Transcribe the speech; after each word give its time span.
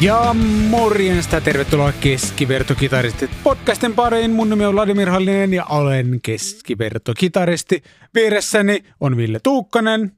Ja 0.00 0.34
morjesta, 0.68 1.40
tervetuloa 1.40 1.92
Keskivertokitaristit 1.92 3.30
podcastin 3.42 3.94
pariin. 3.94 4.30
Mun 4.30 4.50
nimi 4.50 4.64
on 4.64 4.74
Vladimir 4.74 5.10
Hallinen 5.10 5.54
ja 5.54 5.64
olen 5.64 6.20
keskivertokitaristi. 6.22 7.82
Vieressäni 8.14 8.84
on 9.00 9.16
Ville 9.16 9.40
Tuukkanen. 9.42 10.12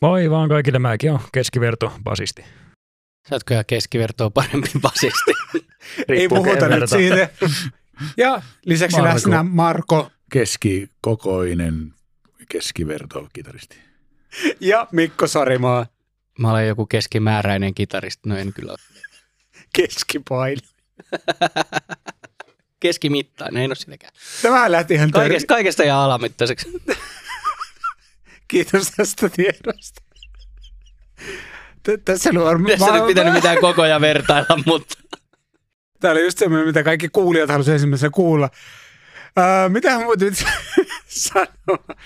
Moi 0.00 0.30
vaan 0.30 0.48
kaikille, 0.48 0.78
mäkin 0.78 1.12
on 1.12 1.20
keskiverto 1.32 1.92
basisti. 2.04 2.44
Sä 3.28 3.34
oot 3.34 3.44
kyllä 3.44 3.64
keskivertoa 3.64 4.30
parempi 4.30 4.70
basisti. 4.80 5.32
Ei 6.08 6.28
puhuta 6.28 6.68
nyt 6.68 6.90
siitä. 6.90 7.28
Ja 8.16 8.42
lisäksi 8.64 8.96
Marko. 8.96 9.14
läsnä 9.14 9.42
Marko 9.42 10.10
keskikokoinen 10.32 11.94
keskivertokitaristi. 12.48 13.76
ja 14.60 14.86
Mikko 14.92 15.26
Sarimaa 15.26 15.86
Mä 16.38 16.50
olen 16.50 16.68
joku 16.68 16.86
keskimääräinen 16.86 17.74
kitaristi, 17.74 18.28
no 18.28 18.36
en 18.36 18.52
kyllä 18.52 18.72
ole. 18.72 18.95
Keskipaino. 19.76 20.60
Keskimittainen, 22.80 23.62
en 23.62 23.70
ole 23.70 23.74
sitäkään. 23.74 24.12
Tämä 24.42 24.72
lähti 24.72 24.94
ihan 24.94 25.10
tör... 25.10 25.20
Kaikesta, 25.20 25.46
kaikesta 25.46 25.84
ja 25.84 26.04
alamittaiseksi. 26.04 26.82
Kiitos 28.48 28.90
tästä 28.96 29.28
tiedosta. 29.28 30.02
Tässä 32.04 32.30
on 32.30 32.44
varmaan... 32.44 32.78
Tässä 32.78 32.92
nyt 32.92 33.06
pitänyt 33.06 33.32
mitään 33.32 33.58
kokoja 33.60 34.00
vertailla, 34.00 34.58
mutta 34.66 34.94
Tämä 36.00 36.12
oli 36.12 36.24
just 36.24 36.38
semmoinen, 36.38 36.66
mitä 36.66 36.82
kaikki 36.82 37.08
kuulijat 37.08 37.50
halusivat 37.50 37.74
ensimmäisenä 37.74 38.10
kuulla. 38.10 38.50
Uh, 39.38 39.72
mitä 39.72 39.98
muuta 39.98 40.24
nyt 40.24 40.44
sanoa? 41.08 41.96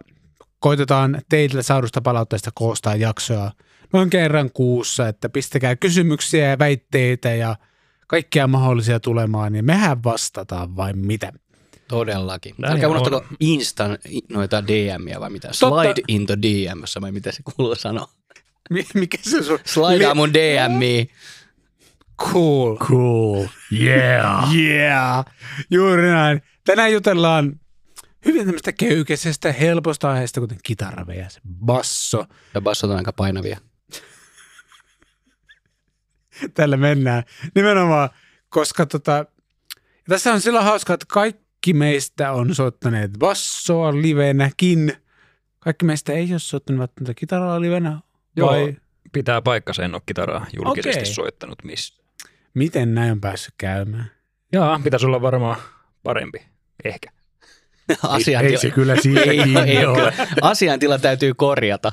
koitetaan 0.58 1.22
teiltä 1.28 1.62
saadusta 1.62 2.00
palautteesta 2.00 2.50
koostaa 2.54 2.97
jaksoa 2.97 3.52
noin 3.92 4.10
kerran 4.10 4.50
kuussa, 4.52 5.08
että 5.08 5.28
pistäkää 5.28 5.77
kysymyksiä 5.77 6.48
ja 6.48 6.58
väitteitä 6.58 7.28
ja 7.28 7.56
kaikkia 8.06 8.47
mahdollisia 8.47 9.00
tulemaan, 9.00 9.52
niin 9.52 9.64
mehän 9.64 10.04
vastataan 10.04 10.77
vai 10.77 10.92
mitä. 10.92 11.32
Todellakin. 11.88 12.54
Näin 12.58 12.72
Älkää 12.72 12.88
on. 12.88 12.96
unohtako 12.96 13.24
Instan 13.40 13.98
noita 14.30 14.66
DMiä 14.66 15.20
vai 15.20 15.30
mitä? 15.30 15.48
Totta. 15.60 15.82
Slide 15.82 16.02
into 16.08 16.34
DMssä 16.42 17.00
vai 17.00 17.12
mitä 17.12 17.32
se 17.32 17.42
kuuluu 17.56 17.74
sanoa. 17.74 18.08
Mi- 18.70 18.86
Mikä 18.94 19.18
se 19.22 19.42
sun? 19.42 19.58
Slidea 19.64 20.14
mun 20.14 20.34
DMiin. 20.34 21.08
Cool. 22.22 22.76
Cool. 22.76 23.46
Yeah. 23.80 24.54
Yeah. 24.54 25.24
Juuri 25.70 26.02
näin. 26.02 26.42
Tänään 26.64 26.92
jutellaan 26.92 27.60
hyvin 28.26 28.44
tämmöistä 28.44 28.72
köykäisestä, 28.72 29.52
helposta 29.52 30.10
aiheesta, 30.10 30.41
kuten 30.41 30.58
kitara 30.62 31.06
vs. 31.06 31.41
basso. 31.64 32.25
Ja 32.54 32.60
bassot 32.60 32.91
on 32.91 32.96
aika 32.96 33.12
painavia. 33.12 33.58
Tällä 36.54 36.76
mennään. 36.76 37.22
Nimenomaan, 37.54 38.08
koska 38.48 38.86
tota, 38.86 39.26
tässä 40.08 40.32
on 40.32 40.41
sillä 40.41 40.62
hauska, 40.62 40.94
että 40.94 41.06
kaikki 41.08 41.45
meistä 41.72 42.33
on 42.33 42.55
soittaneet 42.55 43.11
bassoa 43.19 43.93
livenäkin. 43.94 44.93
Kaikki 45.59 45.84
meistä 45.84 46.12
ei 46.12 46.33
ole 46.33 46.39
soittanut 46.39 46.81
välttämättä 46.81 47.15
kitaraa 47.15 47.61
livenä. 47.61 48.00
Joo. 48.37 48.50
Vai 48.50 48.77
Pitää 49.12 49.43
paikkansa, 49.43 49.83
en 49.83 49.94
ole 49.94 50.03
kitaraa 50.06 50.47
julkisesti 50.56 51.00
Okei. 51.00 51.15
soittanut 51.15 51.65
missä. 51.65 52.03
miten 52.55 52.94
näin 52.94 53.12
on 53.12 53.21
päässyt 53.21 53.55
käymään? 53.59 54.11
Jaa, 54.53 54.81
pitäisi 54.84 55.06
olla 55.06 55.22
varmaan 55.22 55.56
parempi, 56.03 56.39
ehkä. 56.84 57.11
Ei, 57.88 57.97
Asiantila, 58.03 58.53
ei 58.53 58.59
se 58.59 58.71
kyllä 58.71 58.97
siitä 59.00 59.21
ei, 59.21 59.41
ei, 59.67 59.87
ole. 59.87 60.15
Asiantila 60.43 60.99
täytyy 60.99 61.34
korjata. 61.34 61.93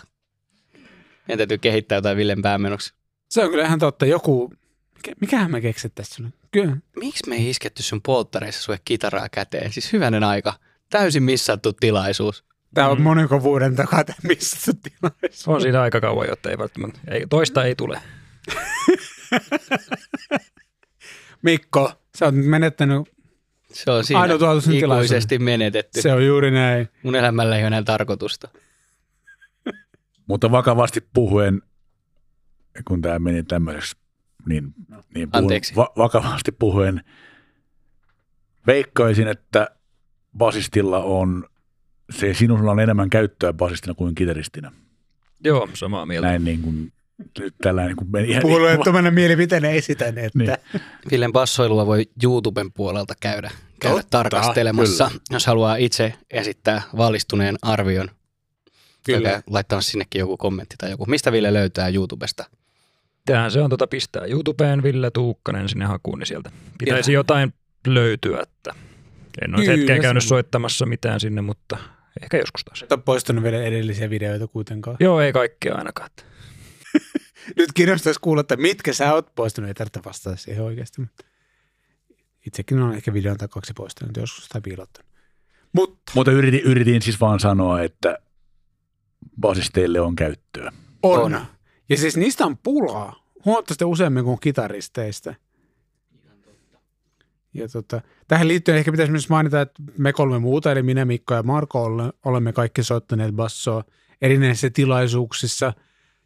Meidän 1.28 1.38
täytyy 1.38 1.58
kehittää 1.58 1.96
jotain 1.96 2.18
Villen 2.18 2.42
päämenoksi. 2.42 2.94
Se 3.30 3.44
on 3.44 3.50
kyllä 3.50 3.66
ihan 3.66 3.80
totta. 3.80 4.06
Joku, 4.06 4.54
mikä, 4.96 5.12
mikähän 5.22 5.52
me 5.52 5.62
keksittäisiin 5.62 6.16
sulle? 6.16 6.43
Kyllä. 6.54 6.78
Miksi 7.00 7.30
me 7.30 7.36
ei 7.36 7.50
isketty 7.50 7.84
sun 7.84 8.02
polttareissa 8.02 8.62
sulle 8.62 8.80
kitaraa 8.86 9.30
käteen? 9.30 9.74
Siis 9.74 9.94
hyvänen 9.94 10.24
aika. 10.24 10.54
Täysin 10.90 11.24
missattu 11.24 11.74
tilaisuus. 11.74 12.44
Tämä 12.74 12.88
on 12.88 12.98
Mm. 12.98 13.04
moniko 13.04 13.44
vuoden 13.44 13.76
takaa 13.76 14.04
tämä 14.04 14.18
missä 14.24 14.72
tilaisuus. 14.84 15.48
On 15.48 15.62
siinä 15.62 15.82
aika 15.82 16.02
kauan, 16.02 16.28
jotta 16.28 16.50
ei 16.50 16.58
välttämättä, 16.58 17.00
ei, 17.12 17.26
toista 17.30 17.64
ei 17.64 17.76
tule. 17.76 18.02
Mikko, 21.42 21.92
sä 22.18 22.26
oot 22.26 22.36
nyt 22.36 22.46
menettänyt, 22.46 23.02
Se 23.74 23.92
on 23.92 24.04
siinä 24.04 24.22
ikuisesti 24.74 25.40
menetetty. 25.40 26.02
se 26.02 26.14
on 26.14 26.26
juuri 26.26 26.52
näin. 26.52 26.90
Mun 27.04 27.16
elämällä 27.16 27.56
ei 27.56 27.62
ole 27.62 27.68
enää 27.68 27.84
tarkoitusta. 27.84 28.50
Mutta 30.28 30.52
vakavasti 30.52 31.08
puhuen, 31.14 31.62
kun 32.88 33.02
tämä 33.02 33.20
meni 33.20 33.44
tämmöiseksi, 33.44 33.96
niin, 34.48 34.74
niin 35.16 35.32
puhun, 35.32 35.44
Anteeksi. 35.44 35.76
Va- 35.76 35.94
vakavasti 35.98 36.52
puhuen, 36.52 37.04
veikkaisin, 38.68 39.28
että 39.28 39.68
basistilla 40.38 41.04
on, 41.04 41.48
se 42.12 42.34
sinulla 42.34 42.72
on 42.72 42.80
enemmän 42.80 43.10
käyttöä 43.10 43.54
basistina 43.54 43.94
kuin 43.94 44.16
kitaristina. 44.16 44.72
Joo, 45.44 45.70
samaa 45.74 46.06
mieltä. 46.06 46.28
Näin 46.28 46.44
niin 46.44 46.62
kuin, 46.62 46.94
nyt 47.40 47.56
tällä 47.62 47.86
niin 47.86 47.96
kuin 47.96 48.12
meni 48.12 48.40
Puolueettomana 48.42 49.12
mielipiteenä 49.12 49.70
esitän, 49.70 50.18
että 50.18 50.40
Niin. 50.40 50.58
Villen 51.12 51.32
bassoilua 51.32 51.86
voi 51.86 52.10
YouTuben 52.24 52.72
puolelta 52.72 53.14
käydä, 53.20 53.52
käydä 53.80 53.96
Totta, 53.96 54.10
tarkastelemassa, 54.10 55.12
jos 55.32 55.46
haluaa 55.46 55.76
itse 55.76 56.14
esittää 56.32 56.82
valistuneen 56.98 57.56
arvion. 57.62 58.10
Kyllä. 59.06 59.30
Käykää 59.30 59.44
laittamassa 59.50 59.92
sinnekin 59.92 60.20
joku 60.20 60.38
kommentti 60.38 60.76
tai 60.78 60.90
joku. 60.90 61.06
Mistä 61.06 61.32
Ville 61.32 61.54
löytää 61.54 61.88
YouTubesta? 61.88 62.46
Tähän 63.26 63.52
se 63.52 63.62
on 63.62 63.70
tota 63.70 63.88
pistää 63.88 64.26
YouTubeen 64.26 64.84
Ville 64.84 65.12
Tuukkanen 65.12 65.70
sinne 65.70 65.86
hakuun, 65.86 66.20
niin 66.20 66.28
sieltä 66.28 66.52
pitäisi 66.80 67.08
Kyllä. 67.12 67.18
jotain 67.20 67.54
löytyä. 67.88 68.40
Että 68.42 68.76
en 69.42 69.56
ole 69.56 69.66
Kyllä, 69.66 69.78
hetkeä 69.78 70.00
käynyt 70.00 70.24
soittamassa 70.24 70.86
mitään 70.86 71.20
sinne, 71.20 71.42
mutta 71.42 71.78
ehkä 72.24 72.38
joskus 72.38 72.64
taas. 72.66 72.84
et 72.84 72.92
ole 72.92 73.02
poistanut 73.06 73.44
vielä 73.44 73.64
edellisiä 73.64 74.10
videoita 74.10 74.48
kuitenkaan. 74.48 74.98
Joo, 75.00 75.22
ei 75.22 75.34
kaikkea 75.34 75.76
ainakaan. 75.76 76.10
Nyt 77.58 77.74
kiinnostaisi 77.74 78.20
kuulla, 78.20 78.42
että 78.42 78.56
mitkä 78.56 78.94
sä 78.94 79.14
oot 79.14 79.36
poistanut, 79.36 79.68
ei 79.68 79.74
tarvitse 79.74 80.02
vastata 80.06 80.36
siihen 80.36 80.64
oikeasti. 80.64 81.02
Mutta 81.02 81.26
itsekin 82.48 82.80
on 82.80 82.96
ehkä 82.96 83.14
videon 83.14 83.38
tai 83.38 83.48
kaksi 83.48 83.74
poistanut 83.76 84.18
joskus 84.18 84.48
tai 84.48 84.62
piilottanut. 84.62 85.12
Mutta 85.74 86.12
Mutta 86.16 86.32
yritin, 86.32 86.60
yritin 86.60 87.02
siis 87.02 87.22
vaan 87.22 87.40
sanoa, 87.40 87.82
että 87.82 88.18
basisteille 89.42 90.00
on 90.00 90.16
käyttöä. 90.16 90.72
on. 91.04 91.36
On. 91.36 91.46
Ja 91.90 91.98
siis 91.98 92.18
niistä 92.18 92.46
on 92.46 92.58
pulaa 92.58 93.24
huomattavasti 93.46 93.86
useammin 93.86 94.24
kuin 94.24 94.40
kitaristeista. 94.40 95.36
Ja 97.54 97.68
tota, 97.68 98.02
tähän 98.28 98.48
liittyen 98.48 98.78
ehkä 98.78 98.92
pitäisi 98.92 99.12
myös 99.12 99.30
mainita, 99.30 99.62
että 99.62 99.84
me 99.98 100.14
kolme 100.14 100.40
muuta, 100.40 100.72
eli 100.72 100.84
minä, 100.84 101.06
Mikko 101.06 101.34
ja 101.34 101.44
Marko, 101.44 101.84
ole- 101.84 102.14
olemme 102.26 102.54
kaikki 102.54 102.84
soittaneet 102.84 103.36
bassoa 103.36 103.84
erinäisissä 104.22 104.70
tilaisuuksissa. 104.70 105.74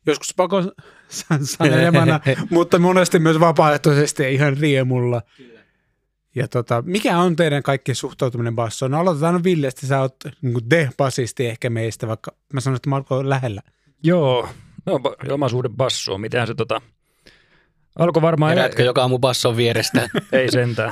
Joskus 0.06 0.34
pakon 0.36 0.72
san- 1.10 1.46
sanelemana, 1.46 2.20
mutta 2.50 2.80
monesti 2.80 3.20
myös 3.20 3.40
vapaaehtoisesti 3.40 4.24
ja 4.24 4.30
ihan 4.30 4.58
riemulla. 4.58 5.22
Ja 6.36 6.48
tota, 6.48 6.84
mikä 6.86 7.18
on 7.18 7.36
teidän 7.36 7.64
kaikkien 7.64 7.96
suhtautuminen 7.96 8.56
bassoon? 8.56 8.92
No 8.92 9.00
aloitetaan 9.00 9.44
Villestä, 9.44 9.88
sä 9.88 10.02
oot 10.02 10.16
niin 10.42 10.70
de 10.70 10.90
basisti 10.98 11.48
ehkä 11.48 11.70
meistä, 11.70 12.08
vaikka 12.08 12.32
mä 12.54 12.60
sanoin, 12.60 12.76
että 12.76 12.90
Marko 12.90 13.18
on 13.18 13.30
lähellä. 13.30 13.62
Joo, 14.04 14.50
no 14.88 14.98
ba- 14.98 15.34
omaisuuden 15.34 15.74
bassoa, 15.78 16.18
miten 16.18 16.48
se 16.48 16.54
tota, 16.56 16.82
alkoi 18.00 18.22
varmaan, 18.22 18.50
Herätkö 18.58 18.84
joka 18.84 19.02
aamu 19.02 19.20
basson 19.20 19.58
vierestä? 19.58 20.10
ei 20.32 20.52
sentään. 20.52 20.92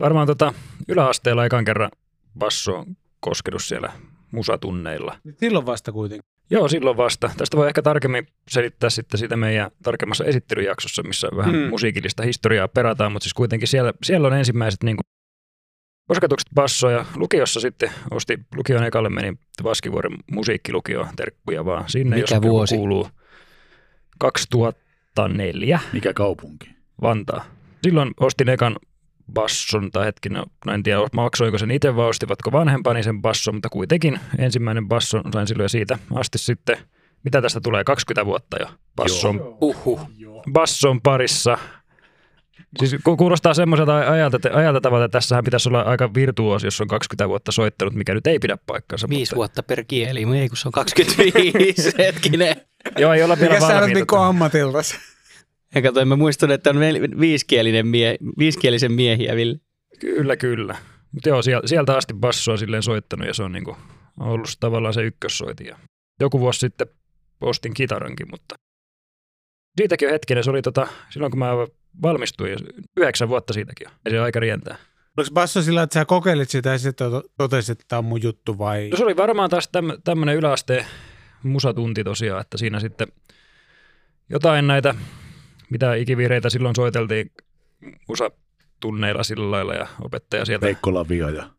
Varmaan 0.00 0.26
tota, 0.26 0.54
yläasteella 0.88 1.44
ekan 1.44 1.64
kerran 1.64 1.90
bassoon 2.38 2.86
kosketus 3.20 3.68
siellä 3.68 3.92
musatunneilla. 4.30 5.16
Silloin 5.36 5.66
vasta 5.66 5.92
kuitenkin. 5.92 6.30
Joo, 6.50 6.68
silloin 6.68 6.96
vasta. 6.96 7.30
Tästä 7.36 7.56
voi 7.56 7.68
ehkä 7.68 7.82
tarkemmin 7.82 8.26
selittää 8.48 8.90
sitten 8.90 9.18
siitä 9.18 9.36
meidän 9.36 9.70
tarkemmassa 9.82 10.24
esittelyjaksossa, 10.24 11.02
missä 11.02 11.28
vähän 11.36 11.54
Hmm. 11.54 11.68
musiikillista 11.68 12.22
historiaa 12.22 12.68
perataan, 12.68 13.12
mutta 13.12 13.24
siis 13.24 13.34
kuitenkin 13.34 13.68
siellä, 13.68 13.92
siellä 14.02 14.26
on 14.28 14.34
ensimmäiset 14.34 14.82
niin 14.82 14.96
kosketukset 16.10 16.48
bassoja. 16.54 17.04
Lukiossa 17.16 17.60
sitten 17.60 17.90
osti, 18.10 18.38
lukion 18.56 18.84
ekalle 18.84 19.08
meni 19.08 19.32
Vaskivuoren 19.64 20.12
musiikkilukio, 20.30 21.06
terkkuja 21.16 21.64
vaan 21.64 21.84
sinne, 21.86 22.16
Mikä 22.16 22.34
jos 22.34 22.42
vuosi? 22.42 22.76
kuuluu 22.76 23.08
2004 24.18 25.80
Mikä 25.92 26.12
kaupunki? 26.12 26.70
Vantaa. 27.02 27.44
Silloin 27.82 28.10
ostin 28.20 28.48
ekan 28.48 28.76
basson, 29.32 29.90
tai 29.90 30.06
hetkinen, 30.06 30.42
no 30.66 30.72
en 30.72 30.82
tiedä 30.82 31.00
maksoiko 31.12 31.58
sen 31.58 31.70
itse 31.70 31.96
vai 31.96 32.08
ostivatko 32.08 32.52
vanhempani 32.52 33.02
sen 33.02 33.22
basson, 33.22 33.54
mutta 33.54 33.68
kuitenkin 33.68 34.20
ensimmäinen 34.38 34.88
basson 34.88 35.22
sain 35.32 35.46
silloin 35.46 35.64
ja 35.64 35.68
siitä 35.68 35.98
asti 36.14 36.38
sitten 36.38 36.76
mitä 37.24 37.42
tästä 37.42 37.60
tulee, 37.60 37.84
20 37.84 38.26
vuotta 38.26 38.56
jo 38.60 38.66
basson, 38.96 39.56
Uhuh. 39.60 40.00
basson 40.52 41.00
parissa. 41.00 41.58
Siis 42.78 42.96
ku- 43.04 43.16
kuulostaa 43.16 43.54
semmoiselta 43.54 43.98
ajalta, 43.98 44.38
ajalta 44.52 44.80
tavalla, 44.80 45.04
että 45.04 45.18
tässähän 45.18 45.44
pitäisi 45.44 45.68
olla 45.68 45.82
aika 45.82 46.14
virtuosi, 46.14 46.66
jos 46.66 46.80
on 46.80 46.88
20 46.88 47.28
vuotta 47.28 47.52
soittanut, 47.52 47.94
mikä 47.94 48.14
nyt 48.14 48.26
ei 48.26 48.38
pidä 48.38 48.58
paikkansa. 48.66 49.08
Viisi 49.08 49.20
mutta, 49.22 49.36
vuotta 49.36 49.62
per 49.62 49.84
kieli, 49.84 50.38
ei 50.40 50.48
kun 50.48 50.56
se 50.56 50.68
on 50.68 50.72
25, 50.72 51.92
hetkinen. 51.98 52.56
Joo, 52.98 53.12
ei 53.12 53.22
olla 53.22 53.38
vielä 53.38 53.54
Mikä 53.54 53.60
sä 53.60 53.66
olet 53.66 53.76
valmiita. 53.80 53.98
Mikko 54.00 54.18
ammatiltas? 54.18 54.94
Ja 55.74 55.82
katsoin, 55.82 56.08
mä 56.08 56.16
muistan, 56.16 56.50
että 56.50 56.70
on 56.70 56.76
viisikielinen 57.20 57.86
mie- 57.86 58.16
viisikielisen 58.38 58.92
miehiä, 58.92 59.36
Ville. 59.36 59.58
Kyllä, 60.00 60.36
kyllä. 60.36 60.76
Mutta 61.12 61.28
joo, 61.28 61.42
siel- 61.42 61.66
sieltä 61.66 61.96
asti 61.96 62.14
bassoa 62.14 62.56
silleen 62.56 62.82
soittanut 62.82 63.26
ja 63.26 63.34
se 63.34 63.42
on 63.42 63.52
niinku 63.52 63.76
ollut 64.20 64.56
tavallaan 64.60 64.94
se 64.94 65.02
ykkössoiti. 65.02 65.66
Ja 65.66 65.76
joku 66.20 66.40
vuosi 66.40 66.60
sitten 66.60 66.86
ostin 67.40 67.74
kitarankin, 67.74 68.26
mutta 68.30 68.54
siitäkin 69.76 70.08
on 70.08 70.12
hetkinen. 70.12 70.44
Se 70.44 70.50
oli 70.50 70.62
tota, 70.62 70.86
silloin 71.10 71.30
kun 71.30 71.38
mä 71.38 71.50
valmistuin, 72.02 72.56
yhdeksän 72.96 73.28
vuotta 73.28 73.52
siitäkin 73.52 73.88
on. 73.88 73.94
Ja 74.04 74.10
se 74.10 74.18
aika 74.18 74.40
rientää. 74.40 74.76
Oliko 75.16 75.30
basso 75.34 75.62
sillä, 75.62 75.82
että 75.82 75.94
sä 75.94 76.04
kokeilit 76.04 76.50
sitä 76.50 76.70
ja 76.70 76.78
sitten 76.78 77.10
to- 77.10 77.22
totesit, 77.38 77.72
että 77.72 77.84
tämä 77.88 77.98
on 77.98 78.04
mun 78.04 78.22
juttu 78.22 78.58
vai? 78.58 78.88
No 78.88 78.96
se 78.96 79.04
oli 79.04 79.16
varmaan 79.16 79.50
taas 79.50 79.68
täm, 79.68 79.90
tämmöinen 80.04 80.36
yläasteen 80.36 80.86
musatunti 81.42 82.04
tosiaan, 82.04 82.40
että 82.40 82.58
siinä 82.58 82.80
sitten 82.80 83.08
jotain 84.30 84.66
näitä, 84.66 84.94
mitä 85.70 85.94
ikivireitä 85.94 86.50
silloin 86.50 86.74
soiteltiin 86.74 87.32
musatunneilla 88.08 89.22
sillä 89.22 89.50
lailla 89.50 89.74
ja 89.74 89.86
opettaja 90.02 90.44
sieltä 90.44 90.66
Veikko 90.66 90.94
Lavia 90.94 91.30
ja 91.30 91.50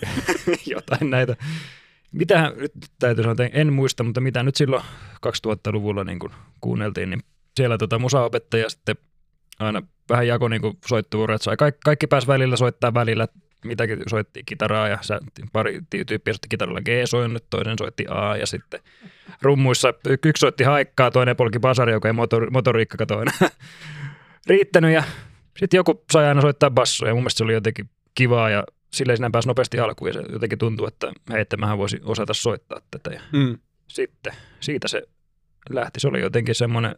jotain 0.74 1.10
näitä. 1.10 1.36
Mitä 2.12 2.52
nyt 2.56 2.72
täytyy 2.98 3.24
sanoa, 3.24 3.48
en 3.52 3.72
muista, 3.72 4.02
mutta 4.02 4.20
mitä 4.20 4.42
nyt 4.42 4.56
silloin 4.56 4.82
2000-luvulla 5.26 6.04
niin 6.04 6.18
kuin 6.18 6.32
kuunneltiin, 6.60 7.10
niin 7.10 7.22
siellä 7.56 7.78
tota 7.78 7.98
musaopettaja 7.98 8.68
sitten 8.70 8.96
aina 9.60 9.82
vähän 10.08 10.26
jako 10.26 10.48
niin 10.48 10.62
kuin 10.62 10.78
soittuvuoroja, 10.86 11.38
sai 11.38 11.56
kaikki, 11.56 11.80
kaikki 11.84 12.06
pääsi 12.06 12.26
välillä 12.26 12.56
soittaa 12.56 12.94
välillä, 12.94 13.28
mitäkin 13.64 13.98
soitti 14.10 14.42
kitaraa 14.46 14.88
ja 14.88 14.98
sä, 15.00 15.20
pari 15.52 15.80
tyyppiä 16.06 16.32
soitti 16.34 16.48
kitaralla 16.48 16.80
G-soinnut, 16.80 17.44
toinen 17.50 17.78
soitti 17.78 18.04
A 18.08 18.36
ja 18.36 18.46
sitten 18.46 18.80
rummuissa 19.42 19.94
yksi 20.24 20.40
soitti 20.40 20.64
haikkaa, 20.64 21.10
toinen 21.10 21.36
polki 21.36 21.58
basari, 21.58 21.92
joka 21.92 22.08
ei 22.08 22.12
motor, 22.12 22.50
motoriikka 22.50 22.96
katoa 22.96 23.22
enää 23.22 23.34
riittänyt 24.46 24.92
ja 24.94 25.04
sitten 25.58 25.78
joku 25.78 26.04
sai 26.12 26.26
aina 26.26 26.40
soittaa 26.40 26.70
bassoa 26.70 27.08
ja 27.08 27.14
mun 27.14 27.22
mielestä 27.22 27.38
se 27.38 27.44
oli 27.44 27.52
jotenkin 27.52 27.90
kivaa 28.14 28.50
ja 28.50 28.64
silleen 28.92 29.16
sinä 29.16 29.30
pääsi 29.32 29.48
nopeasti 29.48 29.78
alkuun 29.80 30.08
ja 30.08 30.12
se 30.12 30.22
jotenkin 30.32 30.58
tuntuu, 30.58 30.86
että 30.86 31.12
hei, 31.32 31.40
että 31.40 31.56
mähän 31.56 31.78
voisi 31.78 32.00
osata 32.04 32.34
soittaa 32.34 32.80
tätä. 32.90 33.10
Ja 33.10 33.20
Mm. 33.32 33.58
sitten 33.88 34.32
siitä 34.60 34.88
se 34.88 35.02
lähti. 35.70 36.00
Se 36.00 36.08
oli 36.08 36.20
jotenkin 36.20 36.54
semmoinen, 36.54 36.94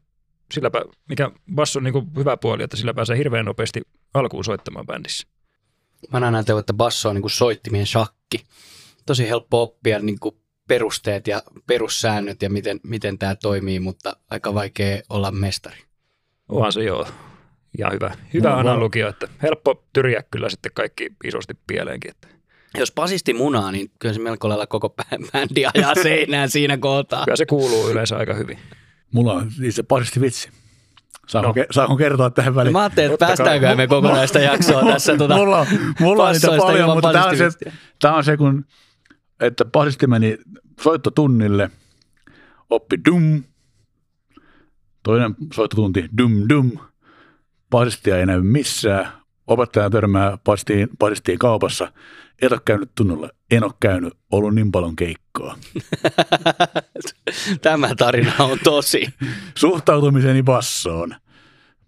silläpä, 0.52 0.82
mikä 1.08 1.30
basson 1.54 1.84
niin 1.84 2.14
hyvä 2.16 2.36
puoli, 2.36 2.62
että 2.62 2.76
sillä 2.76 2.94
pääsee 2.94 3.18
hirveän 3.18 3.44
nopeasti 3.44 3.82
alkuun 4.14 4.44
soittamaan 4.44 4.86
bändissä. 4.86 5.26
Mä 6.12 6.16
aina 6.26 6.38
ajatellut, 6.38 6.60
että 6.62 6.72
basso 6.74 7.08
on 7.08 7.14
niin 7.14 7.22
kuin 7.22 7.30
soittimien 7.30 7.86
shakki. 7.86 8.44
Tosi 9.06 9.28
helppo 9.28 9.62
oppia 9.62 9.98
niin 9.98 10.18
kuin 10.20 10.36
perusteet 10.68 11.26
ja 11.26 11.42
perussäännöt 11.66 12.42
ja 12.42 12.50
miten, 12.50 12.80
miten 12.82 13.18
tämä 13.18 13.34
toimii, 13.34 13.80
mutta 13.80 14.16
aika 14.30 14.54
vaikea 14.54 15.02
olla 15.10 15.30
mestari. 15.30 15.76
Onhan 16.48 16.72
se 16.72 16.82
joo. 16.84 17.06
Ja 17.78 17.90
hyvä, 17.90 18.14
hyvä 18.34 18.48
No, 18.50 18.56
analogia, 18.58 19.08
että 19.08 19.28
helppo 19.42 19.84
tyriä 19.92 20.22
kyllä 20.30 20.48
sitten 20.48 20.72
kaikki 20.74 21.08
isosti 21.24 21.54
pieleenkin. 21.66 22.10
Että 22.10 22.28
Jos 22.78 22.92
basisti 22.92 23.34
munaa, 23.34 23.72
niin 23.72 23.90
kyllä 23.98 24.14
se 24.14 24.20
melko 24.20 24.48
lailla 24.48 24.66
koko 24.66 24.94
bä- 25.02 25.30
bändi 25.32 25.64
ajaa 25.74 25.94
seinään 25.94 26.50
siinä 26.50 26.76
kohtaa. 26.76 27.24
kyllä 27.24 27.36
se 27.36 27.46
kuuluu 27.46 27.90
yleensä 27.90 28.16
aika 28.16 28.34
hyvin. 28.34 28.58
Mulla 29.12 29.32
on 29.32 29.50
siis 29.50 29.76
se 29.76 29.82
pasisti 29.82 30.20
vitsi. 30.20 30.50
Saanko, 31.28 31.48
No. 31.48 31.54
no. 31.62 31.66
saanko 31.70 31.96
kertoa 31.96 32.30
tähän 32.30 32.54
väliin? 32.54 32.72
Mä 32.72 32.80
ajattelin, 32.80 33.12
että 33.12 33.26
päästäänkö 33.26 33.74
me 33.76 33.86
kokonaista 33.86 34.38
jaksoa 34.38 34.82
tässä. 34.84 35.16
Tuota, 35.16 35.36
mulla, 35.36 35.58
on- 35.58 35.66
mulla 36.00 36.24
on 36.28 36.32
niitä 36.32 36.46
paljon, 36.58 36.88
mutta 36.90 37.12
tämä 37.12 37.24
on, 37.26 37.36
se, 37.36 37.50
tämä 38.00 38.16
on 38.16 38.24
se, 38.24 38.36
kun, 38.36 38.64
että 39.40 39.64
basisti 39.64 40.06
meni 40.06 40.38
soittotunnille, 40.80 41.70
oppi 42.70 42.96
dum, 43.10 43.42
toinen 45.02 45.34
soittotunti 45.54 46.08
dum 46.18 46.32
dum, 46.48 46.70
basistia 47.70 48.18
ei 48.18 48.26
näy 48.26 48.42
missään, 48.42 49.08
opettaja 49.46 49.90
törmää 49.90 50.38
basistiin 50.98 51.38
kaupassa, 51.38 51.92
et 52.42 52.52
ole 52.52 52.60
käynyt 52.64 52.90
tunnolla, 52.94 53.30
en 53.50 53.64
ole 53.64 53.72
käynyt, 53.80 54.14
ollut 54.32 54.54
niin 54.54 54.72
paljon 54.72 54.96
keikkoa. 54.96 55.56
Tämä 57.62 57.94
tarina 57.94 58.32
on 58.38 58.58
tosi. 58.64 59.14
Suhtautumiseni 59.54 60.42
bassoon, 60.42 61.14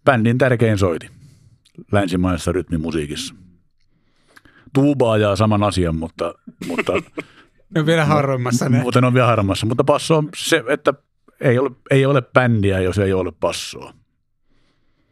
bändin 0.05 0.39
tärkein 0.39 0.79
soiti 0.79 1.11
länsimaisessa 1.93 2.53
rytmimusiikissa. 2.53 3.35
Tuuba 4.73 5.13
ajaa 5.13 5.37
saman 5.37 5.63
asian, 5.63 5.97
mutta, 5.97 6.35
mutta 6.67 6.93
Ne 7.75 7.81
on 7.81 7.87
vielä 7.87 8.05
harvemmassa 8.05 8.69
ne. 8.69 8.81
Muuten 8.81 9.05
on 9.05 9.15
vielä 9.15 9.27
harmassa, 9.27 9.67
mutta 9.67 9.85
basso 9.85 10.17
on 10.17 10.29
se, 10.37 10.65
että 10.69 10.95
ei 11.41 11.59
ole, 11.59 11.71
ei 11.91 12.07
ole 12.07 12.23
bändiä, 12.23 12.81
jos 12.81 12.99
ei 12.99 13.13
ole 13.13 13.33
bassoa. 13.41 13.95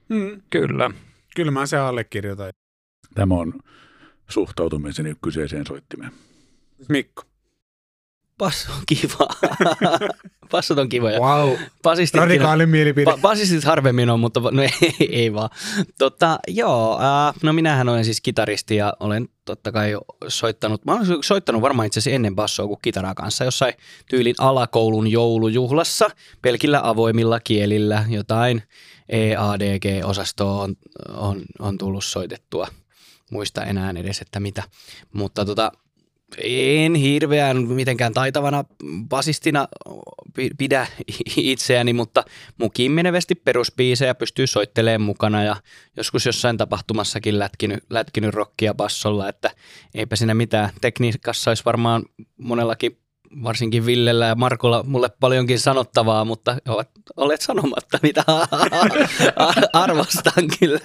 Mm. 0.08 0.43
Kyllä. 0.50 0.90
Kyllä 1.37 1.50
mä 1.50 1.67
se 1.67 1.76
allekirjoitan. 1.76 2.50
Tämä 3.14 3.34
on 3.34 3.52
suhtautumiseni 4.28 5.14
kyseiseen 5.22 5.66
soittimeen. 5.66 6.12
Mikko. 6.88 7.22
Basso 8.38 8.72
on 8.72 8.82
kiva. 8.86 9.28
Bassot 10.50 10.78
on 10.78 10.88
kivoja. 10.88 11.20
Wow. 11.20 11.50
Basistitkin 11.82 12.22
on, 12.22 12.28
Radikaali 12.28 12.66
mielipide. 12.66 13.04
ba- 13.04 13.19
basistit 13.22 13.64
harvemmin 13.64 14.10
on, 14.10 14.20
mutta 14.20 14.40
no 14.40 14.62
ei, 14.69 14.70
ei 15.10 15.34
vaan. 15.34 15.50
Tota, 15.98 16.38
joo, 16.48 16.98
äh, 17.00 17.34
no 17.43 17.52
minähän 17.52 17.88
olen 17.88 18.05
siis 18.05 18.20
kitaristi 18.20 18.76
ja 18.76 18.93
olen 19.00 19.29
totta 19.44 19.72
kai 19.72 19.93
soittanut, 20.29 20.84
mä 20.84 20.93
olen 20.93 21.06
soittanut 21.24 21.62
varmaan 21.62 21.86
itse 21.86 22.00
asiassa 22.00 22.14
ennen 22.14 22.36
bassoa 22.36 22.67
kuin 22.67 22.79
kitaraa 22.82 23.14
kanssa 23.14 23.44
jossain 23.44 23.74
tyylin 24.10 24.34
alakoulun 24.38 25.06
joulujuhlassa, 25.08 26.10
pelkillä 26.43 26.81
avoimilla 26.84 27.41
kielillä, 27.41 28.05
jotain 28.08 28.62
EADG-osastoa 29.08 30.62
on, 30.62 30.76
on, 31.17 31.43
on 31.58 31.79
tullut 31.79 32.05
soitettua. 32.05 32.69
Muista 33.32 33.65
enää 33.65 33.93
edes, 33.96 34.20
että 34.20 34.41
mitä. 34.41 34.62
Mutta 35.12 35.44
tota, 35.44 35.72
en 36.44 36.94
hirveän 36.94 37.56
mitenkään 37.56 38.12
taitavana 38.15 38.65
basistina 39.08 39.69
pi- 40.34 40.51
pidä 40.58 40.86
itseäni, 41.36 41.93
mutta 41.93 42.24
mukiin 42.58 42.93
menevästi 42.93 43.34
perusbiisejä 43.34 44.15
pystyy 44.15 44.46
soittelemaan 44.46 45.03
mukana 45.03 45.44
ja 45.44 45.56
joskus 45.96 46.27
jossain 46.27 46.56
tapahtumassakin 46.56 47.39
lätkinyt, 47.39 47.84
lätkinyt 47.91 48.34
rockia 48.34 48.74
bassolla, 48.74 49.29
että 49.29 49.51
eipä 49.94 50.17
siinä 50.17 50.34
mitään. 50.34 50.70
Tekniikassa 50.81 51.51
olisi 51.51 51.65
varmaan 51.65 52.03
monellakin 52.36 52.98
varsinkin 53.44 53.86
Villellä 53.86 54.27
ja 54.27 54.34
Markolla 54.34 54.82
mulle 54.82 55.10
paljonkin 55.20 55.60
sanottavaa, 55.60 56.24
mutta 56.24 56.56
olleet 57.17 57.41
sanomatta, 57.41 57.98
mitä 58.03 58.24
arvostan 59.72 60.48
kyllä, 60.60 60.81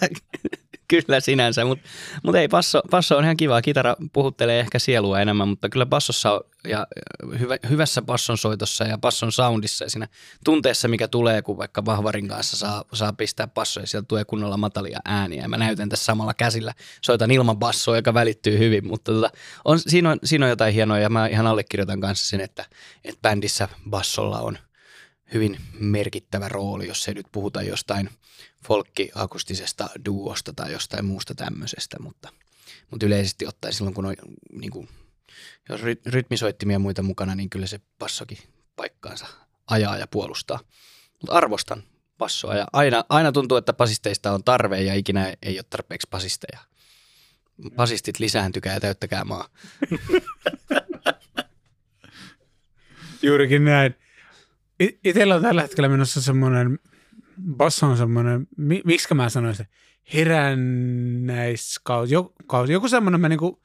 kyllä 0.88 1.20
sinänsä, 1.20 1.66
mutta 1.66 1.90
mut 2.24 2.36
ei, 2.36 2.48
basso, 2.48 2.82
basso 2.90 3.18
on 3.18 3.24
ihan 3.24 3.38
kiva. 3.38 3.62
Kitara 3.62 3.96
puhuttelee 4.14 4.60
ehkä 4.60 4.80
sielua 4.80 5.20
enemmän, 5.20 5.48
mutta 5.48 5.70
kyllä 5.70 5.86
bassossa 5.86 6.32
on- 6.32 6.42
ja 6.68 6.88
hyvä, 7.40 7.58
hyvässä 7.70 8.02
basson 8.02 8.38
soitossa 8.38 8.84
ja 8.84 8.98
basson 8.98 9.32
soundissa 9.32 9.86
ja 9.86 9.90
siinä 9.90 10.08
tunteessa, 10.46 10.88
mikä 10.88 11.08
tulee, 11.08 11.42
kun 11.42 11.58
vaikka 11.58 11.86
vahvarin 11.86 12.28
kanssa 12.28 12.58
saa, 12.58 12.84
saa 12.94 13.14
pistää 13.14 13.48
bassoja 13.48 13.84
ja 13.84 13.88
sieltä 13.88 14.08
tulee 14.08 14.26
kunnolla 14.26 14.58
matalia 14.58 15.00
ääniä. 15.06 15.42
Ja 15.42 15.50
mä 15.50 15.58
näytän 15.58 15.90
tässä 15.90 16.06
samalla 16.06 16.34
käsillä, 16.34 16.74
soitan 17.02 17.32
ilman 17.32 17.58
bassoa, 17.58 17.96
joka 17.96 18.14
välittyy 18.14 18.60
hyvin, 18.60 18.88
mutta 18.88 19.12
tota, 19.12 19.30
on, 19.66 19.80
siinä, 19.80 20.12
on, 20.12 20.20
siinä 20.24 20.46
on 20.46 20.50
jotain 20.50 20.74
hienoa 20.74 21.00
ja 21.00 21.10
mä 21.10 21.28
ihan 21.28 21.48
allekirjoitan 21.48 22.02
kanssa 22.02 22.30
sen, 22.30 22.42
että, 22.42 22.66
että 23.06 23.22
bändissä 23.22 23.70
bassolla 23.90 24.40
on 24.40 24.58
hyvin 25.34 25.60
merkittävä 25.80 26.50
rooli, 26.50 26.88
jos 26.88 27.08
ei 27.08 27.14
nyt 27.14 27.28
puhuta 27.32 27.62
jostain 27.62 28.10
folkki-akustisesta 28.68 29.90
duosta 30.06 30.54
tai 30.54 30.72
jostain 30.72 31.06
muusta 31.06 31.36
tämmöisestä, 31.36 31.98
mutta, 32.00 32.30
mutta 32.92 33.06
yleisesti 33.06 33.48
ottaen 33.48 33.74
silloin, 33.74 33.94
kun 33.94 34.06
on 34.06 34.16
niin 34.52 34.72
kuin, 34.72 34.90
jos 35.70 35.82
ry- 35.82 36.02
rytmisoittimia 36.06 36.76
ja 36.76 36.80
muita 36.80 37.04
mukana, 37.04 37.36
niin 37.36 37.50
kyllä 37.50 37.68
se 37.68 37.80
bassokin 38.00 38.38
paikkaansa 38.76 39.28
ajaa 39.68 39.98
ja 39.98 40.08
puolustaa. 40.08 40.60
Mutta 41.22 41.34
arvostan 41.36 41.84
bassoa 42.18 42.56
ja 42.56 42.68
aina, 42.74 43.04
aina 43.10 43.32
tuntuu, 43.32 43.58
että 43.58 43.74
basisteista 43.74 44.32
on 44.32 44.44
tarve 44.44 44.82
ja 44.82 44.94
ikinä 44.94 45.34
ei 45.42 45.58
ole 45.58 45.66
tarpeeksi 45.70 46.08
basisteja. 46.12 46.60
Basistit 47.76 48.20
lisääntykää 48.20 48.74
ja 48.74 48.80
täyttäkää 48.80 49.24
maa. 49.24 49.48
Juurikin 53.22 53.66
näin. 53.66 53.96
I- 54.82 55.00
Itellä 55.04 55.36
on 55.36 55.42
tällä 55.42 55.62
hetkellä 55.62 55.90
menossa 55.90 56.22
semmoinen, 56.22 56.80
basso 57.58 57.88
on 57.88 57.98
semmoinen, 57.98 58.48
mi- 58.58 58.82
miksi 58.86 59.14
mä 59.14 59.30
sanoisin, 59.30 59.66
herännäiskausi, 60.14 62.14
joku, 62.14 62.34
kausi, 62.48 62.74
joku 62.74 62.88
semmoinen, 62.88 63.22
mä 63.22 63.30
niinku 63.30 63.62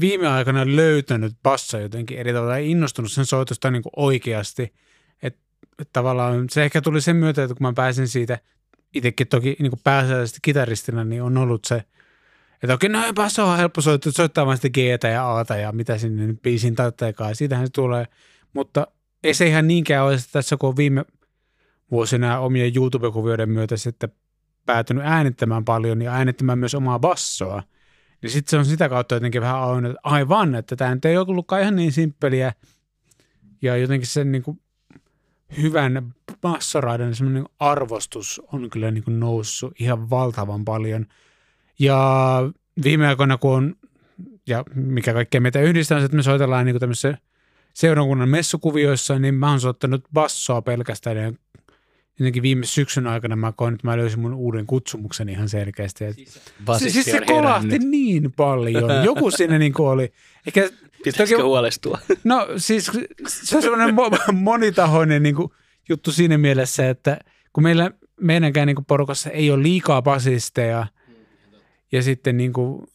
viime 0.00 0.28
aikana 0.28 0.66
löytänyt 0.66 1.32
bassa 1.42 1.78
jotenkin 1.78 2.18
eri 2.18 2.32
tavalla. 2.32 2.56
Innostunut 2.56 3.12
sen 3.12 3.26
soitosta 3.26 3.70
niinku 3.70 3.90
oikeasti. 3.96 4.74
Et 5.22 5.38
tavallaan 5.92 6.46
se 6.50 6.64
ehkä 6.64 6.80
tuli 6.80 7.00
sen 7.00 7.16
myötä, 7.16 7.42
että 7.42 7.54
kun 7.54 7.66
mä 7.66 7.72
pääsin 7.72 8.08
siitä 8.08 8.38
itsekin 8.94 9.28
toki 9.28 9.56
niin 9.58 9.72
pääasiallisesti 9.84 10.38
kitaristina, 10.42 11.04
niin 11.04 11.22
on 11.22 11.36
ollut 11.36 11.64
se, 11.64 11.84
että 12.62 12.74
okei, 12.74 12.88
no 12.88 13.12
basso 13.14 13.46
on 13.46 13.58
helppo 13.58 13.80
soittaa, 13.80 14.12
soittaa 14.12 14.46
vain 14.46 14.58
sitä 14.58 14.68
g 14.68 14.76
ja 15.12 15.44
a 15.50 15.56
ja 15.56 15.72
mitä 15.72 15.98
sinne 15.98 16.34
biisin 16.42 16.74
taiteekaan, 16.74 17.36
siitähän 17.36 17.66
se 17.66 17.72
tulee. 17.72 18.06
Mutta 18.52 18.86
ei 19.24 19.34
se 19.34 19.46
ihan 19.46 19.68
niinkään 19.68 20.04
ole 20.04 20.16
tässä, 20.32 20.56
kun 20.56 20.68
on 20.68 20.76
viime 20.76 21.04
vuosina 21.90 22.38
omien 22.38 22.72
YouTube-kuvioiden 22.76 23.50
myötä 23.50 23.76
sitten 23.76 24.12
päätynyt 24.66 25.04
äänittämään 25.06 25.64
paljon 25.64 26.02
ja 26.02 26.12
äänittämään 26.12 26.58
myös 26.58 26.74
omaa 26.74 26.98
bassoa. 26.98 27.62
Niin 28.22 28.30
sitten 28.30 28.50
se 28.50 28.56
on 28.58 28.64
sitä 28.64 28.88
kautta 28.88 29.14
jotenkin 29.14 29.40
vähän 29.40 29.56
auennut, 29.56 29.90
että 29.90 30.00
aivan, 30.02 30.54
että 30.54 30.76
tämä 30.76 30.94
nyt 30.94 31.04
ei 31.04 31.16
ollutkaan 31.16 31.62
ihan 31.62 31.76
niin 31.76 31.92
simppeliä 31.92 32.52
ja 33.62 33.76
jotenkin 33.76 34.08
sen 34.08 34.32
niin 34.32 34.42
kuin 34.42 34.60
hyvän 35.62 36.14
bassoraiden 36.40 37.14
semmoinen 37.14 37.44
arvostus 37.58 38.42
on 38.52 38.70
kyllä 38.70 38.90
niin 38.90 39.04
kuin 39.04 39.20
noussut 39.20 39.72
ihan 39.80 40.10
valtavan 40.10 40.64
paljon. 40.64 41.06
Ja 41.78 42.42
viime 42.84 43.08
aikoina, 43.08 43.38
kun 43.38 43.54
on, 43.54 43.76
ja 44.46 44.64
mikä 44.74 45.12
kaikkea 45.12 45.40
meitä 45.40 45.60
yhdistää, 45.60 45.98
on, 45.98 46.04
että 46.04 46.16
me 46.16 46.22
soitellaan 46.22 46.66
niin 46.66 46.80
tämmöisissä 46.80 47.18
seurakunnan 47.74 48.28
messukuvioissa, 48.28 49.18
niin 49.18 49.34
mä 49.34 49.50
oon 49.50 49.60
soittanut 49.60 50.04
bassoa 50.12 50.62
pelkästään 50.62 51.16
ja 51.16 51.32
jotenkin 52.18 52.42
viime 52.42 52.66
syksyn 52.66 53.06
aikana 53.06 53.36
mä 53.36 53.52
koin, 53.52 53.74
että 53.74 53.86
mä 53.86 53.96
löysin 53.96 54.20
mun 54.20 54.34
uuden 54.34 54.66
kutsumuksen 54.66 55.28
ihan 55.28 55.48
selkeästi. 55.48 56.12
Siis, 56.12 56.92
siis 56.92 57.04
se 57.04 57.20
kolahti 57.26 57.78
niin 57.78 58.32
paljon. 58.32 58.90
Joku 59.04 59.30
siinä 59.30 59.58
niin 59.58 59.72
kuin 59.72 59.88
oli. 59.88 60.12
Ehkä, 60.46 60.70
Pitäisikö 61.04 61.38
toki, 61.38 61.48
huolestua? 61.48 61.98
No 62.24 62.48
siis 62.56 62.90
se 63.26 63.56
on 63.56 63.62
semmoinen 63.62 63.94
monitahoinen 64.34 65.22
niin 65.22 65.34
kuin, 65.34 65.52
juttu 65.88 66.12
siinä 66.12 66.38
mielessä, 66.38 66.88
että 66.88 67.18
kun 67.52 67.62
meillä, 67.62 67.90
meidänkään 68.20 68.66
niin 68.66 68.74
kuin 68.76 68.84
porukassa 68.84 69.30
ei 69.30 69.50
ole 69.50 69.62
liikaa 69.62 70.02
basisteja 70.02 70.86
ja 71.92 72.02
sitten 72.02 72.36
niin 72.36 72.52
kuin, 72.52 72.86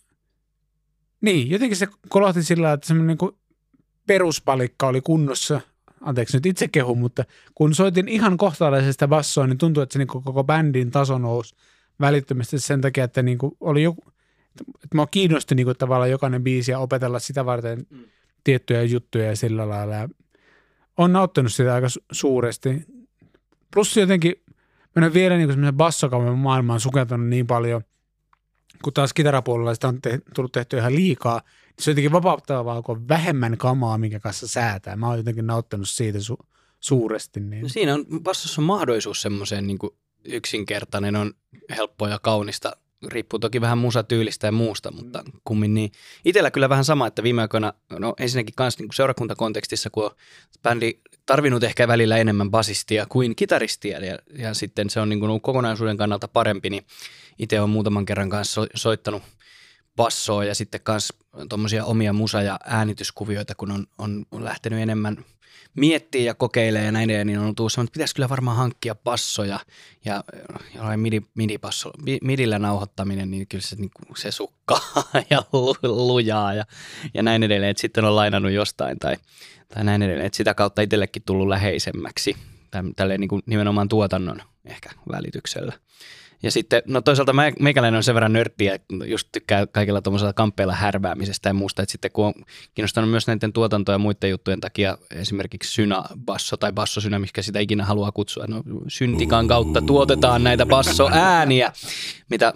niin, 1.21 1.49
jotenkin 1.49 1.77
se 1.77 1.87
kolahti 2.09 2.43
sillä 2.43 2.73
että 2.73 2.87
semmoinen 2.87 3.07
niin 3.07 3.17
kuin 3.17 3.31
peruspalikka 4.07 4.87
oli 4.87 5.01
kunnossa– 5.01 5.61
anteeksi 6.01 6.37
nyt 6.37 6.45
itse 6.45 6.67
kehu, 6.67 6.95
mutta 6.95 7.23
kun 7.55 7.75
soitin 7.75 8.07
ihan 8.07 8.37
kohtalaisesta 8.37 9.07
bassoa, 9.07 9.47
niin 9.47 9.57
tuntui, 9.57 9.83
että 9.83 9.93
se 9.93 9.99
niin 9.99 10.07
koko 10.07 10.43
bändin 10.43 10.91
taso 10.91 11.17
nousi 11.17 11.55
välittömästi 11.99 12.59
sen 12.59 12.81
takia, 12.81 13.03
että 13.03 13.23
niin 13.23 13.37
kuin 13.37 13.57
oli 13.59 13.83
joku, 13.83 14.03
että 14.83 14.95
mua 14.95 15.07
kiinnosti 15.07 15.55
niin 15.55 15.65
kuin 15.65 15.77
tavallaan 15.77 16.11
jokainen 16.11 16.43
biisi 16.43 16.71
ja 16.71 16.79
opetella 16.79 17.19
sitä 17.19 17.45
varten 17.45 17.85
mm. 17.89 18.03
tiettyjä 18.43 18.83
juttuja 18.83 19.25
ja 19.25 19.35
sillä 19.35 19.69
lailla. 19.69 19.95
Ja 19.95 20.09
on 20.97 21.13
nauttinut 21.13 21.53
sitä 21.53 21.73
aika 21.73 21.87
suuresti. 22.11 22.85
Plus 23.73 23.97
jotenkin, 23.97 24.33
mä 24.95 25.13
vielä 25.13 25.37
niin 25.37 25.49
semmoisen 25.49 25.77
bassokauden 25.77 26.37
maailmaan 26.37 26.79
sukeltanut 26.79 27.27
niin 27.27 27.47
paljon, 27.47 27.81
kun 28.83 28.93
taas 28.93 29.13
kitarapuolella 29.13 29.73
sitä 29.73 29.87
on 29.87 30.01
te- 30.01 30.21
tullut 30.35 30.51
tehty 30.51 30.77
ihan 30.77 30.95
liikaa, 30.95 31.41
se 31.79 31.89
on 31.89 31.91
jotenkin 31.91 32.11
vapauttavaa, 32.11 32.81
kun 32.81 32.97
on 32.97 33.07
vähemmän 33.07 33.57
kamaa, 33.57 33.97
minkä 33.97 34.19
kanssa 34.19 34.47
säätää. 34.47 34.95
Mä 34.95 35.07
oon 35.07 35.17
jotenkin 35.17 35.47
nauttinut 35.47 35.89
siitä 35.89 36.19
su- 36.19 36.47
suuresti. 36.79 37.39
Niin. 37.39 37.61
No 37.61 37.69
siinä 37.69 37.93
on 37.93 38.05
vastassa 38.25 38.61
mahdollisuus 38.61 39.21
semmoiseen 39.21 39.67
niin 39.67 39.79
yksinkertainen, 40.25 41.15
on 41.15 41.33
helppoa 41.69 42.09
ja 42.09 42.19
kaunista. 42.19 42.71
Riippuu 43.07 43.39
toki 43.39 43.61
vähän 43.61 43.77
musatyylistä 43.77 44.47
ja 44.47 44.51
muusta, 44.51 44.91
mutta 44.91 45.23
kummin 45.43 45.73
niin. 45.73 45.91
Itellä 46.25 46.51
kyllä 46.51 46.69
vähän 46.69 46.85
sama, 46.85 47.07
että 47.07 47.23
viime 47.23 47.41
aikoina, 47.41 47.73
no 47.99 48.13
ensinnäkin 48.19 48.55
kans 48.55 48.79
niin 48.79 48.89
seurakuntakontekstissa, 48.93 49.89
kun 49.89 50.05
on 50.05 50.11
bändi 50.63 50.93
tarvinnut 51.25 51.63
ehkä 51.63 51.87
välillä 51.87 52.17
enemmän 52.17 52.51
basistia 52.51 53.05
kuin 53.09 53.35
kitaristia 53.35 54.05
ja, 54.05 54.19
ja 54.37 54.53
sitten 54.53 54.89
se 54.89 54.99
on 54.99 55.09
niin 55.09 55.19
kuin 55.19 55.41
kokonaisuuden 55.41 55.97
kannalta 55.97 56.27
parempi, 56.27 56.69
niin 56.69 56.85
itse 57.39 57.59
olen 57.59 57.69
muutaman 57.69 58.05
kerran 58.05 58.29
kanssa 58.29 58.67
soittanut– 58.75 59.23
bassoa 59.97 60.45
ja 60.45 60.55
sitten 60.55 60.81
myös 60.87 61.13
tuommoisia 61.49 61.85
omia 61.85 62.13
musa- 62.13 62.41
ja 62.41 62.59
äänityskuvioita, 62.65 63.55
kun 63.55 63.71
on, 63.71 63.87
on, 63.97 64.25
on 64.31 64.45
lähtenyt 64.45 64.79
enemmän 64.79 65.25
miettiä 65.75 66.21
ja 66.21 66.33
kokeilee 66.33 66.85
ja 66.85 66.91
näin, 66.91 67.09
niin 67.09 67.39
on 67.39 67.55
tullut 67.55 67.73
että 67.77 67.93
pitäisi 67.93 68.15
kyllä 68.15 68.29
varmaan 68.29 68.57
hankkia 68.57 68.95
bassoja 68.95 69.59
ja 70.05 70.23
jollain 70.75 70.99
midi, 70.99 71.21
midipasso, 71.35 71.91
midillä 72.21 72.59
nauhoittaminen, 72.59 73.31
niin 73.31 73.47
kyllä 73.47 73.61
se, 73.61 73.75
niin 73.75 73.91
kuin, 73.93 74.17
se 74.17 74.31
sukkaa 74.31 74.81
ja 75.29 75.43
lujaa 75.83 76.53
ja, 76.53 76.65
ja 77.13 77.23
näin 77.23 77.43
edelleen, 77.43 77.71
että 77.71 77.81
sitten 77.81 78.05
on 78.05 78.15
lainannut 78.15 78.51
jostain 78.51 78.99
tai, 78.99 79.15
tai 79.73 79.83
näin 79.83 80.01
edelleen, 80.01 80.25
että 80.25 80.37
sitä 80.37 80.53
kautta 80.53 80.81
itsellekin 80.81 81.23
tullut 81.25 81.47
läheisemmäksi 81.47 82.35
tälle 82.95 83.17
niin 83.17 83.29
kuin 83.29 83.43
nimenomaan 83.45 83.89
tuotannon 83.89 84.41
ehkä 84.65 84.89
välityksellä. 85.11 85.73
Ja 86.43 86.51
sitten, 86.51 86.81
no 86.85 87.01
toisaalta 87.01 87.33
mä, 87.33 87.51
meikäläinen 87.59 87.97
on 87.97 88.03
sen 88.03 88.15
verran 88.15 88.33
nörttiä, 88.33 88.73
että 88.75 88.95
just 89.05 89.27
tykkää 89.31 89.67
kaikilla 89.67 90.01
tuommoisella 90.01 90.33
kamppeilla 90.33 90.73
härväämisestä 90.73 91.49
ja 91.49 91.53
muusta, 91.53 91.81
että 91.81 91.91
sitten 91.91 92.11
kun 92.11 92.25
on 92.25 92.33
kiinnostanut 92.73 93.09
myös 93.09 93.27
näiden 93.27 93.53
tuotantoja 93.53 93.93
ja 93.93 93.99
muiden 93.99 94.29
juttujen 94.29 94.61
takia 94.61 94.97
esimerkiksi 95.11 95.73
syna-basso 95.73 96.57
tai 96.57 96.73
bassosynä, 96.73 97.19
mikä 97.19 97.41
sitä 97.41 97.59
ikinä 97.59 97.85
haluaa 97.85 98.11
kutsua, 98.11 98.45
no 98.47 98.63
syntikan 98.87 99.47
kautta 99.47 99.81
tuotetaan 99.81 100.43
näitä 100.43 100.65
bassoääniä, 100.65 101.73
mitä 102.29 102.53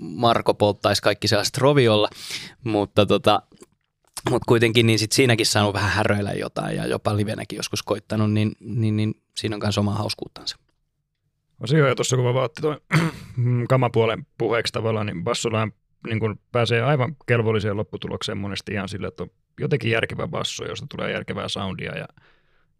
Marko 0.00 0.54
polttaisi 0.54 1.02
kaikki 1.02 1.28
sellaiset 1.28 1.58
roviolla, 1.58 2.08
mutta 2.64 3.06
tota, 3.06 3.42
mutta 4.30 4.44
kuitenkin 4.48 4.86
niin 4.86 4.98
sit 4.98 5.12
siinäkin 5.12 5.46
saanut 5.46 5.74
vähän 5.74 5.90
häröillä 5.90 6.32
jotain 6.32 6.76
ja 6.76 6.86
jopa 6.86 7.16
livenäkin 7.16 7.56
joskus 7.56 7.82
koittanut, 7.82 8.32
niin, 8.32 8.52
niin, 8.60 8.96
niin 8.96 9.14
siinä 9.36 9.56
on 9.56 9.60
myös 9.62 9.78
oma 9.78 9.94
hauskuuttansa. 9.94 10.56
Jo 11.60 11.94
tuossa, 11.94 12.16
kun 12.16 12.34
mä 12.34 12.42
otti 12.42 12.62
tuon 12.62 12.80
kamapuolen 13.68 14.26
puheeksi 14.38 14.72
tavallaan, 14.72 15.06
niin 15.06 15.24
bassolla 15.24 15.68
niin 16.06 16.20
kun 16.20 16.38
pääsee 16.52 16.82
aivan 16.82 17.16
kelvolliseen 17.26 17.76
lopputulokseen 17.76 18.38
monesti 18.38 18.72
ihan 18.72 18.88
sillä, 18.88 19.08
että 19.08 19.22
on 19.22 19.30
jotenkin 19.60 19.90
järkevä 19.90 20.28
basso, 20.28 20.64
josta 20.64 20.86
tulee 20.96 21.12
järkevää 21.12 21.48
soundia 21.48 21.98
ja 21.98 22.08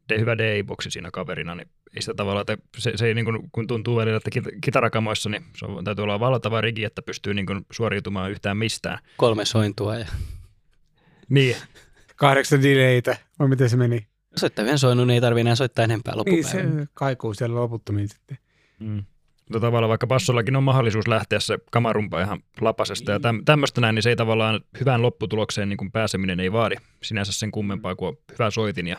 de, 0.08 0.18
hyvä 0.18 0.38
D-boksi 0.38 0.90
siinä 0.90 1.10
kaverina, 1.10 1.54
niin 1.54 1.68
ei 1.96 2.02
sitä 2.02 2.14
tavallaan, 2.14 2.44
että 2.48 2.66
se, 2.78 2.92
se 2.96 3.06
ei 3.06 3.14
niin 3.14 3.24
kuin, 3.24 3.50
kun 3.52 3.66
tuntuu 3.66 3.96
välillä, 3.96 4.16
että 4.16 4.40
kitarakamoissa, 4.62 5.28
niin 5.28 5.44
se 5.56 5.66
on, 5.66 5.84
täytyy 5.84 6.02
olla 6.02 6.20
valtava 6.20 6.60
rigi, 6.60 6.84
että 6.84 7.02
pystyy 7.02 7.34
niin 7.34 7.46
kuin 7.46 7.66
suoriutumaan 7.72 8.30
yhtään 8.30 8.56
mistään. 8.56 8.98
Kolme 9.16 9.44
sointua 9.44 9.96
ja... 9.96 10.06
Niin. 11.28 11.56
Kahdeksan 12.16 12.62
delaytä, 12.62 13.16
vai 13.38 13.48
miten 13.48 13.70
se 13.70 13.76
meni? 13.76 14.06
Soittaa 14.36 14.64
yhden 14.64 14.78
soinnun, 14.78 15.06
niin 15.06 15.14
ei 15.14 15.20
tarvitse 15.20 15.40
enää 15.40 15.54
soittaa 15.54 15.84
enempää 15.84 16.16
loppupäivänä. 16.16 16.62
Niin, 16.62 16.80
se 16.80 16.88
kaikuu 16.94 17.34
siellä 17.34 17.60
loputtomiin 17.60 18.08
sitten. 18.08 18.38
Mm. 18.84 19.04
Mutta 19.48 19.60
tavallaan 19.60 19.88
vaikka 19.88 20.06
bassollakin 20.06 20.56
on 20.56 20.62
mahdollisuus 20.62 21.08
lähteä 21.08 21.40
se 21.40 21.58
kamarumpa 21.70 22.20
ihan 22.20 22.42
lapasesta 22.60 23.12
ja 23.12 23.20
täm, 23.20 23.44
tämmöistä 23.44 23.80
näin, 23.80 23.94
niin 23.94 24.02
se 24.02 24.08
ei 24.08 24.16
tavallaan 24.16 24.60
hyvään 24.80 25.02
lopputulokseen 25.02 25.68
niin 25.68 25.76
kuin 25.76 25.92
pääseminen 25.92 26.40
ei 26.40 26.52
vaadi 26.52 26.76
sinänsä 27.02 27.32
sen 27.32 27.50
kummempaa 27.50 27.94
kuin 27.94 28.18
hyvä 28.32 28.50
soitin. 28.50 28.86
Ja... 28.86 28.96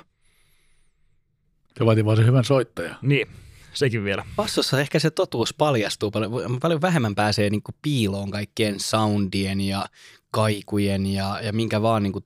Se 1.77 1.85
vaatii 1.85 2.05
vaan 2.05 2.17
se 2.17 2.25
hyvän 2.25 2.43
soittaja. 2.43 2.95
Niin, 3.01 3.27
sekin 3.73 4.03
vielä. 4.03 4.25
Bassossa 4.35 4.81
ehkä 4.81 4.99
se 4.99 5.11
totuus 5.11 5.53
paljastuu 5.53 6.11
paljon, 6.11 6.59
paljon 6.61 6.81
vähemmän 6.81 7.15
pääsee 7.15 7.49
niin 7.49 7.63
kuin 7.63 7.75
piiloon 7.81 8.31
kaikkien 8.31 8.79
soundien 8.79 9.61
ja 9.61 9.85
kaikujen 10.31 11.05
ja, 11.05 11.39
ja 11.43 11.53
minkä 11.53 11.81
vaan 11.81 12.03
niin 12.03 12.13
kuin 12.13 12.23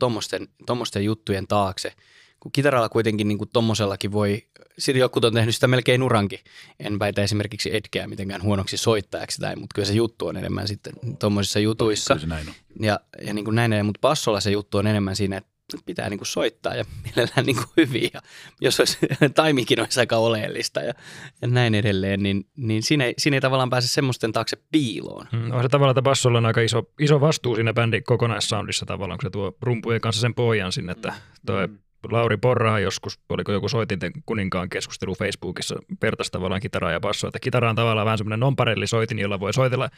tommosten 0.65 1.03
juttujen 1.03 1.47
taakse– 1.47 1.93
kun 2.39 2.51
kitaralla 2.51 2.89
kuitenkin 2.89 3.27
niin 3.27 3.37
kuin 3.37 3.49
tommosellakin 3.53 4.11
voi, 4.11 4.47
sitten 4.77 4.99
joku 4.99 5.19
on 5.23 5.33
tehnyt 5.33 5.55
sitä 5.55 5.67
melkein 5.67 6.03
urankin. 6.03 6.39
En 6.79 6.99
väitä 6.99 7.21
esimerkiksi 7.21 7.75
Edgeä 7.75 8.07
mitenkään 8.07 8.43
huonoksi 8.43 8.77
soittajaksi 8.77 9.41
tai, 9.41 9.55
mutta 9.55 9.73
kyllä 9.73 9.85
se 9.85 9.93
juttu 9.93 10.27
on 10.27 10.37
enemmän 10.37 10.67
sitten 10.67 10.93
tuommoisissa 11.19 11.59
jutuissa. 11.59 12.13
Kyllä 12.13 12.21
se 12.21 12.27
näin 12.27 12.47
on. 12.47 12.53
Ja, 12.79 12.99
ja 13.25 13.33
niin 13.33 13.45
kuin 13.45 13.55
näin, 13.55 13.85
mutta 13.85 14.01
bassolla 14.01 14.39
se 14.39 14.51
juttu 14.51 14.77
on 14.77 14.87
enemmän 14.87 15.15
siinä, 15.15 15.37
että 15.37 15.49
pitää 15.85 16.09
niin 16.09 16.17
kuin 16.17 16.27
soittaa 16.27 16.75
ja 16.75 16.85
mielellään 17.03 17.45
niin 17.45 17.55
kuin 17.55 17.69
hyvin. 17.77 18.09
Ja 18.13 18.21
jos 18.61 18.79
olisi, 18.79 18.97
taimikin 19.35 19.79
olisi 19.79 19.99
aika 19.99 20.17
oleellista 20.17 20.79
ja, 20.81 20.93
ja 21.41 21.47
näin 21.47 21.75
edelleen, 21.75 22.23
niin, 22.23 22.47
niin 22.55 22.83
siinä, 22.83 23.05
ei, 23.05 23.13
siinä 23.17 23.37
ei 23.37 23.41
tavallaan 23.41 23.69
pääse 23.69 23.87
semmoisten 23.87 24.31
taakse 24.31 24.57
piiloon. 24.71 25.27
Mm, 25.31 25.51
on 25.51 25.61
se 25.61 25.69
tavallaan, 25.69 25.91
että 25.91 26.01
bassolla 26.01 26.37
on 26.37 26.45
aika 26.45 26.61
iso, 26.61 26.83
iso 26.99 27.21
vastuu 27.21 27.55
siinä 27.55 27.73
bändin 27.73 28.03
kokonaissoundissa 28.03 28.85
tavallaan, 28.85 29.17
kun 29.17 29.27
se 29.27 29.29
tuo 29.29 29.57
rumpujen 29.61 30.01
kanssa 30.01 30.21
sen 30.21 30.33
pohjan 30.33 30.71
sinne, 30.71 30.91
että 30.91 31.13
toi 31.45 31.67
mm 31.67 31.77
Lauri 32.11 32.37
Porrahan 32.37 32.83
joskus, 32.83 33.19
oliko 33.29 33.51
joku 33.51 33.69
soitinten 33.69 34.11
kuninkaan 34.25 34.69
keskustelu 34.69 35.15
Facebookissa, 35.15 35.75
vertaisi 36.01 36.31
tavallaan 36.31 36.61
kitaraa 36.61 36.91
ja 36.91 36.99
bassoa, 36.99 37.27
että 37.27 37.39
kitara 37.39 37.69
on 37.69 37.75
tavallaan 37.75 38.05
vähän 38.05 38.17
semmoinen 38.17 38.39
non 38.39 38.55
soitin, 38.85 39.19
jolla 39.19 39.39
voi 39.39 39.53
soitella 39.53 39.89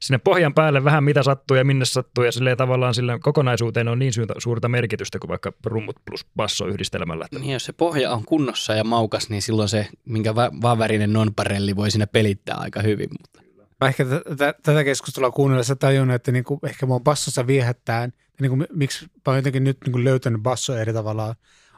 sinne 0.00 0.18
pohjan 0.18 0.54
päälle 0.54 0.84
vähän 0.84 1.04
mitä 1.04 1.22
sattuu 1.22 1.56
ja 1.56 1.64
minne 1.64 1.84
sattuu 1.84 2.24
ja 2.24 2.32
sille 2.32 2.56
tavallaan 2.56 2.94
sille 2.94 3.18
kokonaisuuteen 3.18 3.88
on 3.88 3.98
niin 3.98 4.12
suurta 4.38 4.68
merkitystä 4.68 5.18
kuin 5.18 5.28
vaikka 5.28 5.52
rummut 5.64 5.96
plus 6.04 6.26
basso 6.36 6.66
yhdistelmällä. 6.66 7.26
Niin 7.38 7.52
jos 7.52 7.64
se 7.64 7.72
pohja 7.72 8.12
on 8.12 8.24
kunnossa 8.24 8.74
ja 8.74 8.84
maukas, 8.84 9.30
niin 9.30 9.42
silloin 9.42 9.68
se, 9.68 9.88
minkä 10.04 10.34
vaan 10.34 10.78
värinen 10.78 11.12
non 11.12 11.30
voi 11.76 11.90
sinne 11.90 12.06
pelittää 12.06 12.56
aika 12.56 12.82
hyvin. 12.82 13.08
Mutta. 13.20 13.42
Mä 13.80 13.88
ehkä 13.88 14.04
t- 14.04 14.08
t- 14.08 14.62
tätä 14.62 14.84
keskustelua 14.84 15.30
kuunnellessa 15.30 15.76
tajunnut, 15.76 16.14
että 16.14 16.32
niinku, 16.32 16.58
ehkä 16.66 16.86
mua 16.86 17.00
bassossa 17.00 17.46
viehättää, 17.46 18.08
niinku, 18.40 18.64
miksi 18.72 19.04
mä 19.04 19.20
oon 19.26 19.36
jotenkin 19.36 19.64
nyt 19.64 19.78
niinku 19.84 20.04
löytänyt 20.04 20.42
basso 20.42 20.76
eri 20.76 20.92
tavalla, 20.92 21.34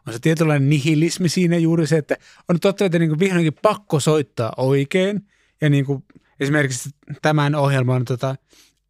on 0.07 0.13
se 0.13 0.19
tietynlainen 0.19 0.71
nihilismi 0.71 1.29
siinä 1.29 1.57
juuri 1.57 1.87
se, 1.87 1.97
että 1.97 2.17
on 2.49 2.61
totta, 2.61 2.85
että 2.85 2.99
niin 2.99 3.09
kuin 3.09 3.19
vihdoinkin 3.19 3.55
pakko 3.63 4.01
soittaa 4.01 4.53
oikein. 4.57 5.27
Ja 5.61 5.71
niin 5.71 5.85
kuin 5.85 6.05
esimerkiksi 6.41 6.91
tämän 7.23 7.55
ohjelman 7.55 8.05
tota, 8.05 8.37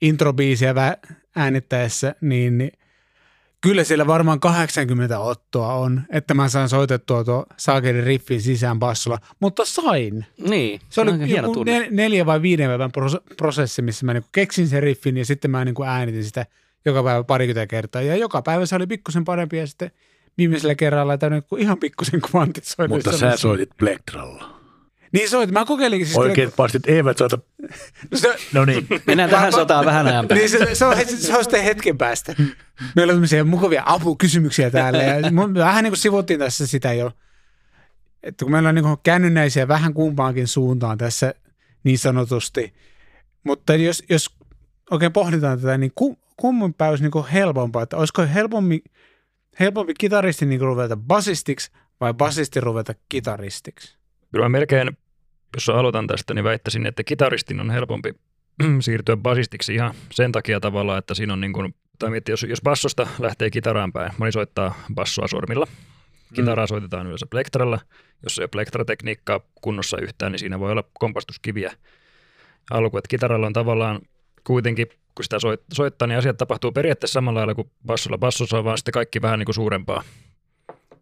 introbiisiä 0.00 0.74
äänittäessä, 1.36 2.14
niin, 2.20 2.58
niin 2.58 2.72
kyllä 3.60 3.84
siellä 3.84 4.06
varmaan 4.06 4.40
80 4.40 5.18
ottoa 5.18 5.74
on, 5.74 6.02
että 6.10 6.34
mä 6.34 6.48
saan 6.48 6.68
soitettua 6.68 7.24
tuo 7.24 7.46
saakelin 7.56 8.04
riffin 8.04 8.42
sisään 8.42 8.78
bassolla, 8.78 9.18
mutta 9.40 9.64
sain. 9.64 10.26
Niin, 10.48 10.80
Se 10.90 11.00
oli 11.00 11.12
aika 11.12 11.24
hieno 11.24 11.48
nel- 11.48 11.90
neljä 11.90 12.26
vai 12.26 12.42
viiden 12.42 12.68
päivän 12.68 12.90
pros- 12.90 13.34
prosessi, 13.36 13.82
missä 13.82 14.06
mä 14.06 14.12
niinku 14.12 14.28
keksin 14.32 14.68
sen 14.68 14.82
riffin 14.82 15.16
ja 15.16 15.24
sitten 15.24 15.50
mä 15.50 15.64
niinku 15.64 15.84
äänitin 15.84 16.24
sitä 16.24 16.46
joka 16.84 17.02
päivä 17.02 17.24
parikymmentä 17.24 17.66
kertaa. 17.66 18.02
Ja 18.02 18.16
joka 18.16 18.42
päivä 18.42 18.66
se 18.66 18.76
oli 18.76 18.86
pikkusen 18.86 19.24
parempi 19.24 19.58
ja 19.58 19.66
sitten 19.66 19.90
viimeisellä 20.38 20.74
kerralla 20.74 21.18
niinku 21.30 21.56
ihan 21.56 21.78
pikkusen 21.78 22.20
kvantisoiduissa. 22.20 23.10
Mutta 23.10 23.30
sä 23.30 23.36
soitit 23.36 23.70
plektralla. 23.78 24.58
Niin 25.12 25.30
soit, 25.30 25.50
mä 25.50 25.64
kokeilinkin. 25.64 26.06
Siis 26.06 26.18
Oikeat 26.18 26.56
pastit 26.56 26.82
eivät 26.86 27.18
soita. 27.18 27.38
No 28.10 28.18
se, 28.18 28.36
No 28.52 28.64
niin. 28.64 28.86
Mennään 29.06 29.30
tähän 29.30 29.52
sotaan 29.52 29.84
vähän 29.84 30.06
ajan 30.06 30.28
päästä. 30.28 30.34
niin 30.34 30.50
se, 30.68 30.74
se, 30.74 30.84
on, 30.84 30.96
se 31.18 31.36
on 31.36 31.44
sitten 31.44 31.64
hetken 31.64 31.98
päästä. 31.98 32.34
Meillä 32.96 33.10
on 33.10 33.16
tämmöisiä 33.16 33.44
mukavia 33.44 33.82
apukysymyksiä 33.86 34.70
täällä 34.70 35.02
ja 35.02 35.30
mun- 35.30 35.54
vähän 35.54 35.84
niin 35.84 35.90
kuin 35.90 35.98
sivuttiin 35.98 36.40
tässä 36.40 36.66
sitä 36.66 36.92
jo, 36.92 37.12
että 38.22 38.44
kun 38.44 38.52
meillä 38.52 38.68
on 38.68 38.74
niin 38.74 38.84
kuin 38.84 38.96
käännynnäisiä 39.02 39.68
vähän 39.68 39.94
kumpaankin 39.94 40.46
suuntaan 40.48 40.98
tässä 40.98 41.34
niin 41.84 41.98
sanotusti, 41.98 42.74
mutta 43.44 43.74
jos, 43.74 44.02
jos 44.08 44.30
oikein 44.90 45.12
pohditaan 45.12 45.60
tätä, 45.60 45.78
niin 45.78 45.92
kum, 45.94 46.16
kummin 46.38 46.74
päin 46.74 46.90
olisi 46.90 47.04
niin 47.04 47.26
helpompaa, 47.32 47.82
että 47.82 47.96
olisiko 47.96 48.26
helpompi, 48.34 48.82
helpompi 49.60 49.94
kitaristi 50.00 50.46
niin 50.46 50.60
ruveta 50.60 50.96
basistiksi 50.96 51.70
vai 52.00 52.14
basisti 52.14 52.60
ruveta 52.60 52.94
kitaristiksi? 53.08 53.98
Kyllä 54.32 54.44
mä 54.44 54.48
melkein, 54.48 54.96
jos 55.54 55.68
aloitan 55.68 56.06
tästä, 56.06 56.34
niin 56.34 56.44
väittäisin, 56.44 56.86
että 56.86 57.04
kitaristin 57.04 57.60
on 57.60 57.70
helpompi 57.70 58.14
siirtyä 58.80 59.16
basistiksi 59.16 59.74
ihan 59.74 59.94
sen 60.10 60.32
takia 60.32 60.60
tavallaan, 60.60 60.98
että 60.98 61.14
siinä 61.14 61.32
on 61.32 61.40
niin 61.40 61.52
kuin, 61.52 61.74
tai 61.98 62.10
miettii, 62.10 62.32
jos, 62.32 62.42
jos 62.42 62.62
bassosta 62.62 63.08
lähtee 63.18 63.50
kitaraan 63.50 63.92
päin, 63.92 64.12
moni 64.18 64.32
soittaa 64.32 64.74
bassoa 64.94 65.28
sormilla, 65.28 65.66
kitaraa 66.34 66.64
mm. 66.64 66.68
soitetaan 66.68 67.06
yleensä 67.06 67.26
plektralla, 67.30 67.80
jos 68.22 68.38
ei 68.38 68.42
ole 68.42 68.48
plektratekniikkaa 68.48 69.40
kunnossa 69.60 69.98
yhtään, 70.00 70.32
niin 70.32 70.40
siinä 70.40 70.60
voi 70.60 70.72
olla 70.72 70.84
kompastuskiviä 70.98 71.72
alku, 72.70 72.98
että 72.98 73.08
kitaralla 73.08 73.46
on 73.46 73.52
tavallaan 73.52 74.00
kuitenkin, 74.48 74.86
kun 75.14 75.24
sitä 75.24 75.38
soit, 75.38 75.60
soittaa, 75.72 76.08
niin 76.08 76.18
asiat 76.18 76.36
tapahtuu 76.36 76.72
periaatteessa 76.72 77.12
samalla 77.12 77.38
lailla 77.38 77.54
kuin 77.54 77.70
bassolla. 77.86 78.18
Bassossa 78.18 78.58
on 78.58 78.64
vaan 78.64 78.78
sitten 78.78 78.92
kaikki 78.92 79.22
vähän 79.22 79.38
niin 79.38 79.44
kuin 79.44 79.54
suurempaa 79.54 80.02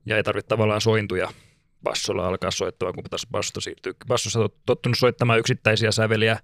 ja 0.06 0.16
ei 0.16 0.22
tarvitse 0.22 0.48
tavallaan 0.48 0.80
sointuja 0.80 1.28
bassolla 1.82 2.26
alkaa 2.26 2.50
soittamaan, 2.50 2.94
kun 2.94 3.04
taas 3.10 3.26
basso 3.30 3.60
siirtyy. 3.60 3.92
Bassossa 4.08 4.40
on 4.40 4.48
tottunut 4.66 4.98
soittamaan 4.98 5.38
yksittäisiä 5.38 5.92
säveliä, 5.92 6.38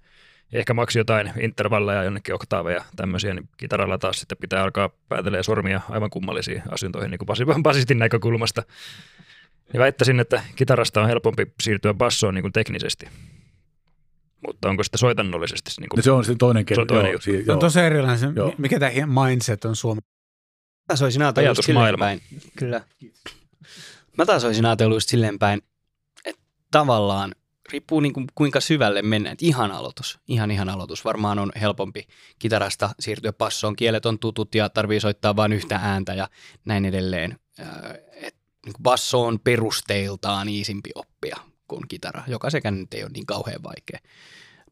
ehkä 0.53 0.75
maksi 0.75 0.99
jotain 0.99 1.33
intervalleja, 1.41 2.05
jonnekin 2.05 2.35
oktaaveja, 2.35 2.85
tämmöisiä, 2.97 3.35
niin 3.35 3.49
kitaralla 3.57 3.99
taas 3.99 4.21
sitten 4.21 4.39
pitää 4.39 4.63
alkaa 4.63 4.91
päätelee 5.09 5.43
sormia 5.43 5.81
aivan 5.91 6.11
kummallisiin 6.11 6.63
asioihin 6.71 7.11
niin 7.11 7.19
kuin 7.19 7.29
basi- 7.29 7.63
basistin 7.63 7.99
näkökulmasta. 7.99 8.63
Ja 9.73 9.81
väittäisin, 9.81 10.21
että 10.21 10.43
kitarasta 10.57 11.01
on 11.01 11.09
helpompi 11.09 11.47
siirtyä 11.61 11.95
bassoon 11.95 12.35
niin 12.35 12.43
kuin 12.43 12.53
teknisesti. 12.53 13.09
Mutta 14.47 14.69
onko 14.69 14.83
sitten 14.85 14.99
soitannollisesti? 14.99 15.71
Niin 15.81 15.89
kuin, 15.89 16.03
Se 16.03 16.11
on 16.11 16.25
sitten 16.25 16.39
toinen 16.39 16.61
Se 16.61 16.65
kerta. 16.65 16.81
on 16.83 16.87
toinen 16.87 17.05
joo, 17.05 17.13
juttu. 17.13 17.25
si- 17.25 17.31
Se 17.33 17.39
on 17.41 17.47
joo. 17.47 17.57
tosi 17.61 17.81
erilainen, 17.81 18.19
se, 18.19 18.27
Joo. 18.37 18.55
mikä 18.59 18.79
tämä 18.81 18.93
mindset 19.27 19.65
on 19.65 19.77
Suomessa. 19.77 20.11
Mä 20.81 20.85
taas 20.89 21.03
olisin 21.03 21.23
ajatellut 21.23 21.59
just 21.59 21.67
silleen 21.67 21.99
päin. 21.99 22.21
Kyllä. 22.59 22.81
Mä 24.19 24.27
taas 24.27 24.45
olisin 24.45 24.67
ajatellut 24.67 24.97
just 24.97 25.09
silleen 25.09 25.39
päin, 25.39 25.63
että 26.25 26.43
tavallaan 26.71 27.35
riippuu 27.73 28.01
niin 28.01 28.13
kuin 28.13 28.27
kuinka 28.35 28.61
syvälle 28.61 29.03
mennään. 29.03 29.33
Et 29.33 29.43
ihan 29.43 29.71
aloitus, 29.71 30.19
ihan 30.29 30.51
ihan 30.51 30.69
aloitus. 30.69 31.05
Varmaan 31.05 31.39
on 31.39 31.53
helpompi 31.61 32.07
kitarasta 32.39 32.91
siirtyä 33.01 33.33
passoon. 33.33 33.77
Kielet 33.77 34.07
on 34.07 34.19
tutut 34.19 34.55
ja 34.55 34.69
tarvii 34.69 35.01
soittaa 35.01 35.37
vain 35.37 35.53
yhtä 35.53 35.81
ääntä 35.83 36.15
ja 36.15 36.29
näin 36.65 36.85
edelleen. 36.85 37.39
Et 38.15 38.35
niin 38.67 38.73
kuin 38.73 38.83
basso 38.83 39.23
on 39.27 39.41
perusteiltaan 39.41 40.49
iisimpi 40.49 40.91
oppia 40.95 41.37
kuin 41.73 41.89
kitara, 41.89 42.23
joka 42.27 42.51
sekään 42.51 42.81
nyt 42.81 42.95
ei 42.95 43.03
ole 43.03 43.11
niin 43.15 43.27
kauhean 43.27 43.63
vaikea. 43.63 43.99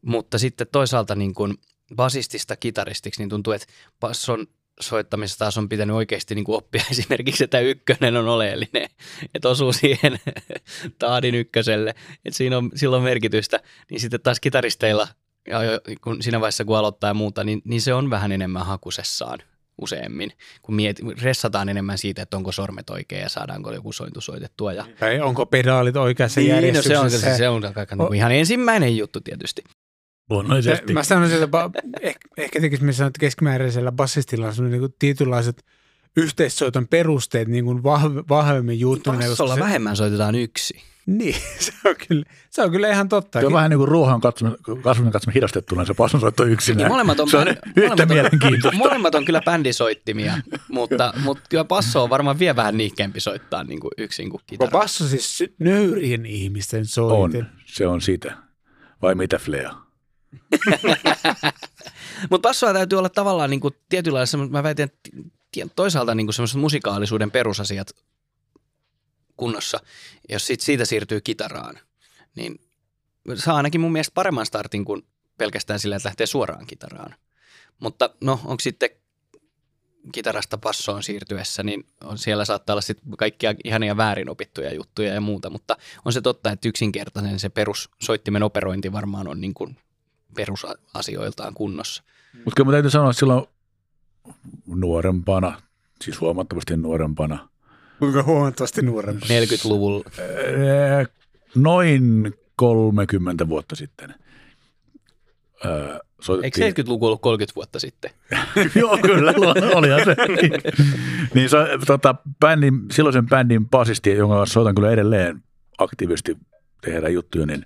Mutta 0.01 0.37
sitten 0.37 0.67
toisaalta 0.71 1.15
niin 1.15 1.33
kuin 1.33 1.57
basistista 1.95 2.55
kitaristiksi, 2.55 3.21
niin 3.21 3.29
tuntuu, 3.29 3.53
että 3.53 3.67
basson 3.99 4.47
soittamisessa 4.79 5.39
taas 5.39 5.57
on 5.57 5.69
pitänyt 5.69 5.95
oikeasti 5.95 6.35
niin 6.35 6.45
kuin 6.45 6.57
oppia 6.57 6.83
esimerkiksi, 6.91 7.43
että 7.43 7.59
ykkönen 7.59 8.17
on 8.17 8.27
oleellinen, 8.27 8.89
että 9.35 9.49
osuu 9.49 9.73
siihen 9.73 10.19
taadin 10.99 11.35
ykköselle, 11.35 11.89
että 12.25 12.37
siinä 12.37 12.57
on 12.57 12.71
silloin 12.75 13.03
merkitystä, 13.03 13.59
niin 13.89 13.99
sitten 13.99 14.21
taas 14.21 14.39
kitaristeilla, 14.39 15.07
ja 15.47 15.59
kun 16.01 16.21
siinä 16.21 16.39
vaiheessa 16.39 16.65
kun 16.65 16.77
aloittaa 16.77 17.09
ja 17.09 17.13
muuta, 17.13 17.43
niin, 17.43 17.61
niin 17.65 17.81
se 17.81 17.93
on 17.93 18.09
vähän 18.09 18.31
enemmän 18.31 18.65
hakusessaan 18.65 19.39
useammin, 19.81 20.31
kun 20.61 20.75
miet, 20.75 20.99
ressataan 21.21 21.69
enemmän 21.69 21.97
siitä, 21.97 22.21
että 22.21 22.37
onko 22.37 22.51
sormet 22.51 22.89
oikein 22.89 23.21
ja 23.21 23.29
saadaanko 23.29 23.73
joku 23.73 23.91
sointu 23.91 24.21
soitettua. 24.21 24.73
Ja, 24.73 24.85
Tai 24.99 25.19
onko 25.21 25.45
pedaalit 25.45 25.95
oikeassa 25.95 26.41
niin, 26.41 26.49
no 26.49 26.55
se 26.55 26.65
järjestyksessä? 26.65 27.01
on, 27.01 27.11
se, 27.11 27.37
se 27.37 27.49
on 27.49 27.65
aika 27.65 27.95
niin 27.95 28.07
kuin 28.07 28.17
ihan 28.17 28.31
ensimmäinen 28.31 28.97
juttu 28.97 29.21
tietysti. 29.21 29.63
Luonnollisesti. 30.29 30.87
Se, 30.87 30.93
mä 30.93 31.03
sanoisin, 31.03 31.43
että 31.43 31.57
ba- 31.57 31.81
ehkä, 32.01 32.19
ehkä 32.37 32.61
tekisi 32.61 32.83
me 32.83 32.93
sanoa, 32.93 33.07
että 33.07 33.19
keskimääräisellä 33.19 33.91
bassistilla 33.91 34.47
on 34.59 34.71
niin 34.71 34.95
tietynlaiset 34.99 35.65
yhteissoiton 36.17 36.87
perusteet 36.87 37.47
niin 37.47 37.65
kuin 37.65 37.77
vahv- 37.77 38.25
vahvemmin 38.29 38.79
juuttuneet. 38.79 39.29
Bassolla 39.29 39.59
vähemmän 39.59 39.95
soitetaan 39.95 40.35
yksi. 40.35 40.81
Niin, 41.05 41.35
se 41.59 41.73
on, 41.85 41.95
kyllä, 42.07 42.23
se 42.49 42.61
on 42.63 42.71
kyllä 42.71 42.89
ihan 42.89 43.09
totta. 43.09 43.39
Se 43.39 43.45
on 43.45 43.53
vähän 43.53 43.69
niin 43.69 43.77
kuin 43.77 43.87
ruohon 43.87 44.21
kasvun 44.21 45.11
katsominen 45.11 45.33
hidastettuna, 45.33 45.85
se 45.85 45.93
passonsoitto 45.93 46.45
yksinään. 46.45 46.77
Niin 46.77 46.87
molemmat 46.91 47.19
on, 47.19 47.29
se 47.29 47.37
on 47.37 47.47
bändi- 47.47 47.57
yhtä 47.75 47.81
molemmat 47.81 47.99
on- 47.99 48.07
mielenkiintoista. 48.07 48.77
Molemmat 48.77 49.15
on 49.15 49.25
kyllä 49.25 49.41
bändisoittimia, 49.45 50.33
mutta, 50.69 51.13
mutta 51.23 51.43
kyllä 51.49 51.63
basso 51.63 52.03
on 52.03 52.09
varmaan 52.09 52.39
vielä 52.39 52.55
vähän 52.55 52.77
niihkeämpi 52.77 53.19
soittaa 53.19 53.63
niin 53.63 53.79
kuin 53.79 53.91
yksin 53.97 54.29
kuin 54.29 54.39
Onko 54.39 54.45
kitara. 54.49 54.71
basso 54.71 55.07
siis 55.07 55.43
nöyrien 55.59 56.25
ihmisten 56.25 56.79
On, 56.79 56.85
soitin? 56.85 57.45
se 57.65 57.87
on 57.87 58.01
sitä. 58.01 58.37
Vai 59.01 59.15
mitä 59.15 59.37
Flea? 59.37 59.73
Mutta 62.29 62.47
bassoa 62.49 62.73
täytyy 62.73 62.97
olla 62.99 63.09
tavallaan 63.09 63.49
niin 63.49 63.59
kuin 63.59 63.73
tietynlaista, 63.89 64.37
mä 64.37 64.63
väitän, 64.63 64.89
toisaalta 65.75 66.15
niin 66.15 66.27
kuin 66.27 66.33
semmoiset 66.33 66.57
musikaalisuuden 66.61 67.31
perusasiat 67.31 67.95
kunnossa. 69.41 69.79
Jos 70.29 70.47
sit 70.47 70.61
siitä 70.61 70.85
siirtyy 70.85 71.21
kitaraan, 71.21 71.79
niin 72.35 72.61
saa 73.35 73.55
ainakin 73.55 73.81
mun 73.81 73.91
mielestä 73.91 74.13
paremman 74.13 74.45
startin 74.45 74.85
kuin 74.85 75.05
pelkästään 75.37 75.79
sillä, 75.79 75.95
että 75.95 76.07
lähtee 76.09 76.27
suoraan 76.27 76.65
kitaraan. 76.65 77.15
Mutta 77.79 78.09
no, 78.21 78.31
onko 78.31 78.59
sitten 78.59 78.89
kitarasta 80.11 80.57
bassoon 80.57 81.03
siirtyessä, 81.03 81.63
niin 81.63 81.85
on, 82.03 82.17
siellä 82.17 82.45
saattaa 82.45 82.73
olla 82.73 82.81
sitten 82.81 83.17
kaikkia 83.17 83.53
ihania 83.63 83.97
väärin 83.97 84.29
opittuja 84.29 84.73
juttuja 84.73 85.13
ja 85.13 85.21
muuta, 85.21 85.49
mutta 85.49 85.77
on 86.05 86.13
se 86.13 86.21
totta, 86.21 86.51
että 86.51 86.69
yksinkertainen 86.69 87.39
se 87.39 87.49
perussoittimen 87.49 88.43
operointi 88.43 88.91
varmaan 88.91 89.27
on 89.27 89.41
niin 89.41 89.53
kuin 89.53 89.77
perusasioiltaan 90.35 91.53
kunnossa. 91.53 92.03
Mutta 92.33 92.55
kyllä 92.55 92.67
mä 92.67 92.71
täytyy 92.71 92.91
sanoa, 92.91 93.09
että 93.09 93.19
silloin 93.19 93.45
nuorempana, 94.67 95.61
siis 96.01 96.21
huomattavasti 96.21 96.77
nuorempana, 96.77 97.49
Kuinka 98.01 98.23
huomattavasti 98.23 98.81
nuorempi? 98.81 99.25
40-luvulla. 99.25 100.03
ää, 100.19 101.05
noin 101.55 102.33
30 102.55 103.47
vuotta 103.47 103.75
sitten, 103.75 104.15
Eikö 105.63 105.99
soitettiin 106.21 106.73
70-luku 106.73 107.05
ollut 107.05 107.21
30 107.21 107.55
vuotta 107.55 107.79
sitten? 107.79 108.11
Joo, 108.81 108.97
kyllä, 108.97 109.33
olihan 109.75 110.01
se. 110.05 110.15
niin 111.35 111.49
se, 111.49 111.57
tota, 111.87 112.15
bändin, 112.39 112.73
silloisen 112.91 113.27
bändin 113.27 113.69
basisti, 113.69 114.09
jonka 114.09 114.35
kanssa 114.35 114.53
soitan 114.53 114.75
kyllä 114.75 114.91
edelleen 114.91 115.43
aktiivisesti 115.77 116.37
tehdä 116.81 117.09
juttuja, 117.09 117.45
niin 117.45 117.65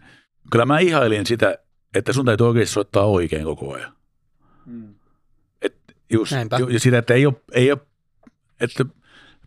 kyllä 0.51 0.65
mä 0.65 0.79
ihailin 0.79 1.25
sitä, 1.25 1.57
että 1.93 2.13
sun 2.13 2.25
täytyy 2.25 2.47
oikeasti 2.47 2.73
soittaa 2.73 3.05
oikein 3.05 3.43
koko 3.43 3.73
ajan. 3.73 3.93
Et 5.61 5.75
just, 6.09 6.31
Näinpä. 6.31 6.57
ju, 6.57 6.67
ja 6.67 6.79
sitä, 6.79 6.97
että 6.97 7.13
ei 7.13 7.25
ole, 7.25 7.35
ei 7.51 7.71
ole, 7.71 7.79
että 8.61 8.85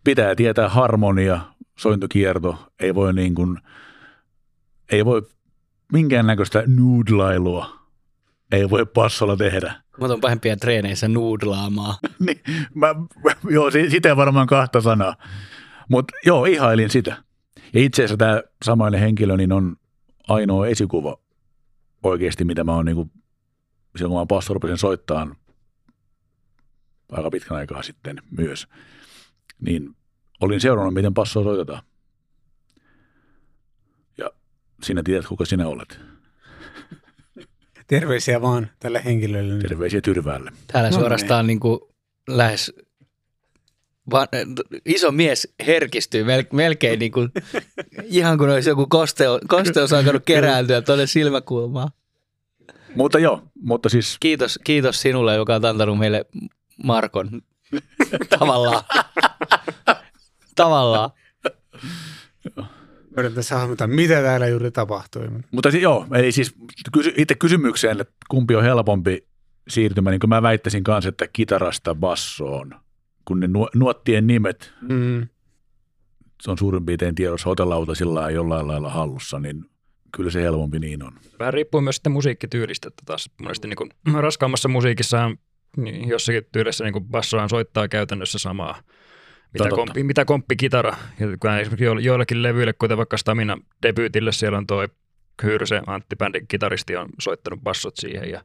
pitää 0.04 0.34
tietää 0.34 0.68
harmonia, 0.68 1.40
sointokierto, 1.78 2.72
ei 2.80 2.94
voi 2.94 3.12
niin 3.12 3.34
kuin, 3.34 3.58
ei 4.92 5.04
voi 5.04 5.22
minkäännäköistä 5.92 6.62
nuudlailua, 6.66 7.78
ei 8.52 8.70
voi 8.70 8.86
passolla 8.86 9.36
tehdä. 9.36 9.74
Mä 10.00 10.06
oon 10.06 10.20
pahempia 10.20 10.56
treeneissä 10.56 11.08
nuudlaamaan. 11.08 11.94
niin, 12.26 12.40
mä, 12.74 12.94
mä, 13.24 13.50
joo, 13.50 13.70
si- 13.70 13.90
sitä 13.90 14.16
varmaan 14.16 14.46
kahta 14.46 14.80
sanaa. 14.80 15.16
Mutta 15.88 16.14
joo, 16.24 16.44
ihailin 16.44 16.90
sitä. 16.90 17.16
Ja 17.72 17.80
itse 17.80 18.02
asiassa 18.02 18.16
tämä 18.16 18.42
samainen 18.64 19.00
henkilö 19.00 19.36
niin 19.36 19.52
on 19.52 19.76
ainoa 20.28 20.66
esikuva 20.66 21.18
oikeasti, 22.02 22.44
mitä 22.44 22.64
mä 22.64 22.74
oon 22.74 22.84
niinku, 22.84 23.10
silloin 23.96 24.28
kun 24.28 24.36
mä 24.36 24.40
rupesin 24.54 24.78
soittamaan 24.78 25.36
aika 27.12 27.30
pitkän 27.30 27.56
aikaa 27.56 27.82
sitten 27.82 28.22
myös, 28.30 28.68
niin 29.60 29.96
olin 30.40 30.60
seurannut, 30.60 30.94
miten 30.94 31.14
passoa 31.14 31.42
soitetaan. 31.42 31.82
sinä 34.82 35.02
tiedät, 35.02 35.26
kuka 35.26 35.44
sinä 35.44 35.68
olet. 35.68 36.00
Terveisiä 37.86 38.42
vaan 38.42 38.70
tälle 38.80 39.02
henkilölle. 39.04 39.62
Terveisiä 39.62 40.00
Tyrväälle. 40.00 40.52
Täällä 40.66 40.90
No 40.90 40.96
suorastaan 40.98 41.46
niin 41.46 41.60
kuin 41.60 41.80
lähes 42.28 42.72
va- 44.10 44.28
iso 44.86 45.12
mies 45.12 45.54
herkistyy 45.66 46.24
mel- 46.24 46.48
melkein 46.52 46.98
niin 46.98 47.12
kuin, 47.12 47.32
ihan 48.04 48.38
kuin 48.38 48.50
olisi 48.50 48.68
joku 48.68 48.86
kosteo, 48.86 49.40
kosteus 49.48 49.92
alkanut 49.92 50.22
kerääntyä 50.24 50.82
tuonne 50.82 51.06
silmäkulmaan. 51.06 51.88
Mutta 52.94 53.18
joo, 53.18 53.42
mutta 53.62 53.88
siis 53.88 54.16
Kiitos, 54.20 54.58
kiitos 54.64 55.02
sinulle, 55.02 55.34
joka 55.34 55.54
on 55.54 55.64
antanut 55.64 55.98
meille 55.98 56.24
Markon. 56.84 57.42
Tavallaan. 58.38 58.84
Tavallaan. 60.56 61.10
Yritän 63.16 63.34
tässä 63.34 63.58
hahmottaa, 63.58 63.86
mitä 63.86 64.22
täällä 64.22 64.46
juuri 64.46 64.70
tapahtui. 64.70 65.28
Mutta 65.50 65.70
si- 65.70 65.82
joo, 65.82 66.06
eli 66.14 66.32
siis 66.32 66.54
kysy, 66.92 67.12
itse 67.16 67.34
kysymykseen, 67.34 68.00
että 68.00 68.12
kumpi 68.28 68.54
on 68.54 68.62
helpompi 68.62 69.26
siirtymä, 69.68 70.10
niin 70.10 70.20
kuin 70.20 70.28
mä 70.28 70.42
väittäisin 70.42 70.84
kanssa, 70.84 71.08
että 71.08 71.28
kitarasta 71.32 71.94
bassoon, 71.94 72.74
kun 73.24 73.40
ne 73.40 73.46
nuo- 73.46 73.70
nuottien 73.74 74.26
nimet, 74.26 74.72
Mm. 74.80 75.28
se 76.42 76.50
on 76.50 76.58
suurin 76.58 76.86
piirtein 76.86 77.14
tiedossa 77.14 77.48
hotelautasilla 77.48 78.30
jollain 78.30 78.68
lailla 78.68 78.90
hallussa, 78.90 79.38
niin 79.38 79.64
kyllä 80.16 80.30
se 80.30 80.42
helpompi 80.42 80.78
niin 80.78 81.02
on. 81.02 81.12
Vähän 81.38 81.54
riippuu 81.54 81.80
myös 81.80 81.96
sitten 81.96 82.12
musiikkityylistä, 82.12 82.88
että 82.88 83.02
taas 83.06 83.30
monesti 83.42 83.68
niin 83.68 83.76
kuin 83.76 83.90
raskaammassa 84.14 84.68
musiikissa 84.68 85.30
niin 85.76 86.08
jossakin 86.08 86.42
tyylissä 86.52 86.84
niin 86.84 87.04
bassohan 87.10 87.48
soittaa 87.48 87.88
käytännössä 87.88 88.38
samaa, 88.38 88.82
mitä, 89.54 89.68
komppi, 89.68 90.04
mitä 90.04 90.24
komppikitara. 90.24 90.96
Esimerkiksi 91.60 91.84
jo- 91.84 91.98
joillakin 91.98 92.42
levyille, 92.42 92.72
kuten 92.72 92.96
vaikka 92.96 93.16
Stamina 93.16 93.56
debyytille, 93.82 94.32
siellä 94.32 94.58
on 94.58 94.66
toi 94.66 94.88
Hyyrse 95.42 95.80
Antti 95.86 96.16
Bändin 96.16 96.48
kitaristi 96.48 96.96
on 96.96 97.08
soittanut 97.20 97.60
bassot 97.60 97.96
siihen 97.96 98.30
ja 98.30 98.42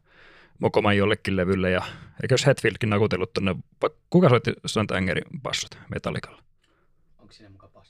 Mokoman 0.59 0.97
jollekin 0.97 1.35
levylle 1.35 1.71
ja 1.71 1.81
eikö 2.23 2.33
jos 2.33 2.45
Hetfieldkin 2.45 2.89
nakutellut 2.89 3.33
tuonne, 3.33 3.55
kuka 4.09 4.29
soitti 4.29 4.53
Santangerin 4.65 5.23
bassot 5.41 5.77
Metallicalla? 5.89 6.43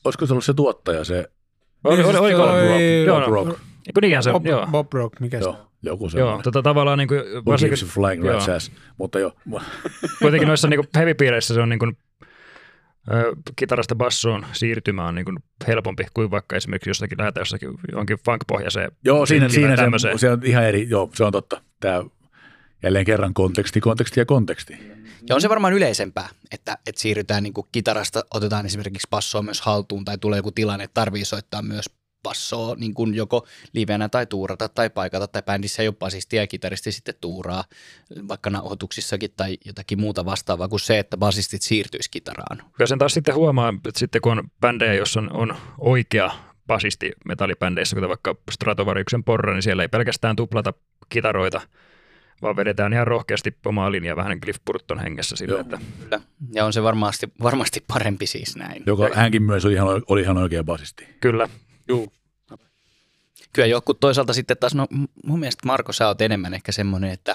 Olisiko 0.06 0.26
se 0.26 0.34
ollut 0.34 0.44
se 0.46 0.54
tuottaja, 0.54 1.04
se 1.04 1.30
Oli, 1.84 2.04
oli, 2.04 2.18
oli, 2.18 2.32
Toi- 2.32 2.74
oli, 2.74 3.04
joo, 3.06 3.20
Bob 3.20 3.30
no. 3.30 3.36
Rock? 3.36 3.60
Eikö 3.88 4.02
niinhän 4.02 4.24
se, 4.24 4.32
Bob, 4.32 4.46
joo. 4.46 4.68
Bob 4.72 4.94
Rock, 4.94 5.20
mikä 5.20 5.40
se 5.40 5.48
on? 5.48 5.56
Joo, 5.56 5.68
joku 5.82 6.10
se 6.10 6.20
Joo, 6.20 6.42
tota 6.44 6.62
tavallaan 6.62 6.98
niin 6.98 7.08
kuin, 7.08 7.22
varsinkin, 7.46 7.88
Flying 7.88 8.26
joo. 8.26 8.34
Rats 8.34 8.50
Ass, 8.50 8.72
mutta 8.98 9.20
joo. 9.20 9.34
kuitenkin 10.22 10.48
noissa 10.48 10.68
niin 10.68 10.84
heavy-piireissä 10.96 11.54
se 11.54 11.62
on 11.62 11.70
niin 11.70 11.80
kuin, 11.80 11.98
kitarasta 13.56 13.96
bassoon 13.96 14.46
siirtymä 14.54 15.08
on 15.08 15.16
niin 15.16 15.26
kuin 15.26 15.38
helpompi 15.68 16.06
kuin 16.14 16.32
vaikka 16.32 16.56
esimerkiksi 16.56 16.90
jossakin 16.90 17.18
lähetään 17.18 17.42
jossakin 17.42 17.70
jonkin 17.92 18.18
funk-pohjaiseen. 18.26 18.92
Joo, 19.04 19.26
siinä, 19.26 19.50
siinä 19.50 19.76
se, 19.98 20.18
se, 20.18 20.30
on 20.30 20.42
ihan 20.44 20.64
eri, 20.64 20.90
joo, 20.90 21.10
se 21.14 21.24
on 21.24 21.32
totta. 21.32 21.62
Tämä 21.80 22.04
jälleen 22.84 23.06
kerran 23.06 23.34
konteksti, 23.34 23.82
konteksti 23.82 24.20
ja 24.20 24.26
konteksti. 24.26 24.78
Ja 25.30 25.36
on 25.36 25.42
se 25.42 25.50
varmaan 25.50 25.74
yleisempää, 25.74 26.30
että, 26.52 26.78
että 26.88 27.02
siirrytään 27.02 27.44
niin 27.44 27.54
kuin 27.54 27.68
kitarasta, 27.72 28.24
otetaan 28.34 28.66
esimerkiksi 28.66 29.08
bassoa 29.10 29.42
myös 29.42 29.62
haltuun 29.62 30.06
tai 30.06 30.18
tulee 30.18 30.40
joku 30.40 30.52
tilanne, 30.52 30.84
että 30.84 31.02
tarvii 31.02 31.26
soittaa 31.26 31.62
myös 31.62 31.86
bassoa 32.24 32.76
niin 32.76 32.94
kuin 32.94 33.16
joko 33.16 33.48
livenä 33.74 34.10
tai 34.10 34.26
tuurata 34.26 34.70
tai 34.70 34.90
paikata 34.90 35.28
tai 35.28 35.42
bändissä 35.44 35.82
ei 35.82 35.88
ole 35.88 35.96
basistia 36.00 36.42
ja 36.42 36.48
kitaristi 36.48 36.92
sitten 36.92 37.16
tuuraa 37.22 37.64
vaikka 38.28 38.50
nauhoituksissakin 38.50 39.30
tai 39.38 39.58
jotakin 39.66 40.00
muuta 40.00 40.26
vastaavaa 40.26 40.68
kuin 40.68 40.80
se, 40.80 41.00
että 41.00 41.18
basistit 41.18 41.62
siirtyisi 41.62 42.12
kitaraan. 42.12 42.64
Ja 42.80 42.88
sen 42.88 43.00
taas 43.00 43.14
sitten 43.14 43.36
huomaa, 43.36 43.74
että 43.88 44.00
sitten 44.00 44.22
kun 44.22 44.40
on 44.40 44.52
bändejä, 44.62 44.94
jossa 44.94 45.20
on, 45.20 45.32
on 45.34 45.56
oikea 45.78 46.32
basisti 46.68 47.12
metallibändeissä, 47.26 47.96
kuten 47.96 48.10
vaikka 48.10 48.36
Stratovariuksen 48.52 49.24
porra, 49.24 49.54
niin 49.54 49.64
siellä 49.64 49.84
ei 49.84 49.90
pelkästään 49.90 50.36
tuplata 50.36 50.74
kitaroita, 51.10 51.62
vaan 52.42 52.56
vedetään 52.56 52.94
ihan 52.94 53.08
rohkeasti 53.08 53.58
omaa 53.66 53.92
linjaa 53.92 54.16
vähän 54.16 54.40
Cliff 54.40 54.60
Burton 54.66 55.00
hengessä 55.00 55.36
sille, 55.36 55.54
Joo. 55.54 55.62
että 55.62 55.80
Kyllä. 56.04 56.22
Ja 56.54 56.66
on 56.66 56.74
se 56.74 56.84
varmasti, 56.84 57.28
varmasti 57.44 57.84
parempi 57.88 58.28
siis 58.28 58.56
näin. 58.56 58.84
Joka 58.86 59.10
hänkin 59.14 59.44
myös 59.44 59.66
oli 59.66 59.74
ihan, 59.74 59.88
oli 60.08 60.22
ihan 60.22 60.38
oikea 60.38 60.64
basisti. 60.64 61.08
kyllä, 61.22 61.50
Kyllä 63.54 63.66
joku 63.68 63.94
toisaalta 63.94 64.34
sitten 64.34 64.58
taas, 64.58 64.76
no 64.76 64.88
mun 65.26 65.40
mielestä 65.40 65.68
Marko, 65.68 65.94
sä 65.94 66.08
oot 66.08 66.22
enemmän 66.22 66.54
ehkä 66.54 66.72
semmoinen, 66.72 67.10
että 67.12 67.32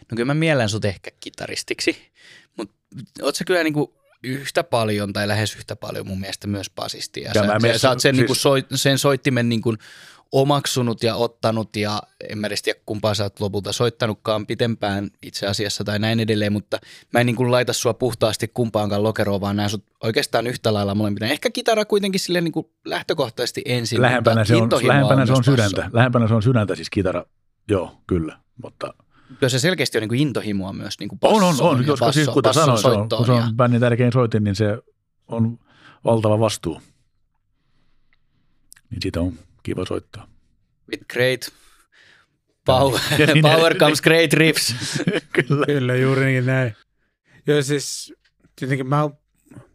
no 0.00 0.14
kyllä 0.16 0.24
mä 0.24 0.34
miellän 0.34 0.68
sut 0.68 0.84
ehkä 0.84 1.10
kitaristiksi, 1.20 1.96
mutta 2.56 2.74
oot 3.22 3.36
sä 3.36 3.44
kyllä 3.44 3.62
niinku 3.62 3.94
yhtä 4.22 4.64
paljon 4.64 5.12
tai 5.12 5.28
lähes 5.28 5.56
yhtä 5.56 5.76
paljon 5.76 6.06
mun 6.06 6.20
mielestä 6.20 6.46
myös 6.46 6.70
basisti. 6.70 7.20
Ja, 7.20 7.30
Ja 7.34 7.42
sä, 7.42 7.46
mä 7.46 7.72
sä, 7.72 7.78
sä 7.78 7.88
oot 7.88 8.00
sen, 8.00 8.14
siis- 8.14 8.20
niinku 8.20 8.34
soit, 8.34 8.66
sen 8.74 8.98
soittimen 8.98 9.48
niinku 9.48 9.76
omaksunut 10.32 11.02
ja 11.02 11.14
ottanut 11.16 11.76
ja 11.76 12.02
en 12.30 12.38
mä 12.38 12.46
edes 12.46 12.62
tiedä 12.62 12.80
kumpaa 12.86 13.14
sä 13.14 13.22
oot 13.22 13.40
lopulta 13.40 13.72
soittanutkaan 13.72 14.46
pitempään 14.46 15.10
itse 15.22 15.46
asiassa 15.46 15.84
tai 15.84 15.98
näin 15.98 16.20
edelleen, 16.20 16.52
mutta 16.52 16.78
mä 17.12 17.20
en 17.20 17.26
niinku 17.26 17.50
laita 17.50 17.72
sua 17.72 17.94
puhtaasti 17.94 18.48
kumpaankaan 18.48 19.02
lokeroon, 19.02 19.40
vaan 19.40 19.56
näen 19.56 19.70
sut 19.70 19.84
oikeastaan 20.02 20.46
yhtä 20.46 20.74
lailla 20.74 20.94
molempina. 20.94 21.26
Ehkä 21.26 21.50
kitara 21.50 21.84
kuitenkin 21.84 22.20
sille 22.20 22.40
niinku 22.40 22.72
lähtökohtaisesti 22.84 23.62
ensin, 23.64 24.02
Lähempänä 24.02 24.44
se 24.44 24.56
on, 24.56 24.68
lähempänä 24.82 25.26
se 25.26 25.32
on 25.32 25.44
sydäntä. 25.44 25.90
Lähempänä 25.92 26.28
se 26.28 26.34
on 26.34 26.42
sydäntä 26.42 26.74
siis 26.74 26.90
kitara. 26.90 27.24
Joo, 27.68 27.94
kyllä. 28.06 28.38
Mutta 28.62 28.94
Kyllä 29.38 29.48
se 29.50 29.58
selkeästi 29.58 29.98
on 29.98 30.00
niin 30.00 30.08
kuin 30.08 30.20
intohimoa 30.20 30.72
myös 30.72 30.98
niin 31.00 31.08
kuin 31.08 31.18
on, 31.22 31.42
on, 31.42 31.54
on, 31.60 31.80
ja 31.80 31.86
koska 31.86 32.06
basso- 32.06 32.12
siis 32.12 32.28
kuten 32.28 32.48
basson 32.48 32.64
sanoin, 32.78 32.80
se 32.80 32.88
on, 32.88 33.08
kun 33.08 33.26
se 33.26 33.32
ja- 33.32 33.44
on 33.44 33.56
bändin 33.56 33.80
tärkein 33.80 34.12
soitin, 34.12 34.44
niin 34.44 34.54
se 34.54 34.78
on 35.28 35.58
valtava 36.04 36.40
vastuu. 36.40 36.80
Niin 38.90 39.02
siitä 39.02 39.20
on 39.20 39.32
kiva 39.62 39.84
soittaa. 39.84 40.26
with 40.90 41.04
great 41.12 41.52
power, 42.64 43.00
Ja 43.18 43.26
niin- 43.34 43.42
power 43.42 43.74
comes 43.78 44.02
great 44.02 44.32
riffs. 44.32 44.74
Kyllä. 45.46 45.66
Kyllä, 45.66 45.96
juuri 45.96 46.24
niin 46.24 46.46
näin. 46.46 46.76
Joo, 47.46 47.62
siis 47.62 48.14
tietenkin 48.56 48.86
mä 48.86 49.02
oon 49.02 49.18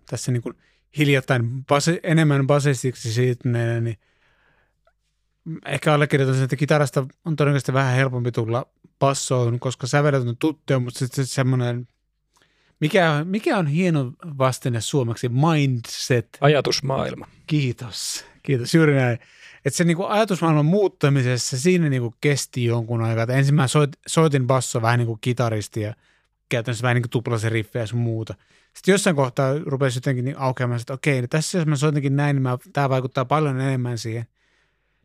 tässä 0.10 0.32
niin 0.32 0.42
kuin 0.42 0.56
hiljattain 0.98 1.66
base, 1.66 2.00
enemmän 2.04 2.48
basistiksi 2.48 3.14
siirtyneenä, 3.14 3.82
niin 3.82 3.98
ehkä 5.66 5.94
allekirjoitan 5.94 6.36
sen, 6.36 6.44
että 6.44 6.56
kitarasta 6.56 7.06
on 7.26 7.36
todennäköisesti 7.36 7.74
vähän 7.74 7.96
helpompi 7.96 8.32
tulla 8.32 8.66
bassoon, 9.00 9.60
koska 9.60 9.88
sävelet 9.88 10.28
on 10.28 10.38
tuttuja, 10.38 10.80
mutta 10.80 11.00
sitten 11.00 11.26
se 11.26 11.34
semmoinen, 11.34 11.88
mikä, 12.80 13.22
mikä 13.24 13.58
on 13.58 13.68
hieno 13.68 14.12
vastine 14.38 14.82
suomeksi, 14.82 15.30
mindset, 15.30 16.38
ajatusmaailma. 16.42 17.28
Kiitos. 17.48 18.26
Kiitos, 18.44 18.76
juuri 18.76 18.96
näin. 18.96 19.20
Että 19.66 19.78
se 19.78 19.84
niinku 19.84 20.06
ajatusmaailman 20.06 20.66
muuttamisessa 20.66 21.60
siinä 21.60 21.90
niinku 21.90 22.16
kesti 22.22 22.66
jonkun 22.66 23.02
aikaa. 23.02 23.24
Et 23.24 23.30
ensin 23.30 23.56
mä 23.56 23.68
soit, 23.68 23.90
soitin 24.08 24.48
basso 24.48 24.82
vähän 24.82 25.00
niin 25.00 25.08
kuin 25.08 25.20
kitaristi 25.22 25.82
ja 25.82 25.94
käytännössä 26.50 26.84
vähän 26.84 26.96
niin 26.96 27.04
kuin 27.04 27.10
tuplasin 27.10 27.52
riffejä 27.52 27.84
ja 27.84 27.88
sun 27.88 28.00
muuta. 28.00 28.36
Sitten 28.74 28.92
jossain 28.92 29.16
kohtaa 29.16 29.54
rupesi 29.66 29.98
jotenkin 29.98 30.26
niin 30.26 30.38
aukeamaan, 30.38 30.80
että 30.82 30.94
okei, 30.94 31.22
no 31.22 31.28
tässä 31.28 31.58
jos 31.58 31.68
mä 31.68 31.76
soitankin 31.76 32.16
näin, 32.16 32.36
niin 32.36 32.60
tämä 32.74 32.90
vaikuttaa 32.90 33.26
paljon 33.26 33.62
enemmän 33.62 33.98
siihen 33.98 34.26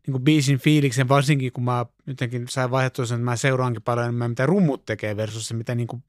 niin 0.07 0.13
kuin 0.13 0.25
biisin 0.25 0.59
fiiliksen, 0.59 1.09
varsinkin 1.09 1.53
kun 1.53 1.65
mä 1.65 1.87
jotenkin 2.07 2.49
sain 2.49 2.71
vaihdettua 2.71 3.07
sen, 3.07 3.15
että 3.17 3.25
mä 3.25 3.37
seuraankin 3.37 3.83
paljon 3.83 4.05
enemmän, 4.05 4.31
mitä 4.31 4.47
rummut 4.47 4.85
tekee 4.85 5.17
versus 5.17 5.49
se, 5.49 5.55
mitä 5.55 5.75
niin 5.75 5.87
kuin 5.87 6.03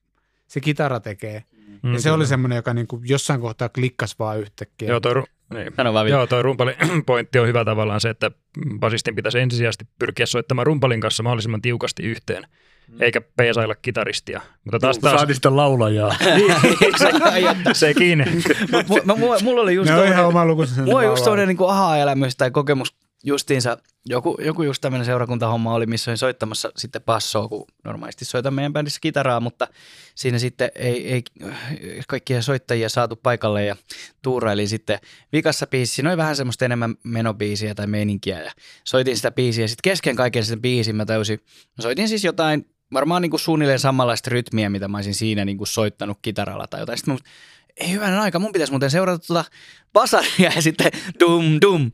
se 0.47 0.59
kitara 0.59 0.99
tekee. 0.99 1.43
Mm, 1.83 1.93
Ja 1.93 2.01
se 2.01 2.11
oli 2.11 2.27
semmoinen, 2.27 2.55
joka 2.55 2.73
niin 2.73 2.87
kuin 2.87 3.01
jossain 3.05 3.41
kohtaa 3.41 3.69
klikkasi 3.69 4.15
vaan 4.19 4.39
yhtäkkiä. 4.39 4.89
Joo, 4.89 4.99
toi, 4.99 5.23
niin. 5.53 5.73
Sano 5.77 5.93
vaan, 5.93 6.07
Joo, 6.07 6.27
toi 6.27 6.43
rumpali 6.43 6.75
pointti 7.05 7.39
on 7.39 7.47
hyvä 7.47 7.65
tavallaan 7.65 8.01
se, 8.01 8.09
että 8.09 8.31
basistin 8.79 9.15
pitäisi 9.15 9.39
ensisijaisesti 9.39 9.85
pyrkiä 9.99 10.25
soittamaan 10.25 10.67
rumpalin 10.67 11.01
kanssa 11.01 11.23
mahdollisimman 11.23 11.61
tiukasti 11.61 12.03
yhteen, 12.03 12.43
eikä 12.99 13.21
peesailla 13.21 13.75
kitaristia. 13.75 14.41
Mutta 14.63 14.79
taas 14.79 14.99
taas 14.99 15.19
Saatiin 15.19 15.35
sitten 15.35 15.55
laulajaa. 15.55 16.15
sekin. 17.73 18.19
Mu- 19.07 19.43
mulla 19.43 19.61
oli 19.61 19.73
just 19.75 19.89
Ne 19.89 19.95
on 19.95 20.07
ihan 20.07 20.25
oma. 20.25 20.45
Mulla 20.45 20.99
on 20.99 21.05
just 21.05 21.23
tämmöinen 21.23 21.47
niin 21.47 21.57
aha-elämys 21.67 22.35
tai 22.37 22.51
kokemus 22.51 22.95
justiinsa. 23.23 23.77
Joku, 24.05 24.37
joku 24.41 24.63
just 24.63 24.81
tämmöinen 24.81 25.05
seurakuntahomma 25.05 25.73
oli, 25.73 25.85
missä 25.85 26.11
olin 26.11 26.17
soittamassa 26.17 26.71
sitten 26.77 27.01
bassoa, 27.01 27.47
kun 27.47 27.65
normaalisti 27.83 28.25
soitan 28.25 28.53
meidän 28.53 28.73
bändissä 28.73 28.99
kitaraa, 29.01 29.39
mutta 29.39 29.67
siinä 30.15 30.39
sitten 30.39 30.71
ei, 30.75 31.13
ei 31.13 31.23
kaikkia 32.07 32.41
soittajia 32.41 32.89
saatu 32.89 33.15
paikalle 33.15 33.65
ja 33.65 33.75
tuurailin 34.21 34.67
sitten 34.67 34.99
vikassa 35.33 35.67
biisissä. 35.67 35.95
Siinä 35.95 36.09
oli 36.09 36.17
vähän 36.17 36.35
semmoista 36.35 36.65
enemmän 36.65 36.95
menobiisiä 37.03 37.75
tai 37.75 37.87
meininkiä 37.87 38.43
ja 38.43 38.51
soitin 38.83 39.15
sitä 39.15 39.31
biisiä. 39.31 39.67
Sitten 39.67 39.91
kesken 39.91 40.15
kaiken 40.15 40.45
sen 40.45 40.61
biisin 40.61 40.95
mä 40.95 41.05
täysin, 41.05 41.39
mä 41.77 41.81
soitin 41.81 42.07
siis 42.07 42.23
jotain 42.23 42.65
varmaan 42.93 43.21
niin 43.21 43.29
kuin 43.29 43.39
suunnilleen 43.39 43.79
samanlaista 43.79 44.29
rytmiä, 44.29 44.69
mitä 44.69 44.87
mä 44.87 44.97
olisin 44.97 45.15
siinä 45.15 45.45
niin 45.45 45.57
kuin 45.57 45.67
soittanut 45.67 46.19
kitaralla 46.21 46.67
tai 46.67 46.79
jotain. 46.79 46.97
Sitten 46.97 47.13
mä, 47.13 47.19
ei 47.77 47.91
hyvänen 47.91 48.19
aika, 48.19 48.39
mun 48.39 48.51
pitäisi 48.51 48.73
muuten 48.73 48.91
seurata 48.91 49.27
tuota 49.27 49.45
basaria 49.93 50.51
ja 50.55 50.61
sitten 50.61 50.91
dum 51.19 51.57
dum, 51.61 51.91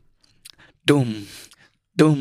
dum, 0.88 1.14
dum, 1.98 2.18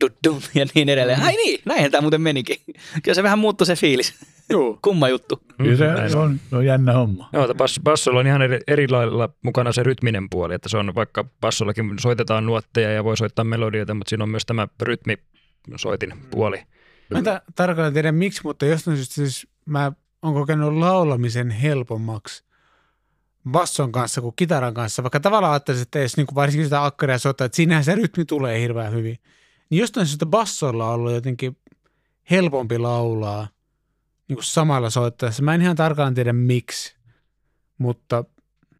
dum, 0.00 0.10
dum 0.28 0.40
ja 0.54 0.66
niin 0.74 0.88
edelleen. 0.88 1.22
Ai 1.22 1.36
niin, 1.36 1.60
näinhän 1.64 1.90
tämä 1.90 2.00
muuten 2.00 2.20
menikin. 2.22 2.56
Kyllä 3.02 3.14
se 3.14 3.22
vähän 3.22 3.38
muuttui 3.38 3.66
se 3.66 3.76
fiilis. 3.76 4.14
Joo. 4.50 4.78
Kumma 4.84 5.08
juttu. 5.08 5.42
Kyllä 5.58 6.08
se, 6.08 6.16
on, 6.16 6.40
on 6.52 6.66
jännä 6.66 6.92
homma. 6.92 7.28
Joo, 7.32 7.44
että 7.44 7.54
bass, 7.54 7.80
bassolla 7.84 8.20
on 8.20 8.26
ihan 8.26 8.42
eri, 8.42 8.60
eri 8.66 8.88
lailla 8.88 9.28
mukana 9.42 9.72
se 9.72 9.82
rytminen 9.82 10.30
puoli, 10.30 10.54
että 10.54 10.68
se 10.68 10.76
on 10.76 10.94
vaikka 10.94 11.24
bassollakin 11.40 11.98
soitetaan 12.00 12.46
nuotteja 12.46 12.92
ja 12.92 13.04
voi 13.04 13.16
soittaa 13.16 13.44
melodioita, 13.44 13.94
mutta 13.94 14.08
siinä 14.08 14.24
on 14.24 14.30
myös 14.30 14.46
tämä 14.46 14.68
rytmisoitin 14.82 16.12
puoli. 16.30 16.62
Mä 17.10 17.18
en 17.18 17.24
ta- 17.24 17.42
tarkalleen 17.54 17.94
tiedä 17.94 18.12
miksi, 18.12 18.40
mutta 18.44 18.66
jostain 18.66 18.96
syystä 18.96 19.14
siis 19.14 19.46
mä 19.66 19.92
oon 20.22 20.34
kokenut 20.34 20.74
laulamisen 20.74 21.50
helpommaksi 21.50 22.44
basson 23.50 23.92
kanssa 23.92 24.20
kuin 24.20 24.32
kitaran 24.36 24.74
kanssa, 24.74 25.02
vaikka 25.02 25.20
tavallaan 25.20 25.52
ajattelisin, 25.52 25.82
että 25.82 25.98
edes 25.98 26.16
niin 26.16 26.26
kuin 26.26 26.34
varsinkin 26.34 26.66
sitä 26.66 26.84
akkaria 26.84 27.18
soittaa, 27.18 27.44
että 27.44 27.56
siinähän 27.56 27.84
se 27.84 27.94
rytmi 27.94 28.24
tulee 28.24 28.60
hirveän 28.60 28.92
hyvin. 28.92 29.18
Niin 29.70 29.78
jostain 29.80 30.06
syystä 30.06 30.26
bassolla 30.26 30.86
on 30.88 30.94
ollut 30.94 31.12
jotenkin 31.12 31.56
helpompi 32.30 32.78
laulaa 32.78 33.48
niin 34.28 34.36
kuin 34.36 34.44
samalla 34.44 34.90
soittaessa. 34.90 35.42
Mä 35.42 35.54
en 35.54 35.62
ihan 35.62 35.76
tarkalleen 35.76 36.14
tiedä 36.14 36.32
miksi, 36.32 36.96
mutta 37.78 38.24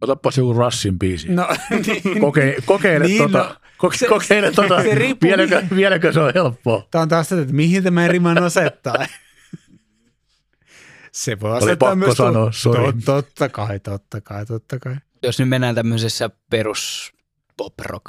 Otappas 0.00 0.38
joku 0.38 0.52
Russin 0.52 0.98
biisi. 0.98 1.28
no, 1.28 1.48
niin, 1.86 2.20
Koke, 2.20 2.56
kokeile 2.64 3.06
Niin, 3.06 3.22
tota, 3.22 3.38
no, 3.38 3.54
koke, 3.78 3.96
se- 3.96 4.08
kokeile 4.08 4.52
tota, 4.52 4.82
se 4.82 4.96
vieläkö, 5.22 5.62
vieläkö 5.76 6.12
se 6.12 6.20
on 6.20 6.32
helppoa. 6.34 6.86
Tämä 6.90 7.02
on 7.02 7.08
taas 7.08 7.28
tätä, 7.28 7.42
että 7.42 7.54
mihin 7.54 7.82
tämä 7.82 8.08
riman 8.08 8.42
asettaa. 8.42 8.94
Se 11.12 11.40
voi 11.40 11.56
asettaa 11.56 11.88
pakko 11.88 11.96
myös... 12.06 12.16
sanoa, 12.16 12.52
sorry. 12.52 12.92
Tot, 12.92 13.04
totta 13.04 13.48
kai, 13.48 13.80
totta 13.80 14.20
kai, 14.20 14.46
totta 14.46 14.78
kai. 14.78 14.96
Jos 15.22 15.38
nyt 15.38 15.48
mennään 15.48 15.74
tämmöisessä 15.74 16.30
perus 16.50 17.12
pop 17.56 17.74
rock 17.80 18.04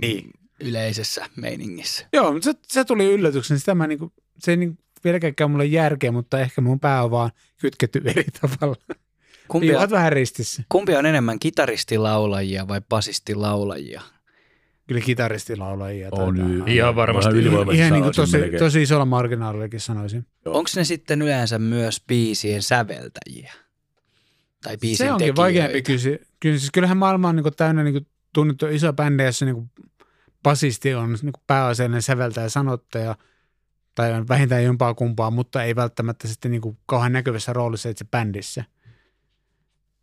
Niin. 0.00 0.30
yleisessä 0.60 1.26
meiningissä. 1.36 2.06
Joo, 2.12 2.32
mutta 2.32 2.44
se, 2.52 2.58
se 2.62 2.84
tuli 2.84 3.04
yllätyksen. 3.12 3.58
Sitä 3.58 3.74
mä 3.74 3.86
niinku, 3.86 4.12
se 4.38 4.50
ei 4.50 4.56
niinku 4.56 4.82
vieläkään 5.04 5.50
mulle 5.50 5.64
järkeä, 5.66 6.12
mutta 6.12 6.40
ehkä 6.40 6.60
mun 6.60 6.80
pää 6.80 7.04
on 7.04 7.10
vaan 7.10 7.30
kytketty 7.60 8.02
eri 8.04 8.24
tavalla. 8.40 8.76
Kumpi 9.48 9.74
on, 9.74 9.90
vähän 9.90 10.12
ristissä. 10.12 10.62
kumpi 10.68 10.96
on 10.96 11.06
enemmän 11.06 11.38
kitaristilaulajia 11.38 12.68
vai 12.68 12.80
basistilaulajia? 12.88 14.02
Kyllä 14.86 15.00
kitaristilaulajia. 15.00 16.08
On 16.12 16.36
y-. 16.38 16.74
Ihan 16.74 16.96
varmasti. 16.96 17.38
Ihan 17.38 17.92
niinku 17.92 18.12
sanoisin 18.12 18.14
tosi, 18.14 18.38
melkein. 18.38 18.62
tosi 18.62 18.82
isolla 18.82 19.04
marginaalillakin 19.04 19.80
sanoisin. 19.80 20.26
Onko 20.44 20.70
ne 20.76 20.84
sitten 20.84 21.22
yleensä 21.22 21.58
myös 21.58 22.02
biisien 22.06 22.62
säveltäjiä? 22.62 23.52
Tai 24.62 24.76
biisin 24.76 25.06
se 25.06 25.12
onkin 25.12 25.24
tekijöitä? 25.24 25.42
vaikeampi 25.42 25.82
kysyä. 25.82 26.18
Kyllä, 26.40 26.58
siis 26.58 26.70
kyllähän 26.70 26.96
maailma 26.96 27.28
on 27.28 27.36
niinku 27.36 27.50
täynnä 27.50 27.84
niinku 27.84 28.10
tunnettu 28.32 28.66
iso 28.66 28.92
bändejä, 28.92 29.28
jossa 29.28 29.44
niinku 29.44 29.68
basisti 30.42 30.94
on 30.94 31.18
niinku 31.22 31.40
pääasiallinen 31.46 32.02
säveltäjä 32.02 32.44
ja 32.44 32.50
sanottaja, 32.50 33.16
tai 33.94 34.12
on 34.12 34.28
vähintään 34.28 34.64
jompaa 34.64 34.94
kumpaa, 34.94 35.30
mutta 35.30 35.62
ei 35.62 35.76
välttämättä 35.76 36.28
sitten 36.28 36.50
niinku 36.50 36.76
kauhean 36.86 37.12
näkyvässä 37.12 37.52
roolissa 37.52 37.88
itse 37.88 38.04
bändissä. 38.04 38.64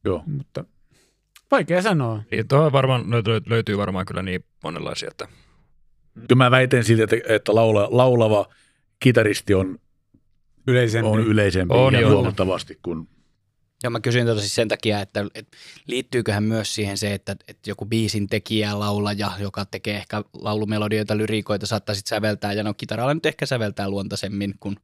Joo. 0.05 0.23
Mutta 0.27 0.65
vaikea 1.53 1.81
sanoa. 1.81 2.23
Niin, 2.31 2.47
tuohon 2.47 2.71
varmaan 2.71 3.11
löytyy, 3.11 3.41
löytyy 3.45 3.77
varmaan 3.77 4.05
kyllä 4.05 4.21
niin 4.21 4.45
monenlaisia, 4.63 5.07
että 5.11 5.27
Kyllä 6.13 6.35
mä 6.35 6.51
väitän 6.51 6.83
siitä, 6.83 7.03
että, 7.03 7.15
että 7.29 7.55
laula, 7.55 7.87
laulava 7.91 8.45
kitaristi 8.99 9.53
on, 9.53 9.79
Yleisempi. 10.67 11.07
on 11.09 11.19
yleisempi 11.19 11.73
On, 11.73 11.93
ja 11.93 11.99
joo. 11.99 12.11
huomattavasti 12.11 12.79
kuin 12.83 13.07
Joo, 13.83 13.91
mä 13.91 13.99
kysyin 13.99 14.25
tota 14.25 14.39
siis 14.39 14.55
sen 14.55 14.67
takia, 14.67 15.01
että, 15.01 15.25
että 15.35 15.57
liittyyköhän 15.87 16.43
myös 16.43 16.75
siihen 16.75 16.97
se, 16.97 17.13
että, 17.13 17.35
että 17.47 17.69
joku 17.69 17.85
biisin 17.85 18.27
tekijä, 18.27 18.79
laulaja, 18.79 19.31
joka 19.39 19.65
tekee 19.65 19.95
ehkä 19.95 20.23
laulumelodioita, 20.33 21.17
lyriikoita, 21.17 21.65
saattaa 21.65 21.95
sitten 21.95 22.09
säveltää, 22.09 22.53
ja 22.53 22.63
no 22.63 22.73
kitaralla 22.73 23.13
nyt 23.13 23.25
ehkä 23.25 23.45
säveltää 23.45 23.89
luontaisemmin 23.89 24.53
kuin 24.59 24.75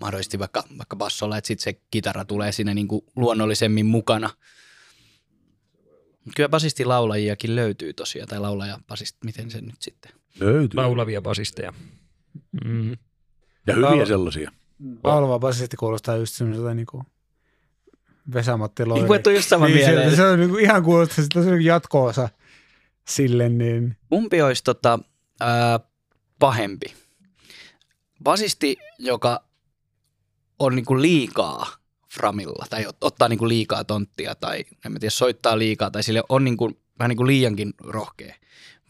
mahdollisesti 0.00 0.38
vaikka, 0.38 0.64
vaikka 0.78 0.96
bassolla, 0.96 1.38
että 1.38 1.48
sitten 1.48 1.64
se 1.74 1.80
kitara 1.90 2.24
tulee 2.24 2.52
siinä 2.52 2.74
niin 2.74 2.88
kuin 2.88 3.04
luonnollisemmin 3.16 3.86
mukana. 3.86 4.30
Kyllä 6.36 6.48
basisti 6.48 6.84
laulajiakin 6.84 7.56
löytyy 7.56 7.92
tosiaan, 7.92 8.28
tai 8.28 8.40
laulaja 8.40 8.78
basist, 8.88 9.16
miten 9.24 9.50
se 9.50 9.60
nyt 9.60 9.82
sitten. 9.82 10.12
löytyy. 10.40 10.80
laulavia 10.80 11.22
basisteja. 11.22 11.72
Mm. 12.64 12.90
Ja 13.66 13.74
hyviä 13.74 13.90
Laula- 13.90 14.06
sellaisia. 14.06 14.52
Laulava 15.04 15.38
basisti 15.38 15.76
kuulostaa 15.76 16.16
just 16.16 16.34
semmoiselta 16.34 16.74
niinku 16.74 17.04
Vesamatti 18.34 18.84
Loiri. 18.86 19.00
Niin 19.00 19.06
kuin, 19.06 19.16
että 19.16 19.30
on 19.30 19.36
just 19.36 19.48
sama 19.48 19.66
niin, 19.66 19.76
mieleen. 19.76 20.10
se, 20.10 20.16
se 20.16 20.26
on 20.26 20.40
niinku 20.40 20.56
ihan 20.56 20.82
kuulostaa 20.82 21.24
sitä 21.24 21.42
se 21.42 21.50
on 21.50 21.64
jatko-osa 21.64 22.28
sille, 23.08 23.48
niin 23.48 23.96
Kumpi 24.08 24.42
olisi 24.42 24.64
tota, 24.64 24.98
ää, 25.40 25.80
pahempi? 26.38 26.94
Basisti, 28.22 28.76
joka 28.98 29.44
on 30.58 30.76
niinku 30.76 31.00
liikaa 31.00 31.66
framilla 32.16 32.66
tai 32.70 32.84
ot- 32.84 32.96
ottaa 33.00 33.28
niinku 33.28 33.48
liikaa 33.48 33.84
tonttia 33.84 34.34
tai 34.34 34.64
en 34.84 34.92
mä 34.92 34.98
tiedä, 34.98 35.10
soittaa 35.10 35.58
liikaa 35.58 35.90
tai 35.90 36.02
sille 36.02 36.22
on 36.28 36.44
niinku, 36.44 36.72
vähän 36.98 37.08
niinku 37.08 37.26
liiankin 37.26 37.74
rohkea. 37.84 38.34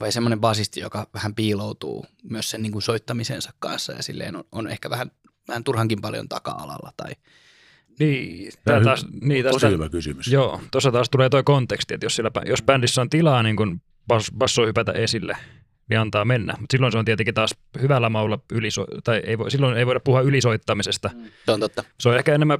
Vai 0.01 0.12
semmoinen 0.12 0.41
basisti, 0.41 0.81
joka 0.81 1.07
vähän 1.15 1.35
piiloutuu 1.35 2.07
myös 2.31 2.51
sen 2.51 2.62
niinku 2.62 2.81
soittamisensa 2.81 3.53
kanssa 3.59 3.93
ja 3.93 4.03
silleen 4.03 4.37
on, 4.37 4.45
on 4.53 4.69
ehkä 4.69 4.91
vähän, 4.91 5.11
vähän 5.49 5.65
turhankin 5.65 6.01
paljon 6.01 6.29
taka-alalla. 6.29 6.93
Tai... 6.97 7.12
Niin, 7.99 8.53
on 8.77 8.85
taas, 8.85 9.07
niin 9.21 9.45
Tosi 9.45 9.53
tästä, 9.53 9.69
hyvä 9.69 9.89
kysymys. 9.89 10.29
joo, 10.29 10.61
tuossa 10.71 10.93
taas 10.93 11.11
tulee 11.11 11.29
tuo 11.29 11.43
konteksti, 11.43 11.95
että 11.95 12.07
jos, 12.07 12.17
siellä, 12.17 12.31
jos 12.47 12.62
bändissä 12.62 13.01
on 13.01 13.11
tilaa 13.11 13.43
niin 13.43 13.57
kun 13.57 13.81
bas, 14.07 14.33
basso 14.39 14.67
hypätä 14.67 14.93
esille, 14.93 15.37
niin 15.91 16.01
antaa 16.01 16.25
mennä. 16.25 16.55
Mutta 16.61 16.75
silloin 16.75 16.93
se 16.93 16.99
on 16.99 17.05
tietenkin 17.05 17.35
taas 17.35 17.55
hyvällä 17.81 18.09
maulla 18.09 18.39
yliso, 18.53 18.87
tai 19.05 19.23
ei 19.27 19.39
voi, 19.39 19.51
silloin 19.51 19.77
ei 19.77 19.87
voida 19.87 20.01
puhua 20.01 20.21
ylisoittamisesta. 20.21 21.11
Se 21.47 21.53
on 21.53 21.61
totta. 21.61 21.85
Se 22.01 22.09
on 22.09 22.17
ehkä 22.17 22.35
enemmän, 22.35 22.59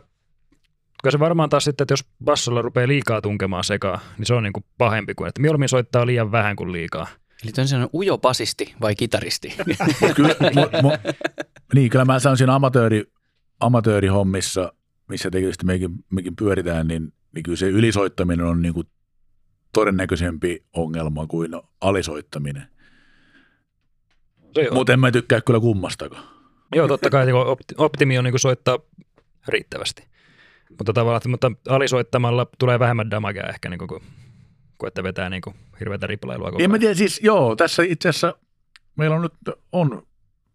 kyllä 1.07 1.13
se 1.13 1.19
varmaan 1.19 1.49
taas 1.49 1.65
sitten, 1.65 1.85
että 1.85 1.93
jos 1.93 2.05
bassolla 2.25 2.63
rupeaa 2.63 2.89
liikaa 2.89 3.23
tunkemaan 3.23 3.65
sekaan, 3.65 4.01
niin 4.19 4.27
se 4.27 4.35
on 4.35 4.43
niin 4.43 4.53
kuin 4.53 4.65
pahempi 4.79 5.15
kuin, 5.15 5.29
että 5.29 5.41
mieluummin 5.41 5.69
soittaa 5.69 6.07
liian 6.07 6.33
vähän 6.33 6.57
kuin 6.57 6.73
liikaa. 6.73 7.07
Eli 7.45 7.53
on 7.59 7.69
sellainen 7.69 7.91
ujo 7.95 8.19
basisti 8.19 8.75
vai 8.81 8.95
kitaristi? 8.95 9.57
Kyllä, 10.17 10.35
mu, 10.55 10.83
mu, 10.83 10.91
niin, 11.75 11.91
kyllä 11.91 12.05
mä 12.05 12.19
sanoisin 12.19 12.51
amatööri, 12.51 13.05
amatöörihommissa, 13.61 14.73
missä 15.09 15.31
tietysti 15.31 15.67
mekin, 15.67 15.91
mekin 16.11 16.37
pyöritään, 16.37 16.89
niin, 16.89 17.13
niin 17.35 17.43
kyllä 17.43 17.57
se 17.57 17.69
ylisoittaminen 17.69 18.47
on 18.47 18.63
niin 18.63 18.75
kuin 18.75 18.87
todennäköisempi 19.73 20.65
ongelma 20.73 21.27
kuin 21.27 21.53
alisoittaminen. 21.81 22.67
Mutta 24.71 24.93
en 24.93 25.01
mä 25.01 25.11
tykkää 25.13 25.41
kyllä 25.41 25.61
kummastakaan. 25.61 26.25
Joo, 26.75 26.89
totta 26.89 27.11
kai 27.11 27.27
opti- 27.27 27.75
optimi 27.77 28.19
on 28.19 28.25
niin 28.25 28.33
kuin 28.33 28.41
soittaa 28.41 28.79
riittävästi. 29.49 30.16
Mutta 30.69 30.93
tavallaan, 30.93 31.21
mutta 31.29 31.53
alisoittamalla 31.69 32.47
tulee 32.59 32.79
vähemmän 32.79 33.11
damagea 33.11 33.47
ehkä, 33.47 33.69
niin 33.69 33.79
kuin, 33.79 33.89
kuin, 34.79 34.89
että 34.89 35.03
vetää 35.03 35.31
niin 35.31 35.43
kuin 35.43 35.57
hirveätä 35.81 36.07
riplailua 36.07 36.51
koko 36.51 36.63
En 36.63 36.71
mä 36.71 36.79
tiedä, 36.79 36.95
siis 36.95 37.21
joo, 37.23 37.57
tässä 37.57 37.83
itse 37.83 38.09
asiassa 38.09 38.35
meillä 38.97 39.17
on 39.17 39.23
nyt 39.23 39.59
on 39.73 40.07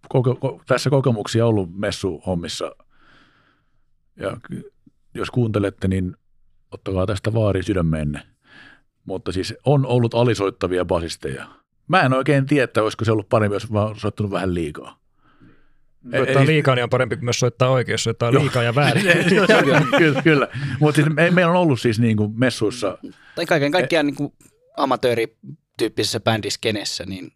koko, 0.10 0.36
ko, 0.36 0.62
tässä 0.67 0.89
kokemuksia 0.89 1.45
ollut 1.45 1.69
messuhommissa. 1.76 2.76
Ja 4.15 4.38
jos 5.13 5.32
kuuntelette, 5.32 5.88
niin 5.88 6.17
ottakaa 6.71 7.06
tästä 7.06 7.34
vaari 7.34 7.63
sydämeenne. 7.63 8.21
Mutta 9.06 9.32
siis 9.32 9.54
on 9.65 9.86
ollut 9.86 10.13
alisoittavia 10.13 10.86
basisteja. 10.86 11.47
Mä 11.88 12.02
en 12.02 12.13
oikein 12.13 12.45
tiedä, 12.45 12.63
että 12.63 12.84
olisiko 12.84 13.06
se 13.06 13.12
ollut 13.12 13.30
parempi, 13.30 13.56
jos 13.56 13.71
mä 13.71 13.82
oon 13.82 14.00
soittanut 14.00 14.32
vähän 14.32 14.54
liikaa. 14.54 15.00
Soittaa 16.15 16.41
Ei- 16.41 16.47
liikaa, 16.47 16.75
niin 16.75 16.83
on 16.83 16.89
parempi 16.89 17.15
myös 17.21 17.39
soittaa 17.39 17.69
oikein, 17.69 17.93
jos 17.93 18.03
soittaa 18.03 18.29
Joo. 18.29 18.41
liikaa 18.43 18.63
ja 18.63 18.75
väärin. 18.75 19.03
kyllä, 19.97 20.21
kyllä. 20.21 20.47
Mutta 20.79 21.01
siis 21.01 21.15
me, 21.15 21.31
meillä 21.31 21.51
on 21.51 21.57
ollut 21.57 21.81
siis 21.81 21.99
niin 21.99 22.17
kuin 22.17 22.31
messuissa, 22.39 22.97
tai 23.35 23.45
kaiken 23.45 23.71
kaikkiaan 23.71 24.05
niin 24.05 24.15
kuin 24.15 24.33
amatöörityyppisessä 24.77 26.19
bändiskenessä, 26.19 27.05
niin, 27.05 27.31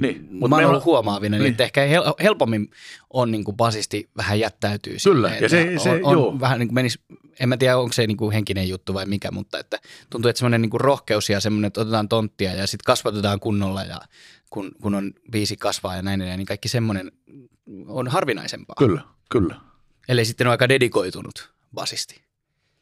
Niin, 0.00 0.22
mut 0.22 0.40
mut 0.40 0.50
mä 0.50 0.56
oon 0.56 0.64
ollut 0.64 0.76
on- 0.80 0.84
huomaavina, 0.84 1.36
niin. 1.36 1.42
niin. 1.42 1.50
että 1.50 1.64
ehkä 1.64 1.80
hel- 1.86 2.14
helpommin 2.22 2.70
on 3.10 3.30
niin 3.30 3.44
kuin 3.44 3.56
basisti 3.56 4.10
vähän 4.16 4.40
jättäytyy 4.40 4.96
Kyllä, 5.04 5.28
silleen, 5.28 5.42
ja 5.42 5.48
se- 5.48 5.74
se- 5.82 5.90
on, 5.90 6.00
on 6.04 6.12
joo. 6.12 6.40
vähän 6.40 6.58
niin 6.58 6.68
kuin 6.68 6.74
menis, 6.74 6.98
en 7.40 7.48
mä 7.48 7.56
tiedä 7.56 7.76
onko 7.78 7.92
se 7.92 8.06
niin 8.06 8.16
kuin 8.16 8.32
henkinen 8.32 8.68
juttu 8.68 8.94
vai 8.94 9.06
mikä, 9.06 9.30
mutta 9.30 9.58
että 9.58 9.78
tuntuu, 10.10 10.28
että 10.28 10.38
semmoinen 10.38 10.62
niin 10.62 10.70
kuin 10.70 10.80
rohkeus 10.80 11.30
ja 11.30 11.40
semmoinen, 11.40 11.66
että 11.66 11.80
otetaan 11.80 12.08
tonttia 12.08 12.54
ja 12.54 12.66
sitten 12.66 12.84
kasvatetaan 12.86 13.40
kunnolla 13.40 13.82
ja 13.84 13.98
kun, 14.50 14.72
kun 14.82 14.94
on 14.94 15.12
biisi 15.30 15.56
kasvaa 15.56 15.96
ja 15.96 16.02
näin 16.02 16.18
niin 16.20 16.46
kaikki 16.46 16.68
semmoinen 16.68 17.12
on 17.86 18.08
harvinaisempaa. 18.08 18.76
kyllä, 18.78 19.02
kyllä. 19.30 19.60
Eli 20.08 20.24
sitten 20.24 20.46
on 20.46 20.50
aika 20.50 20.68
dedikoitunut 20.68 21.54
basisti. 21.74 22.22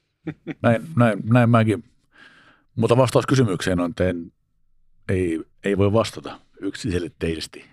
Näin, 0.62 0.82
näin, 0.96 1.18
näin 1.24 1.50
mäkin. 1.50 1.84
Mutta 2.76 2.96
vastaus 2.96 3.26
kysymykseen 3.26 3.80
on, 3.80 3.90
että 3.90 4.08
en, 4.08 4.32
ei, 5.08 5.40
ei 5.64 5.78
voi 5.78 5.92
vastata 5.92 6.40
yksiselitteisesti. 6.60 7.64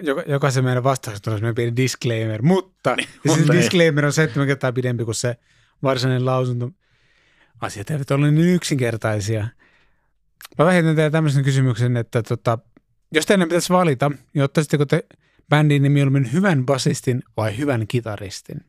joka, 0.00 0.22
jokaisen 0.26 0.64
meidän 0.64 0.84
vastauksesta 0.84 1.30
on 1.30 1.36
semmoinen 1.36 1.54
pieni 1.54 1.76
disclaimer, 1.76 2.42
mutta 2.42 2.96
niin, 2.96 3.08
se 3.08 3.36
mutta 3.36 3.52
ei. 3.52 3.58
disclaimer 3.58 4.06
on 4.06 4.12
seitsemän 4.12 4.46
kertaa 4.46 4.72
pidempi 4.72 5.04
kuin 5.04 5.14
se 5.14 5.36
varsinainen 5.82 6.26
lausunto. 6.26 6.70
Asiat 7.60 7.90
eivät 7.90 8.10
ole 8.10 8.30
niin 8.30 8.54
yksinkertaisia. 8.54 9.48
Mä 10.58 10.64
vähitän 10.64 10.96
teille 10.96 11.10
tämmöisen 11.10 11.44
kysymyksen, 11.44 11.96
että 11.96 12.22
tota, 12.22 12.58
jos 13.12 13.26
teidän 13.26 13.48
pitäisi 13.48 13.72
valita, 13.72 14.10
niin 14.34 14.42
ottaisitteko 14.42 14.86
te 14.86 15.04
bändiin 15.48 15.82
niin 15.82 15.92
mieluummin 15.92 16.32
hyvän 16.32 16.66
basistin 16.66 17.22
vai 17.36 17.58
hyvän 17.58 17.86
kitaristin? 17.86 18.60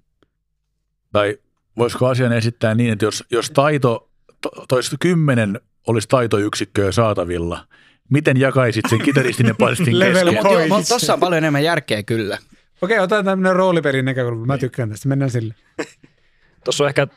Tai 1.11 1.37
voisiko 1.77 2.07
asian 2.07 2.33
esittää 2.33 2.75
niin, 2.75 2.93
että 2.93 3.05
jos, 3.05 3.23
jos 3.31 3.51
taito, 3.51 4.09
to, 4.41 4.49
toista 4.67 4.95
kymmenen 4.99 5.61
olisi 5.87 6.07
taitoyksikköä 6.07 6.91
saatavilla, 6.91 7.67
miten 8.09 8.39
jakaisit 8.39 8.85
sen 8.89 9.01
kitaristin 9.01 9.47
ja 9.47 9.55
basistin 9.55 9.95
kesken? 9.99 10.69
mutta 10.69 10.89
tossa 10.89 11.13
on 11.13 11.19
paljon 11.19 11.37
enemmän 11.37 11.63
järkeä 11.63 12.03
kyllä. 12.03 12.37
Okei, 12.81 12.99
otetaan 12.99 13.25
tämmöinen 13.25 13.55
rooliperin 13.55 14.05
näkökulma. 14.05 14.45
Mä 14.45 14.57
tykkään 14.57 14.89
tästä. 14.89 15.09
Mennään 15.09 15.31
sille. 15.31 15.55
Tuossa 16.63 16.83
on 16.83 16.87
ehkä, 16.87 17.07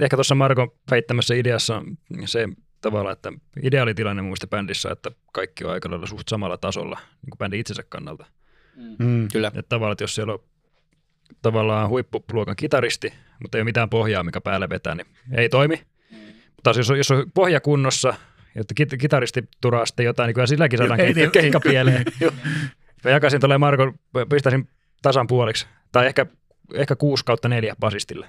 ehkä 0.00 0.16
tuossa 0.16 0.34
Markon 0.34 0.70
väittämässä 0.90 1.34
ideassa 1.34 1.82
se 2.24 2.48
tavalla, 2.80 3.12
että 3.12 3.32
ideaalitilanne 3.62 4.22
muista 4.22 4.46
bändissä, 4.46 4.90
että 4.90 5.10
kaikki 5.32 5.64
on 5.64 5.72
aika 5.72 5.90
lailla 5.90 6.06
suht 6.06 6.28
samalla 6.28 6.56
tasolla 6.56 6.98
niin 7.22 7.30
kuin 7.30 7.38
bändin 7.38 7.60
itsensä 7.60 7.82
kannalta. 7.88 8.26
Mm. 8.98 9.28
Kyllä. 9.32 9.48
Että 9.48 9.62
tavallaan, 9.68 9.92
että 9.92 10.04
jos 10.04 10.14
siellä 10.14 10.32
on 10.32 10.38
tavallaan 11.42 11.88
huippuluokan 11.88 12.56
kitaristi, 12.56 13.12
mutta 13.42 13.58
ei 13.58 13.60
ole 13.60 13.64
mitään 13.64 13.90
pohjaa, 13.90 14.22
mikä 14.24 14.40
päälle 14.40 14.68
vetää, 14.68 14.94
niin 14.94 15.06
ei 15.32 15.48
toimi. 15.48 15.82
Mutta 16.10 16.62
taas 16.62 16.76
jos 16.76 16.90
on, 16.90 16.98
jos 16.98 17.10
on 17.10 17.32
pohja 17.34 17.60
kunnossa, 17.60 18.14
että 18.56 18.74
kit- 18.80 18.96
kitaristi 18.96 19.48
turaa 19.60 19.86
sitten 19.86 20.04
jotain, 20.06 20.26
niin 20.28 20.34
kyllä 20.34 20.46
silläkin 20.46 20.78
saadaan 20.78 21.00
Ei, 21.00 21.12
ke- 21.12 21.14
niin, 21.14 21.30
keikka 21.30 21.60
kyllä. 21.60 21.72
pieleen. 21.72 22.04
Mä 23.04 23.10
jakaisin 23.10 23.40
tuolle 23.40 23.58
Marko, 23.58 23.92
pistäisin 24.30 24.68
tasan 25.02 25.26
puoliksi. 25.26 25.66
Tai 25.92 26.06
ehkä, 26.06 26.26
ehkä 26.74 26.96
6 26.96 27.24
kautta 27.24 27.48
4 27.48 27.76
basistille. 27.80 28.26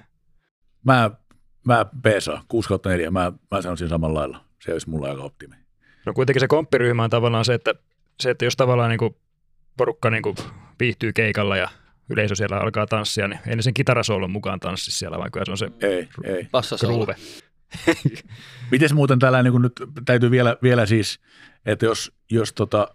Mä, 0.84 1.10
mä 1.64 1.86
peesaan 2.02 2.42
6 2.48 2.68
kautta 2.68 2.88
4, 2.88 3.10
mä, 3.10 3.32
mä 3.50 3.62
sanoisin 3.62 3.88
samalla 3.88 4.18
lailla. 4.20 4.44
Se 4.64 4.72
olisi 4.72 4.90
mulla 4.90 5.08
aika 5.08 5.22
optimi. 5.22 5.54
No 6.06 6.12
kuitenkin 6.14 6.40
se 6.40 6.48
komppiryhmä 6.48 7.04
on 7.04 7.10
tavallaan 7.10 7.44
se, 7.44 7.54
että, 7.54 7.74
se, 8.20 8.30
että 8.30 8.44
jos 8.44 8.56
tavallaan 8.56 8.90
niin 8.90 8.98
kuin 8.98 9.16
porukka 9.76 10.10
niin 10.10 10.22
kuin 10.22 10.36
viihtyy 10.80 11.12
keikalla 11.12 11.56
ja 11.56 11.68
yleisö 12.10 12.34
siellä 12.34 12.56
alkaa 12.56 12.86
tanssia, 12.86 13.28
niin 13.28 13.40
ei 13.46 13.56
ne 13.56 13.62
sen 13.62 13.74
kitarasoolon 13.74 14.30
mukaan 14.30 14.60
tanssi 14.60 14.90
siellä, 14.90 15.18
vaan 15.18 15.30
kyllä 15.30 15.44
se 15.44 15.50
on 15.50 15.58
se 15.58 15.68
Ei, 15.80 16.08
ei. 16.24 16.48
Bassosoolo. 16.52 16.96
groove. 16.96 17.16
Miten 18.70 18.94
muuten 18.94 19.18
tällä 19.18 19.42
niin 19.42 19.62
nyt 19.62 19.72
täytyy 20.04 20.30
vielä, 20.30 20.56
vielä 20.62 20.86
siis, 20.86 21.20
että 21.66 21.86
jos, 21.86 22.12
jos 22.30 22.52
tota, 22.52 22.88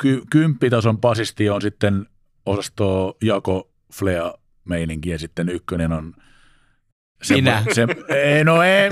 ky, 0.00 0.22
kymppitason 0.30 0.98
basisti 1.00 1.50
on 1.50 1.62
sitten 1.62 2.06
osasto 2.46 3.16
Jako 3.22 3.70
Flea 3.92 4.34
meininki 4.64 5.10
ja 5.10 5.18
sitten 5.18 5.48
ykkönen 5.48 5.92
on 5.92 6.14
Minä. 7.30 7.62
Se, 7.72 7.86
ei, 8.08 8.44
no 8.44 8.62
ei. 8.62 8.90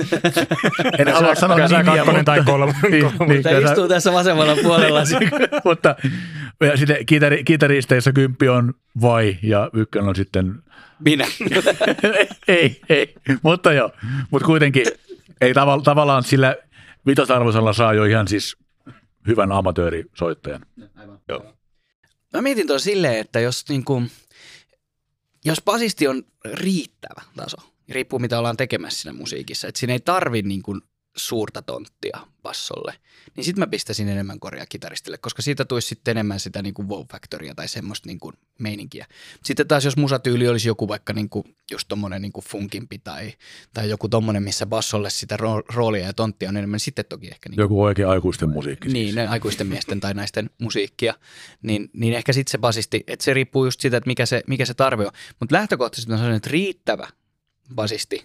En 0.99 1.13
halua 1.13 1.35
sanoa 1.35 1.57
nimiä, 1.59 1.85
kakkonen 1.85 2.07
mutta, 2.07 2.25
tai 2.25 2.43
kolme. 2.45 2.75
niin, 2.91 3.05
niin, 3.29 3.43
Tämä 3.43 3.61
sä- 3.61 3.69
istuu 3.69 3.89
tässä 3.89 4.13
vasemmalla 4.13 4.57
puolella. 4.63 5.01
mutta 5.65 5.97
ja 6.61 6.77
sitten 6.77 7.07
kitari, 7.07 7.45
kitaristeissa 7.45 8.13
kymppi 8.13 8.49
on 8.49 8.75
vai 9.01 9.39
ja 9.43 9.71
ykkönen 9.73 10.09
on 10.09 10.17
sitten 10.17 10.55
Minä. 11.05 11.27
ei, 12.49 12.81
ei, 12.89 13.15
mutta 13.43 13.73
joo, 13.73 13.91
mutta 14.31 14.47
kuitenkin 14.47 14.87
ei 15.41 15.53
tav- 15.53 15.83
tavallaan 15.85 16.23
sillä 16.25 16.57
vitosarvosella 17.07 17.73
saa 17.73 17.95
jo 17.95 18.05
ihan 18.05 18.29
siis 18.29 18.57
hyvän 19.27 19.53
amatöörisoittajan. 19.53 20.67
Mä 22.33 22.43
mietin 22.43 22.67
tuon 22.67 22.81
silleen, 22.81 23.19
että 23.19 23.41
jos, 23.41 23.65
niinku, 23.69 24.03
jos 25.45 25.63
basisti 25.65 26.09
on 26.09 26.23
riittävä 26.53 27.23
taso, 27.37 27.57
riippuu 27.93 28.19
mitä 28.19 28.39
ollaan 28.39 28.57
tekemässä 28.57 29.03
siinä 29.03 29.19
musiikissa, 29.19 29.69
että 29.69 29.79
siinä 29.79 29.93
ei 29.93 30.01
tarvi 30.01 30.43
niinku 30.43 30.81
suurta 31.17 31.63
tonttia 31.63 32.21
bassolle, 32.43 32.95
niin 33.37 33.45
sitten 33.45 33.63
mä 33.63 33.67
pistäisin 33.67 34.09
enemmän 34.09 34.41
korjaa 34.41 34.67
kitaristille, 34.67 35.19
koska 35.19 35.43
siitä 35.43 35.65
tulisi 35.65 35.89
sitten 35.89 36.13
enemmän 36.13 36.41
sitä 36.41 36.63
niinku 36.63 36.89
wow 36.89 37.07
factoria 37.13 37.55
tai 37.55 37.69
semmoista 37.69 38.09
niinku 38.09 38.33
meininkiä. 38.59 39.07
Sitten 39.45 39.69
taas 39.69 39.85
jos 39.85 39.97
musatyyli 39.97 40.49
olisi 40.49 40.69
joku 40.69 40.89
vaikka 40.89 41.13
niinku 41.13 41.45
just 41.71 41.89
tommonen 41.89 42.23
niinku 42.23 42.41
funkimpi 42.49 42.99
tai, 42.99 43.33
tai 43.75 43.91
joku 43.91 44.09
tommonen, 44.09 44.43
missä 44.43 44.67
bassolle 44.67 45.11
sitä 45.11 45.37
ro- 45.37 45.75
roolia 45.75 46.07
ja 46.07 46.13
tonttia 46.13 46.49
on 46.49 46.57
enemmän, 46.57 46.75
niin 46.75 46.81
sitten 46.81 47.05
toki 47.09 47.27
ehkä 47.27 47.49
niinku 47.49 47.63
Joku 47.63 47.83
oikein 47.83 48.09
aikuisten 48.09 48.49
musiikki. 48.51 48.91
siis. 48.91 48.93
niin, 48.93 49.15
ne 49.15 49.27
aikuisten 49.27 49.67
miesten 49.67 50.01
tai 50.01 50.15
naisten 50.15 50.51
musiikkia, 50.59 51.15
niin, 51.63 51.91
niin 51.93 52.15
ehkä 52.15 52.33
sitten 52.33 52.53
se 52.53 52.59
basisti, 52.59 53.05
että 53.07 53.25
se 53.25 53.35
riippuu 53.35 53.65
just 53.65 53.81
siitä, 53.81 53.97
että 53.97 54.09
mikä 54.09 54.27
se, 54.27 54.43
mikä 54.47 54.65
se 54.65 54.75
tarve 54.75 55.07
on. 55.07 55.13
Mutta 55.41 55.55
lähtökohtaisesti 55.55 56.13
on 56.13 56.19
sellainen, 56.19 56.37
että 56.37 56.51
riittävä 56.51 57.09
basisti 57.73 58.25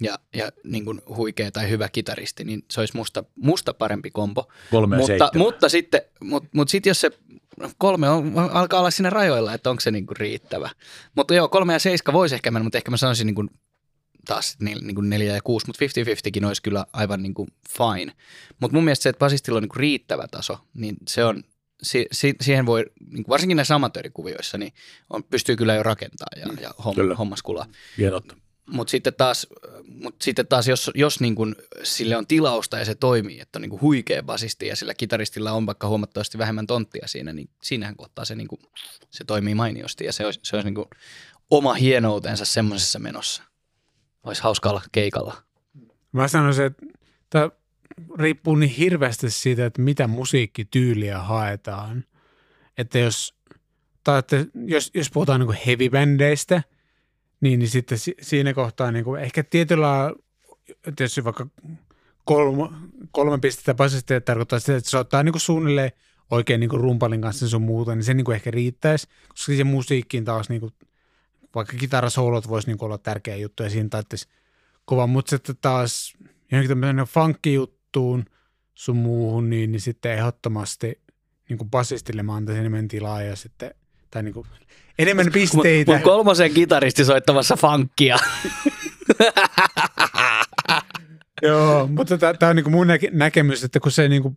ja, 0.00 0.18
ja 0.34 0.50
niin 0.64 0.84
kuin 0.84 1.00
huikea 1.08 1.50
tai 1.50 1.70
hyvä 1.70 1.88
kitaristi, 1.88 2.44
niin 2.44 2.64
se 2.70 2.80
olisi 2.80 2.96
musta, 2.96 3.24
musta 3.36 3.74
parempi 3.74 4.10
kombo. 4.10 4.48
Kolme 4.70 4.96
ja 4.96 4.98
Mutta, 4.98 5.06
seitsemän. 5.18 5.46
mutta 5.46 5.68
sitten, 5.68 6.00
mutta, 6.20 6.48
mutta 6.52 6.70
sitten 6.70 6.90
jos 6.90 7.00
se 7.00 7.10
kolme 7.78 8.08
on, 8.08 8.32
alkaa 8.38 8.80
olla 8.80 8.90
siinä 8.90 9.10
rajoilla, 9.10 9.54
että 9.54 9.70
onko 9.70 9.80
se 9.80 9.90
niin 9.90 10.06
kuin 10.06 10.16
riittävä. 10.16 10.70
Mutta 11.14 11.34
joo, 11.34 11.48
kolme 11.48 11.72
ja 11.72 11.78
seiska 11.78 12.12
voisi 12.12 12.34
ehkä 12.34 12.50
mennä, 12.50 12.64
mutta 12.64 12.78
ehkä 12.78 12.90
mä 12.90 12.96
sanoisin 12.96 13.26
niin 13.26 13.34
kuin 13.34 13.50
taas 14.26 14.56
nel, 14.60 14.80
niin 14.82 14.94
kuin 14.94 15.10
neljä 15.10 15.34
ja 15.34 15.42
kuusi, 15.42 15.66
mutta 15.66 15.84
50-50kin 15.84 16.46
olisi 16.46 16.62
kyllä 16.62 16.86
aivan 16.92 17.22
niin 17.22 17.34
kuin 17.34 17.48
fine. 17.78 18.12
Mutta 18.60 18.74
mun 18.74 18.84
mielestä 18.84 19.02
se, 19.02 19.08
että 19.08 19.18
basistilla 19.20 19.56
on 19.56 19.62
niin 19.62 19.68
kuin 19.68 19.80
riittävä 19.80 20.28
taso, 20.30 20.58
niin 20.74 20.96
se 21.08 21.24
on, 21.24 21.42
si, 21.82 22.06
si, 22.12 22.34
siihen 22.40 22.66
voi, 22.66 22.84
niin 23.00 23.24
kuin 23.24 23.28
varsinkin 23.28 23.56
näissä 23.56 23.74
amatöörikuvioissa, 23.74 24.58
niin 24.58 24.72
on, 25.10 25.24
pystyy 25.24 25.56
kyllä 25.56 25.74
jo 25.74 25.82
rakentamaan 25.82 26.40
ja, 26.40 26.62
ja 26.62 26.68
Mm, 26.70 26.74
Kyllä. 26.74 26.84
homma, 26.84 27.14
hommas 27.14 27.42
kulaa. 27.42 27.66
Mutta 28.70 28.90
sitten 28.90 29.14
taas, 29.14 29.46
mut 29.88 30.22
sitten 30.22 30.46
taas 30.46 30.68
jos, 30.68 30.90
jos 30.94 31.20
niin 31.20 31.34
kun 31.34 31.56
sille 31.82 32.16
on 32.16 32.26
tilausta 32.26 32.78
ja 32.78 32.84
se 32.84 32.94
toimii, 32.94 33.40
että 33.40 33.58
on 33.58 33.62
niin 33.62 33.80
huikea 33.80 34.22
basisti 34.22 34.66
ja 34.66 34.76
sillä 34.76 34.94
kitaristilla 34.94 35.52
on 35.52 35.66
vaikka 35.66 35.88
huomattavasti 35.88 36.38
vähemmän 36.38 36.66
tonttia 36.66 37.08
siinä, 37.08 37.32
niin 37.32 37.50
siinähän 37.62 37.96
kohtaa 37.96 38.24
se, 38.24 38.34
niin 38.34 38.48
kuin, 38.48 38.60
se 39.10 39.24
toimii 39.24 39.54
mainiosti 39.54 40.04
ja 40.04 40.12
se 40.12 40.26
olisi, 40.26 40.40
se 40.42 40.56
olisi 40.56 40.70
niin 40.70 40.86
oma 41.50 41.74
hienoutensa 41.74 42.44
semmoisessa 42.44 42.98
menossa. 42.98 43.42
Olisi 44.22 44.42
hauska 44.42 44.70
olla 44.70 44.82
keikalla. 44.92 45.42
Mä 46.12 46.28
sanoisin, 46.28 46.66
että 46.66 47.50
riippuu 48.18 48.56
niin 48.56 48.70
hirveästi 48.70 49.30
siitä, 49.30 49.66
että 49.66 49.82
mitä 49.82 50.06
musiikkityyliä 50.06 51.18
haetaan. 51.18 52.04
Että 52.78 52.98
jos, 52.98 53.34
tai 54.04 54.18
että 54.18 54.46
jos, 54.54 54.90
jos 54.94 55.10
puhutaan 55.10 55.40
niin 55.40 55.58
heavy-bändeistä, 55.66 56.62
niin, 57.40 57.58
niin 57.58 57.68
sitten 57.68 57.98
si, 57.98 58.14
siinä 58.20 58.54
kohtaa 58.54 58.92
niin 58.92 59.04
kuin 59.04 59.22
ehkä 59.22 59.42
tietyllä 59.42 60.12
tietysti 60.84 61.24
vaikka 61.24 61.46
kolme, 62.24 62.76
kolme 63.10 63.38
pistettä 63.38 63.74
basistia 63.74 64.20
tarkoittaa 64.20 64.58
sitä, 64.58 64.76
että 64.76 64.90
se 64.90 64.98
ottaa 64.98 65.22
niin 65.22 65.32
kuin 65.32 65.40
suunnilleen 65.40 65.92
oikein 66.30 66.60
niin 66.60 66.70
kuin 66.70 66.80
rumpalin 66.80 67.20
kanssa 67.20 67.48
sun 67.48 67.62
muuta, 67.62 67.94
niin 67.94 68.04
se 68.04 68.14
niin 68.14 68.24
kuin 68.24 68.34
ehkä 68.34 68.50
riittäisi, 68.50 69.08
koska 69.28 69.52
se 69.56 69.64
musiikkiin 69.64 70.24
taas 70.24 70.48
niin 70.48 70.60
kuin, 70.60 70.72
vaikka 71.54 71.76
kitarasoolot 71.76 72.48
voisi 72.48 72.68
niin 72.68 72.78
kuin 72.78 72.86
olla 72.86 72.98
tärkeä 72.98 73.36
juttu 73.36 73.62
ja 73.62 73.70
siinä 73.70 73.88
taittaisi 73.88 74.28
kova, 74.84 75.06
mutta 75.06 75.30
sitten 75.30 75.56
taas 75.60 76.16
johonkin 76.52 76.68
tämmöinen 76.68 77.04
funkkijuttuun 77.04 78.24
sun 78.74 78.96
muuhun, 78.96 79.50
niin, 79.50 79.72
niin 79.72 79.80
sitten 79.80 80.12
ehdottomasti 80.12 81.02
niin 81.48 81.58
kuin 81.58 81.70
basistille 81.70 82.22
mä 82.22 82.34
antaisin 82.34 82.60
enemmän 82.60 82.88
tilaa 82.88 83.22
ja 83.22 83.36
sitten, 83.36 83.74
tai 84.16 84.22
niin 84.22 84.34
kuin, 84.34 84.46
enemmän 84.98 85.32
pisteitä. 85.32 85.92
Mun 85.92 86.00
kolmosen 86.00 86.54
kitaristi 86.54 87.04
soittamassa 87.04 87.56
funkkia. 87.56 88.16
Joo, 91.42 91.86
mutta 91.86 92.18
tämä 92.18 92.50
on 92.50 92.56
niinku 92.56 92.70
mun 92.70 92.86
näke- 92.86 93.10
näkemys, 93.12 93.64
että 93.64 93.80
kun 93.80 93.92
se 93.92 94.08
niinku 94.08 94.36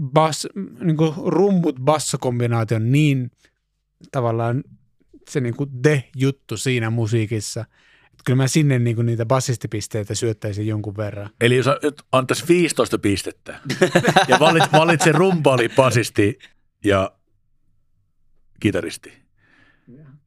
bas, 0.00 0.48
niinku 0.80 1.14
rummut 1.26 1.76
bassokombinaatio 1.80 2.76
on 2.76 2.92
niin 2.92 3.30
tavallaan 4.12 4.64
se 5.30 5.40
niinku 5.40 5.66
de-juttu 5.84 6.56
siinä 6.56 6.90
musiikissa, 6.90 7.60
että 8.04 8.22
kyllä 8.24 8.36
mä 8.36 8.48
sinne 8.48 8.78
niinku 8.78 9.02
niitä 9.02 9.26
bassistipisteitä 9.26 10.14
syöttäisin 10.14 10.66
jonkun 10.66 10.96
verran. 10.96 11.30
Eli 11.40 11.56
jos 11.56 11.66
nyt 11.82 12.02
antaisi 12.12 12.44
15 12.48 12.98
pistettä 12.98 13.60
ja 14.28 14.38
valit, 14.40 14.72
valitse 14.72 15.12
rumpali, 15.12 15.68
basisti 15.68 16.38
ja 16.84 17.10
kitaristi, 18.60 19.12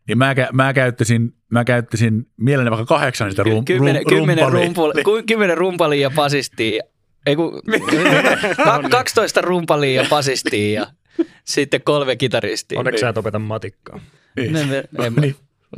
niin 0.07 0.17
mä, 0.17 0.33
kä- 0.33 0.49
mä, 0.53 0.73
käyttäisin, 0.73 1.33
mä 1.49 1.65
käyttäisin 1.65 2.27
mielelläni 2.37 2.71
vaikka 2.77 2.95
kahdeksan 2.95 3.29
sitä 3.29 3.43
rum, 3.43 3.65
Kymmenen, 3.65 4.01
rum, 4.05 4.09
kymmenen, 4.17 4.43
rumpalia. 4.45 4.65
rumpali, 4.65 5.03
ku- 5.03 5.23
kymmenen 5.27 5.57
rumpalia 5.57 6.01
ja 6.01 6.09
basistia. 6.15 6.83
Ei 7.25 7.35
kun, 7.35 7.51
ka- 8.65 8.89
12 8.89 9.41
rumpalia 9.41 10.01
ja 10.01 10.07
basistia 10.09 10.79
ja 10.81 10.87
sitten 11.43 11.81
kolme 11.81 12.15
kitaristia. 12.15 12.79
Onneksi 12.79 12.99
sä 13.01 13.09
et 13.09 13.17
opeta 13.17 13.39
matikkaa. 13.39 13.99
Niin. 14.35 14.53
Ne, 14.53 14.65
ne, 14.65 14.83
en 15.05 15.13
mä, 15.13 15.21
Niin. 15.21 15.35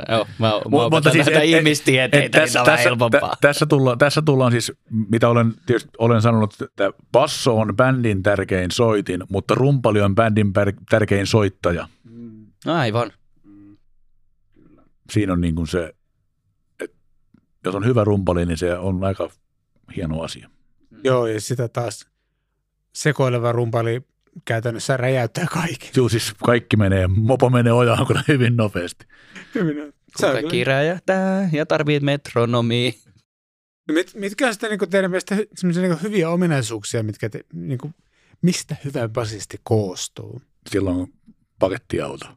joo, 0.08 0.26
mä, 0.38 0.46
mä 0.48 0.52
Mu- 0.58 0.80
opetan 0.80 1.12
siis, 1.12 1.26
näitä 1.26 1.40
et- 1.40 1.50
et- 1.50 1.56
ihmistieteitä, 1.58 2.16
et 2.26 2.32
niin 2.32 2.42
tässä, 2.42 2.60
on 2.60 2.66
vähän 2.66 2.78
helpompaa. 2.80 3.20
tä- 3.30 3.36
tässä, 3.40 3.66
tullaan, 3.66 3.98
tässä 3.98 4.22
tullaan 4.22 4.52
siis, 4.52 4.72
mitä 5.10 5.28
olen 5.28 5.52
tietysti 5.66 5.90
olen 5.98 6.22
sanonut, 6.22 6.54
että 6.62 6.90
basso 7.12 7.58
on 7.58 7.76
bändin 7.76 8.22
tärkein 8.22 8.70
soitin, 8.70 9.22
mutta 9.28 9.54
rumpali 9.54 10.00
on 10.00 10.14
bändin 10.14 10.52
tärkein 10.90 11.26
soittaja. 11.26 11.88
Aivan. 12.66 13.12
Siinä 15.10 15.32
on 15.32 15.40
niin 15.40 15.54
kuin 15.54 15.66
se, 15.66 15.94
että 16.80 16.96
jos 17.64 17.74
on 17.74 17.86
hyvä 17.86 18.04
rumpali, 18.04 18.46
niin 18.46 18.58
se 18.58 18.78
on 18.78 19.04
aika 19.04 19.30
hieno 19.96 20.20
asia. 20.20 20.50
Joo, 21.04 21.26
ja 21.26 21.40
sitä 21.40 21.68
taas 21.68 22.06
sekoileva 22.92 23.52
rumpali 23.52 24.02
käytännössä 24.44 24.96
räjäyttää 24.96 25.46
kaikki. 25.46 25.90
Joo, 25.96 26.08
siis 26.08 26.34
kaikki 26.44 26.76
menee, 26.76 27.06
mopo 27.06 27.50
menee 27.50 27.72
ojaan 27.72 28.06
kyllä 28.06 28.24
hyvin 28.28 28.56
nopeasti. 28.56 29.06
Se 30.16 30.26
on 30.26 30.32
Kaikki 30.32 30.64
räjähtää 30.64 31.48
ja 31.52 31.66
tarvit 31.66 32.02
metronomia. 32.02 32.92
Mit, 33.92 34.14
mitkä 34.14 34.46
on 34.46 34.52
sitten 34.52 34.78
niin 34.78 34.90
teidän 34.90 35.10
mielestä 35.10 35.34
niin 35.62 36.02
hyviä 36.02 36.30
ominaisuuksia, 36.30 37.02
mitkä 37.02 37.28
te, 37.28 37.44
niin 37.52 37.78
kuin, 37.78 37.94
mistä 38.42 38.76
hyvä 38.84 39.08
basisti 39.08 39.60
koostuu? 39.62 40.42
Silloin 40.70 40.96
on 40.96 41.08
pakettiauto. 41.62 42.26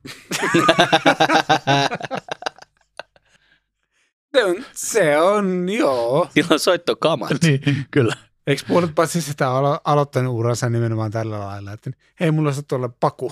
Se 4.36 4.44
on, 4.44 4.56
se 4.74 5.18
on 5.18 5.70
joo. 5.70 6.28
Silloin 6.34 6.60
soittokamat. 6.60 7.32
niin, 7.44 7.62
kyllä. 7.92 8.16
Eikö 8.48 8.62
puolet 8.68 8.96
basistista 8.96 9.46
alo- 9.48 9.82
aloittanut 9.84 10.34
uransa 10.34 10.70
nimenomaan 10.70 11.12
tällä 11.12 11.40
lailla, 11.40 11.72
että 11.74 11.92
hei, 12.20 12.32
mulla 12.32 12.50
on 12.50 12.56
tuolla 12.68 12.90
paku. 13.00 13.32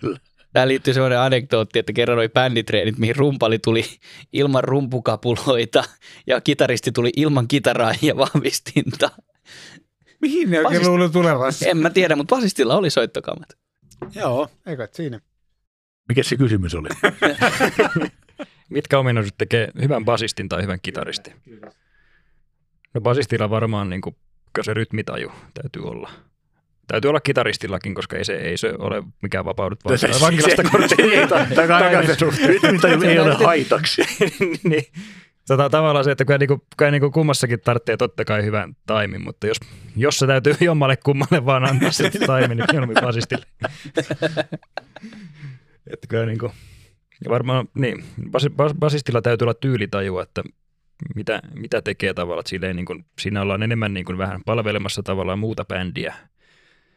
Kyllä. 0.00 0.18
Tämä 0.52 0.68
liittyy 0.68 0.94
semmoinen 0.94 1.18
anekdootti, 1.18 1.78
että 1.78 1.92
kerran 1.92 2.18
oli 2.18 2.28
bänditreenit, 2.28 2.98
mihin 2.98 3.16
rumpali 3.16 3.58
tuli 3.58 3.84
ilman 4.32 4.64
rumpukapuloita 4.64 5.84
ja 6.26 6.40
kitaristi 6.40 6.92
tuli 6.92 7.10
ilman 7.16 7.48
kitaraa 7.48 7.94
ja 8.02 8.16
vahvistinta. 8.16 9.10
Mihin 10.20 10.50
ne 10.50 10.58
oikein 10.58 10.82
Basist- 10.82 10.86
luulee 10.88 11.08
tulevansa? 11.08 11.66
En 11.68 11.76
mä 11.76 11.90
tiedä, 11.90 12.16
mutta 12.16 12.36
basistilla 12.36 12.76
oli 12.76 12.90
soittokamat. 12.90 13.48
Joo, 14.14 14.48
eikö 14.66 14.88
siinä. 14.92 15.20
Mikä 16.08 16.22
se 16.22 16.36
kysymys 16.36 16.74
oli? 16.74 16.88
Mitkä 18.70 18.98
ominaisuudet 18.98 19.38
tekee 19.38 19.68
hyvän 19.82 20.04
basistin 20.04 20.48
tai 20.48 20.62
hyvän 20.62 20.78
kitaristin? 20.82 21.34
No 22.94 23.00
basistilla 23.00 23.50
varmaan 23.50 23.90
niin 23.90 24.00
kuin, 24.00 24.16
se 24.62 24.74
rytmitaju 24.74 25.32
täytyy 25.54 25.82
olla. 25.82 26.10
Täytyy 26.86 27.08
olla 27.08 27.20
kitaristillakin, 27.20 27.94
koska 27.94 28.16
ei 28.16 28.24
se, 28.24 28.32
ei 28.36 28.56
se 28.56 28.74
ole 28.78 29.02
mikään 29.22 29.44
vapaudut 29.44 29.84
vankilasta 29.84 30.62
se- 30.62 30.70
korttiin. 30.70 31.28
Tämä 32.80 33.10
ei 33.10 33.18
ole 33.18 33.34
haitaksi. 33.34 34.02
niin. 34.64 34.84
Tota, 35.48 35.70
tavallaan 35.70 36.04
se, 36.04 36.10
että 36.10 36.24
kyllä, 36.24 36.38
niinku, 36.38 36.64
kyllä 36.76 36.90
niinku 36.90 37.10
kummassakin 37.10 37.60
tarvitsee 37.60 37.96
totta 37.96 38.24
kai 38.24 38.44
hyvän 38.44 38.76
taimin, 38.86 39.24
mutta 39.24 39.46
jos, 39.46 39.56
jos 39.96 40.18
se 40.18 40.26
täytyy 40.26 40.54
jommalle 40.60 40.96
kummalle 40.96 41.46
vaan 41.46 41.64
antaa 41.70 41.90
se 41.90 42.10
taimi, 42.26 42.54
niin 42.54 42.66
mieluummin 42.72 43.02
basistille. 43.02 43.46
että 45.92 46.06
kyllä 46.08 46.26
niinku, 46.26 46.52
ja 47.24 47.30
varmaan, 47.30 47.68
niin, 47.74 48.04
bas, 48.30 48.46
bas, 48.56 48.74
basistilla 48.78 49.22
täytyy 49.22 49.44
olla 49.44 49.54
tyylitaju, 49.54 50.18
että 50.18 50.42
mitä, 51.14 51.42
mitä 51.54 51.82
tekee 51.82 52.14
tavallaan, 52.14 52.40
että 52.40 52.50
silleen, 52.50 52.76
niin 52.76 52.86
kuin, 52.86 53.04
siinä 53.20 53.42
ollaan 53.42 53.62
enemmän 53.62 53.94
niin 53.94 54.06
kuin 54.06 54.18
vähän 54.18 54.40
palvelemassa 54.46 55.02
tavallaan 55.02 55.38
muuta 55.38 55.64
bändiä. 55.64 56.14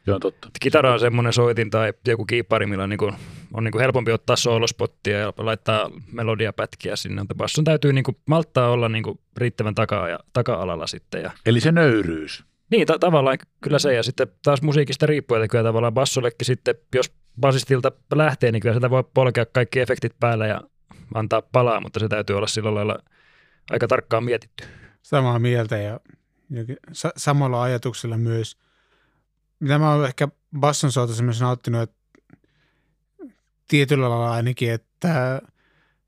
Se 0.06 0.14
on 0.14 0.20
totta. 0.20 0.50
Kitara 0.60 0.94
on 0.94 1.00
semmoinen 1.00 1.34
soitin 1.34 1.70
tai 1.70 1.94
joku 2.08 2.26
kiippari, 2.26 2.66
millä 2.66 2.84
on, 2.84 2.90
niin 2.90 2.98
kuin, 2.98 3.14
on 3.54 3.64
niin 3.64 3.72
kuin 3.72 3.82
helpompi 3.82 4.12
ottaa 4.12 4.36
soolospottia 4.36 5.18
ja 5.20 5.34
laittaa 5.38 5.92
melodiapätkiä 6.12 6.96
sinne, 6.96 7.22
mutta 7.22 7.36
basson 7.36 7.64
täytyy 7.66 7.94
niin 7.94 8.04
kuin 8.04 8.18
malttaa 8.26 8.70
olla 8.70 8.90
niin 8.90 9.04
kuin 9.04 9.20
riittävän 9.38 9.76
taka- 9.76 10.10
ja, 10.10 10.20
taka-alalla 10.34 10.88
sitten. 10.88 11.22
Ja, 11.24 11.32
Eli 11.46 11.60
se 11.60 11.72
nöyryys. 11.72 12.44
niin, 12.72 12.88
ta- 12.88 13.00
tavallaan 13.00 13.38
kyllä 13.62 13.80
se, 13.80 13.94
ja 13.94 14.04
sitten 14.04 14.28
taas 14.44 14.62
musiikista 14.62 15.06
riippuen, 15.06 15.42
että 15.44 15.52
kyllä 15.52 15.64
tavallaan 15.64 15.94
bassollekin 15.94 16.46
sitten, 16.46 16.76
jos 16.96 17.14
basistilta 17.40 17.92
lähtee, 18.16 18.52
niin 18.52 18.60
kyllä 18.62 18.76
sitä 18.76 18.90
voi 18.90 19.04
polkea 19.14 19.46
kaikki 19.46 19.80
efektit 19.80 20.14
päällä 20.20 20.48
ja 20.48 20.62
antaa 21.14 21.42
palaa, 21.42 21.82
mutta 21.82 22.00
se 22.00 22.08
täytyy 22.08 22.38
olla 22.38 22.48
sillä 22.48 22.76
lailla 22.76 22.98
aika 23.70 23.88
tarkkaan 23.88 24.24
mietitty. 24.24 24.64
Samaa 25.02 25.40
mieltä 25.40 25.78
ja, 25.78 26.00
ja 26.50 26.64
sa- 26.92 27.14
samalla 27.18 27.62
ajatuksella 27.64 28.18
myös. 28.18 28.58
Mitä 29.60 29.80
mä 29.80 29.94
oon 29.94 30.06
ehkä 30.06 30.28
basson 30.60 30.92
soitossa 30.92 31.24
myös 31.24 31.42
nauttinut, 31.42 31.82
että 31.82 31.97
tietyllä 33.68 34.10
lailla 34.10 34.32
ainakin, 34.32 34.72
että 34.72 35.42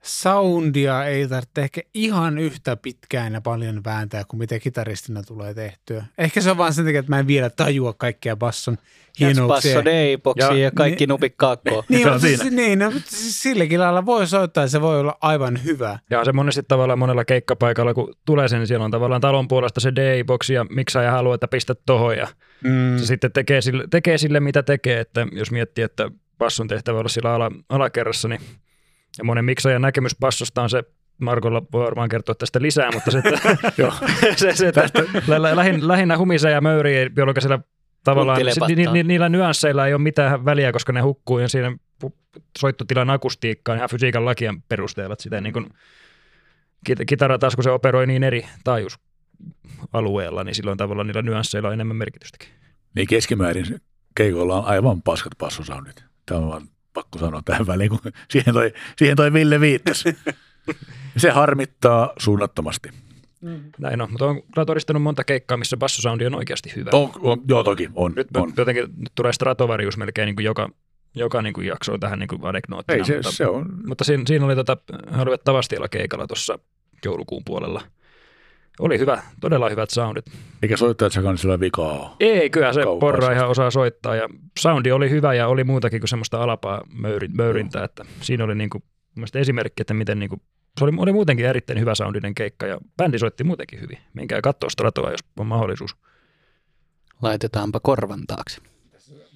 soundia 0.04 1.06
ei 1.06 1.28
tarvitse 1.28 1.62
ehkä 1.62 1.82
ihan 1.94 2.38
yhtä 2.38 2.76
pitkään 2.76 3.34
ja 3.34 3.42
paljon 3.42 3.84
vääntää 3.84 4.24
kuin 4.28 4.40
mitä 4.40 4.60
kitaristina 4.60 5.24
tulee 5.24 5.54
tehtyä. 5.54 6.06
Ehkä 6.18 6.42
se 6.42 6.52
on 6.52 6.58
vaan 6.58 6.74
sen 6.74 6.86
takia, 6.86 7.00
että 7.00 7.12
mä 7.12 7.20
en 7.20 7.28
vielä 7.28 7.50
tajua 7.50 7.94
kaikkia 7.94 8.36
basson 8.36 8.78
hienouksia. 9.20 9.76
Basso 9.76 9.86
D-boxi 9.90 10.54
ja, 10.54 10.58
Ja- 10.64 10.72
kaikki 10.72 11.02
niin- 11.02 11.10
nupit 11.10 11.34
kakkoon. 11.38 11.84
Niin, 11.90 12.04
Se 12.04 12.10
on 12.12 12.20
siinä. 12.20 12.38
siis, 12.44 12.54
niin, 12.54 12.80
no, 12.80 12.92
mutta 12.92 13.10
siis 13.16 13.42
silläkin 13.44 13.80
lailla 13.80 14.06
voi 14.06 14.28
soittaa 14.28 14.64
ja 14.64 14.68
se 14.68 14.82
voi 14.82 15.00
olla 15.00 15.18
aivan 15.22 15.64
hyvä. 15.64 16.00
Ja 16.10 16.26
se 16.26 16.32
monesti 16.32 16.64
tavallaan 16.68 17.00
monella 17.00 17.26
keikkapaikalla, 17.26 17.94
kun 17.94 18.14
tulee 18.26 18.48
sen, 18.48 18.60
niin 18.60 18.68
siellä 18.68 18.86
on 18.86 18.92
tavallaan 18.92 19.22
talon 19.22 19.48
puolesta 19.48 19.80
se 19.80 19.92
DI-boksi 19.96 20.54
ja 20.54 20.66
miksaa 20.70 21.12
haluaa, 21.12 21.36
että 21.36 21.48
pistä 21.48 21.76
tohon 21.86 22.18
ja 22.18 22.28
Mm. 22.64 22.98
se 22.98 23.06
sitten 23.06 23.32
tekee 23.32 23.62
sille, 23.62 23.84
tekee 23.92 24.18
sille, 24.18 24.40
mitä 24.40 24.64
tekee, 24.64 25.00
että 25.00 25.28
jos 25.32 25.52
miettii, 25.52 25.84
että 25.84 26.12
basson 26.40 26.68
tehtävä 26.68 27.00
olla 27.00 27.10
sillä 27.10 27.34
ala, 27.34 27.52
alakerrassa, 27.70 28.28
niin 28.28 28.42
ja 29.18 29.24
monen 29.24 29.46
miksaajan 29.46 29.82
näkemys 29.82 30.16
bassosta 30.20 30.62
on 30.62 30.70
se, 30.70 30.84
Markolla 31.18 31.62
voi 31.72 31.86
varmaan 31.86 32.10
kertoa 32.10 32.36
tästä 32.36 32.62
lisää, 32.62 32.92
mutta 32.94 33.12
se, 33.12 33.18
että, 33.18 33.58
Joo. 33.82 33.94
se, 34.38 34.56
se 34.56 34.68
että 34.68 34.90
lä- 35.28 35.42
lä- 35.42 35.56
lähin, 35.56 35.88
lähinnä 35.88 36.18
humisee 36.18 36.52
ja 36.52 36.62
möyrii, 36.62 37.10
jolloin 37.18 37.42
siellä 37.42 37.60
tavallaan 38.04 38.40
sit, 38.54 38.64
ni, 38.68 38.86
ni, 38.94 39.04
niillä 39.04 39.30
nyansseilla 39.30 39.88
ei 39.88 39.94
ole 39.94 40.02
mitään 40.02 40.46
väliä, 40.46 40.72
koska 40.72 40.94
ne 40.94 41.02
hukkuu 41.02 41.40
ja 41.40 41.48
siinä 41.48 41.78
pu- 42.06 42.42
soittotilan 42.60 43.10
akustiikkaan 43.10 43.78
ihan 43.78 43.90
fysiikan 43.90 44.26
lakien 44.26 44.62
perusteella, 44.62 45.14
että 45.14 45.24
sitä 45.24 45.42
niin 45.42 45.54
kuin, 45.54 45.70
kit- 46.90 47.06
kitara 47.08 47.38
taas 47.38 47.56
kun 47.56 47.64
se 47.64 47.72
operoi 47.72 48.08
niin 48.08 48.24
eri 48.24 48.46
taajuusalueella, 48.64 50.44
niin 50.44 50.56
silloin 50.56 50.78
tavallaan 50.78 51.08
niillä 51.08 51.22
nyansseilla 51.22 51.68
on 51.68 51.74
enemmän 51.74 51.98
merkitystäkin. 51.98 52.50
Niin 52.96 53.08
keskimäärin 53.08 53.82
keikoilla 54.16 54.58
on 54.58 54.66
aivan 54.66 55.02
paskat 55.02 55.34
passosoundit. 55.38 56.09
Tämä 56.30 56.42
on 56.42 56.48
vaan 56.48 56.68
pakko 56.94 57.20
sanoa 57.20 57.42
tähän 57.46 57.68
väliin, 57.68 57.90
kun 57.90 58.00
siihen 58.30 58.54
toi, 58.54 58.74
siihen 58.98 59.18
toi 59.18 59.34
Ville 59.34 59.60
viittasi. 59.60 60.18
Se 61.18 61.30
harmittaa 61.30 62.14
suunnattomasti. 62.18 62.90
Näin 63.78 64.02
on, 64.02 64.12
mutta 64.12 64.26
olen 64.26 64.44
kyllä 64.54 64.66
todistanut 64.66 65.04
monta 65.04 65.24
keikkaa, 65.24 65.58
missä 65.58 65.78
bassosoundi 65.78 66.26
on 66.26 66.36
oikeasti 66.36 66.74
hyvä. 66.76 66.90
On, 66.94 67.12
on, 67.20 67.42
joo, 67.48 67.64
toki 67.64 67.90
on. 67.96 68.14
Nyt 68.16 68.28
on. 68.38 68.54
jotenkin 68.58 68.84
nyt 68.84 69.12
tulee 69.16 69.34
Stratovarius 69.34 69.98
melkein 69.98 70.26
niin 70.26 70.36
kuin 70.36 70.46
joka, 70.46 70.70
joka 71.16 71.42
niin 71.42 71.54
kuin 71.54 71.68
jakso 71.68 71.94
on 71.94 72.00
tähän 72.00 72.20
niin 72.20 72.28
kuin 72.28 72.46
aneknoottina. 72.46 72.98
Ei, 72.98 73.06
se, 73.06 73.16
mutta, 73.16 73.32
se 73.32 73.48
on. 73.48 73.66
mutta 73.88 74.04
siinä, 74.04 74.24
siinä 74.28 74.46
oli 74.46 74.56
tota, 74.56 74.78
olivat 75.22 75.44
Tavastialla 75.44 75.88
keikalla 75.88 76.28
tuossa 76.28 76.60
joulukuun 77.06 77.44
puolella. 77.46 77.82
Oli 78.80 79.00
hyvä, 79.00 79.24
todella 79.42 79.70
hyvät 79.70 79.90
soundit. 79.90 80.26
Eikä 80.64 80.78
soittajat 80.78 81.14
sekaan 81.14 81.38
sillä 81.38 81.60
vikaa 81.60 81.92
ole. 81.92 82.10
Ei, 82.20 82.50
kyllä 82.50 82.74
se 82.74 82.82
Kauheasti. 82.84 83.00
porra 83.00 83.32
ihan 83.34 83.50
osaa 83.50 83.72
soittaa 83.72 84.16
ja 84.16 84.30
soundi 84.60 84.92
oli 84.92 85.10
hyvä 85.10 85.34
ja 85.34 85.48
oli 85.48 85.64
muutakin 85.64 86.02
kuin 86.02 86.10
semmoista 86.10 86.44
alapaa 86.44 86.82
möyrin, 86.94 87.32
möyrintää, 87.36 87.84
että 87.84 88.06
siinä 88.22 88.44
oli 88.44 88.56
niin 88.56 88.70
kuin, 88.70 88.84
mun 88.84 89.14
mielestä 89.16 89.40
esimerkki, 89.40 89.82
että 89.82 89.94
miten 89.94 90.20
niin 90.20 90.30
kuin, 90.30 90.42
se 90.80 90.86
oli, 90.86 90.92
oli 90.98 91.14
muutenkin 91.14 91.46
erittäin 91.46 91.80
hyvä 91.80 91.96
soundinen 91.96 92.36
keikka 92.36 92.68
ja 92.68 92.78
bändi 92.98 93.20
soitti 93.20 93.44
muutenkin 93.44 93.82
hyvin. 93.82 93.98
Menkää 94.14 94.42
katsoa 94.42 94.70
Stratoa, 94.70 95.12
jos 95.12 95.20
on 95.40 95.48
mahdollisuus. 95.48 95.96
Laitetaanpa 97.22 97.80
korvan 97.80 98.24
taakse. 98.28 98.62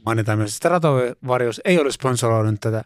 Mainitaan 0.05 0.37
myös, 0.37 0.55
että 0.55 0.57
Stratovarius 0.57 1.61
ei 1.65 1.79
ole 1.79 1.91
sponsoroinut 1.91 2.61
tätä 2.61 2.83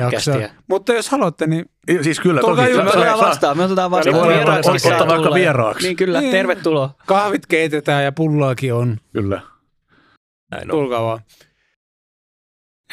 Podcastia. 0.00 0.48
Mutta 0.68 0.92
jos 0.92 1.08
haluatte, 1.08 1.46
niin 1.46 1.64
Siis 2.02 2.20
kyllä, 2.20 2.40
Tulkaa 2.40 2.64
toki. 2.66 2.76
Me 2.76 2.82
otetaan 2.90 3.18
vastaan, 3.18 3.56
me 3.56 3.64
otetaan 3.64 3.90
vastaan. 3.90 4.16
Eli 4.16 4.24
voi 4.24 4.34
Vieraaksi 4.34 4.88
ottaa 4.92 5.08
vaikka 5.08 5.34
vieraaksi. 5.34 5.86
Niin 5.86 5.96
kyllä, 5.96 6.20
Niin. 6.20 6.30
tervetuloa. 6.32 6.94
kahvit 7.06 7.46
keitetään 7.46 8.04
ja 8.04 8.12
pullaakin 8.12 8.74
on. 8.74 8.98
Kyllä. 9.12 9.40
Näin 10.50 10.62
on. 10.62 10.78
Tulkaa 10.78 11.02
vaan. 11.02 11.20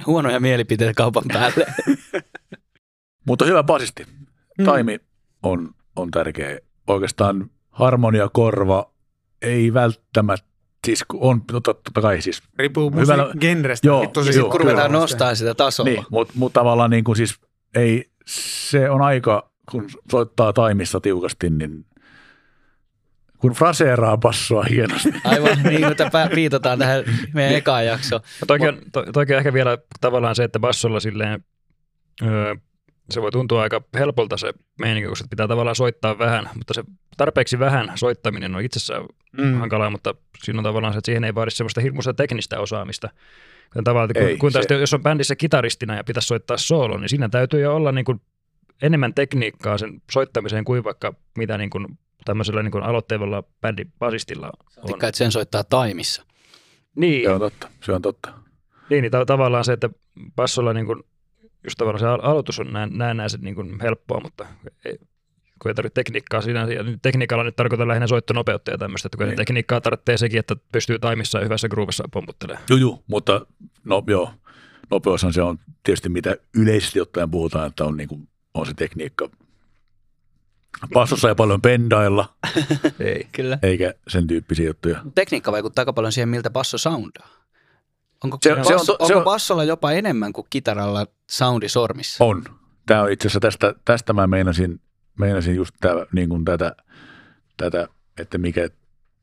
Huonoja 0.06 0.40
mielipiteitä 0.40 0.94
kaupan 0.94 1.24
päälle. 1.34 1.66
Mutta 3.28 3.46
hyvä 3.46 3.64
basisti. 3.64 4.06
Mm. 4.58 4.66
Taimi 4.66 5.00
on, 5.44 5.70
on 5.96 6.12
tärkeä. 6.12 6.60
Oikeastaan 6.88 7.50
harmonia, 7.70 8.30
korva 8.34 8.92
ei 9.42 9.74
välttämättä, 9.74 10.49
siis 10.96 11.04
kun 11.08 11.20
on 11.22 11.42
totta, 11.42 11.74
totta 11.74 12.02
kai 12.02 12.22
siis, 12.22 12.44
Riippuu 12.60 12.92
Hyvällä- 12.92 13.24
musiikin 13.24 13.40
genrestä. 13.50 13.88
Joo, 13.88 14.02
niin 14.02 14.12
tosi 14.12 14.30
joo, 14.30 14.34
Sitten 14.34 14.52
kun 14.52 14.60
ruvetaan 14.60 14.92
nostaa 14.92 15.36
sitä 15.36 15.56
tasoa. 15.56 15.86
niin, 15.86 16.06
mutta 16.12 16.34
mut 16.38 16.54
tavallaan 16.54 16.90
niin 16.90 17.04
kuin 17.04 17.16
siis 17.16 17.36
ei, 17.76 18.10
se 18.26 18.90
on 18.90 19.02
aika, 19.02 19.52
kun 19.72 19.90
soittaa 20.12 20.54
taimissa 20.54 21.00
tiukasti, 21.00 21.50
niin 21.50 21.86
kun 23.38 23.52
fraseeraa 23.54 24.18
passoa 24.18 24.64
hienosti. 24.70 25.10
Aivan 25.24 25.64
niin 25.64 25.82
kuin 25.82 25.98
täpä 25.98 26.30
viitataan 26.36 26.80
tähän 26.80 27.04
meidän 27.34 27.56
ekaan 27.56 27.86
jaksoon. 27.86 28.22
No 28.42 28.46
toikin, 28.48 28.68
on, 28.68 28.78
to, 28.92 29.06
toikin 29.14 29.36
on 29.36 29.38
ehkä 29.38 29.54
vielä 29.54 29.78
tavallaan 30.02 30.36
se, 30.36 30.44
että 30.44 30.60
bassolla 30.60 31.00
silleen, 31.00 31.44
öö, 32.22 32.56
se 33.10 33.22
voi 33.22 33.32
tuntua 33.32 33.62
aika 33.62 33.82
helpolta 33.94 34.38
se 34.38 34.54
meininki, 34.80 35.10
koska 35.10 35.28
pitää 35.30 35.48
tavallaan 35.48 35.76
soittaa 35.76 36.20
vähän, 36.20 36.50
mutta 36.56 36.74
se 36.74 36.84
tarpeeksi 37.20 37.60
vähän 37.60 37.92
soittaminen 37.96 38.56
on 38.56 38.62
itsessään 38.62 39.06
Mm. 39.38 39.44
mm. 39.46 39.54
hankalaa, 39.60 39.90
mutta 39.90 40.16
siinä 40.44 40.60
on 40.60 40.64
tavallaan 40.64 40.94
se, 40.94 40.98
että 40.98 41.06
siihen 41.06 41.24
ei 41.24 41.36
vaadi 41.36 41.52
semmoista 41.52 41.82
hirmuista 41.82 42.14
teknistä 42.14 42.60
osaamista. 42.60 43.10
Kuten 43.74 43.84
tavallaan, 43.84 44.18
Ei, 44.18 44.30
kun, 44.32 44.40
kun 44.40 44.52
taas, 44.52 44.66
se- 44.68 44.74
jos 44.80 44.94
on 44.94 45.04
bändissä 45.04 45.36
kitaristina 45.36 45.96
ja 45.96 46.04
pitäisi 46.04 46.28
soittaa 46.28 46.58
soolo, 46.58 46.98
niin 46.98 47.10
siinä 47.10 47.30
täytyy 47.30 47.62
jo 47.62 47.76
olla 47.76 47.92
niin 47.92 48.06
kuin 48.06 48.22
enemmän 48.82 49.14
tekniikkaa 49.14 49.78
sen 49.78 50.02
soittamiseen 50.12 50.64
kuin 50.64 50.84
vaikka 50.84 51.14
mitä 51.38 51.58
niin 51.58 51.70
kuin 51.70 51.88
tämmöisellä 52.26 52.64
niin 52.64 52.72
kuin 52.72 52.84
aloitteevalla 52.84 53.44
bändin 53.62 53.94
basistilla 54.00 54.48
on. 54.78 54.88
Tikka, 54.88 55.08
että 55.08 55.18
sen 55.18 55.32
soittaa 55.32 55.64
taimissa. 55.64 56.26
Niin, 56.96 57.24
Se 57.26 57.30
on 57.32 57.40
totta, 57.40 57.68
se 57.84 57.92
on 57.92 58.02
totta. 58.02 58.34
Niin, 58.90 59.02
niin 59.02 59.12
ta- 59.12 59.26
tavallaan 59.26 59.66
se, 59.66 59.74
että 59.74 59.90
bassolla 60.36 60.74
niin 60.74 60.86
kuin 60.86 61.04
just 61.64 61.78
tavallaan 61.78 62.00
se 62.00 62.08
al- 62.08 62.20
aloitus 62.24 62.60
on 62.60 62.74
näin, 62.74 62.98
näennäisen 62.98 63.42
niin 63.42 63.56
kuin 63.56 63.82
helppoa, 63.82 64.20
mutta 64.20 64.46
ei, 64.86 64.98
kun 65.62 65.70
ei 65.72 65.76
tarvitse 65.76 65.94
tekniikkaa 65.94 66.42
siinä, 66.42 66.60
ja 66.60 66.84
tekniikalla 67.02 67.44
nyt 67.44 67.56
tarkoitan 67.56 67.88
lähinnä 67.88 68.08
soittonopeutta 68.08 68.72
ja 68.72 68.78
tämmöistä, 68.78 69.08
että 69.08 69.18
kun 69.18 69.26
Niin. 69.28 69.38
tekniikkaa 69.38 69.82
tarvitsee 69.82 70.18
sekin, 70.18 70.40
että 70.40 70.56
pystyy 70.72 71.00
taimissa 71.00 71.38
ja 71.38 71.44
hyvässä 71.44 71.70
groovissa 71.70 72.04
pomputtelemaan. 72.12 72.64
Juu, 72.70 72.78
juu, 72.80 73.04
mutta 73.08 73.46
no 73.84 74.04
joo, 74.08 74.32
nopeushan 74.92 75.34
se 75.34 75.42
on 75.42 75.58
tietysti 75.84 76.10
mitä 76.10 76.36
yleisesti 76.56 77.02
ottaen 77.02 77.32
puhutaan, 77.32 77.68
että 77.68 77.84
on, 77.86 77.98
niin 77.98 78.10
kuin, 78.10 78.28
on 78.54 78.66
se 78.66 78.74
tekniikka. 78.74 79.30
Passossa 80.94 81.30
ei 81.30 81.36
paljon 81.36 81.62
pendailla, 81.62 82.34
Ei. 83.00 83.28
Kyllä. 83.32 83.60
eikä 83.64 83.94
sen 84.08 84.28
tyyppisiä 84.28 84.66
juttuja. 84.68 85.02
Tekniikka 85.16 85.52
vaikuttaa 85.52 85.82
aika 85.82 85.94
paljon 85.94 86.12
siihen, 86.12 86.30
miltä 86.30 86.50
basso 86.50 86.78
soundaa. 86.78 87.28
Onko, 88.24 88.38
Se- 88.44 88.50
se, 88.56 88.64
se 88.68 88.74
on 88.76 88.86
se 88.86 88.92
onko 89.00 89.18
on- 89.18 89.24
bassolla 89.24 89.64
jopa 89.64 89.92
enemmän 89.92 90.34
kuin 90.34 90.48
kitaralla 90.50 91.08
soundi 91.30 91.70
sormissa? 91.70 92.24
On. 92.24 92.44
Tämä 92.86 93.02
on 93.02 93.12
itse 93.12 93.28
asiassa 93.28 93.40
tästä, 93.40 93.74
tästä 93.86 94.14
mä 94.14 94.28
meinasin, 94.28 94.82
meinasin 95.20 95.56
just 95.56 95.76
tää, 95.82 95.94
niin 96.14 96.30
kuin 96.30 96.46
tätä, 96.46 96.76
tätä, 97.58 97.88
että 98.18 98.38
mikä, 98.38 98.70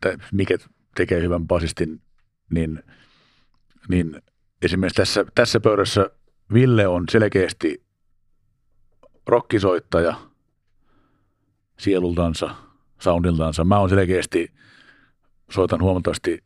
tä, 0.00 0.18
mikä 0.32 0.58
tekee 0.96 1.22
hyvän 1.22 1.46
basistin, 1.46 2.00
niin, 2.50 2.82
niin 3.88 4.22
esimerkiksi 4.62 4.96
tässä, 4.96 5.24
tässä 5.34 5.60
pöydässä 5.60 6.10
Ville 6.52 6.86
on 6.86 7.04
selkeästi 7.10 7.86
rokkisoittaja 9.26 10.14
sielultansa, 11.78 12.54
soundiltansa. 13.00 13.64
Mä 13.64 13.78
oon 13.78 13.88
selkeästi, 13.88 14.52
soitan 15.50 15.82
huomattavasti 15.82 16.44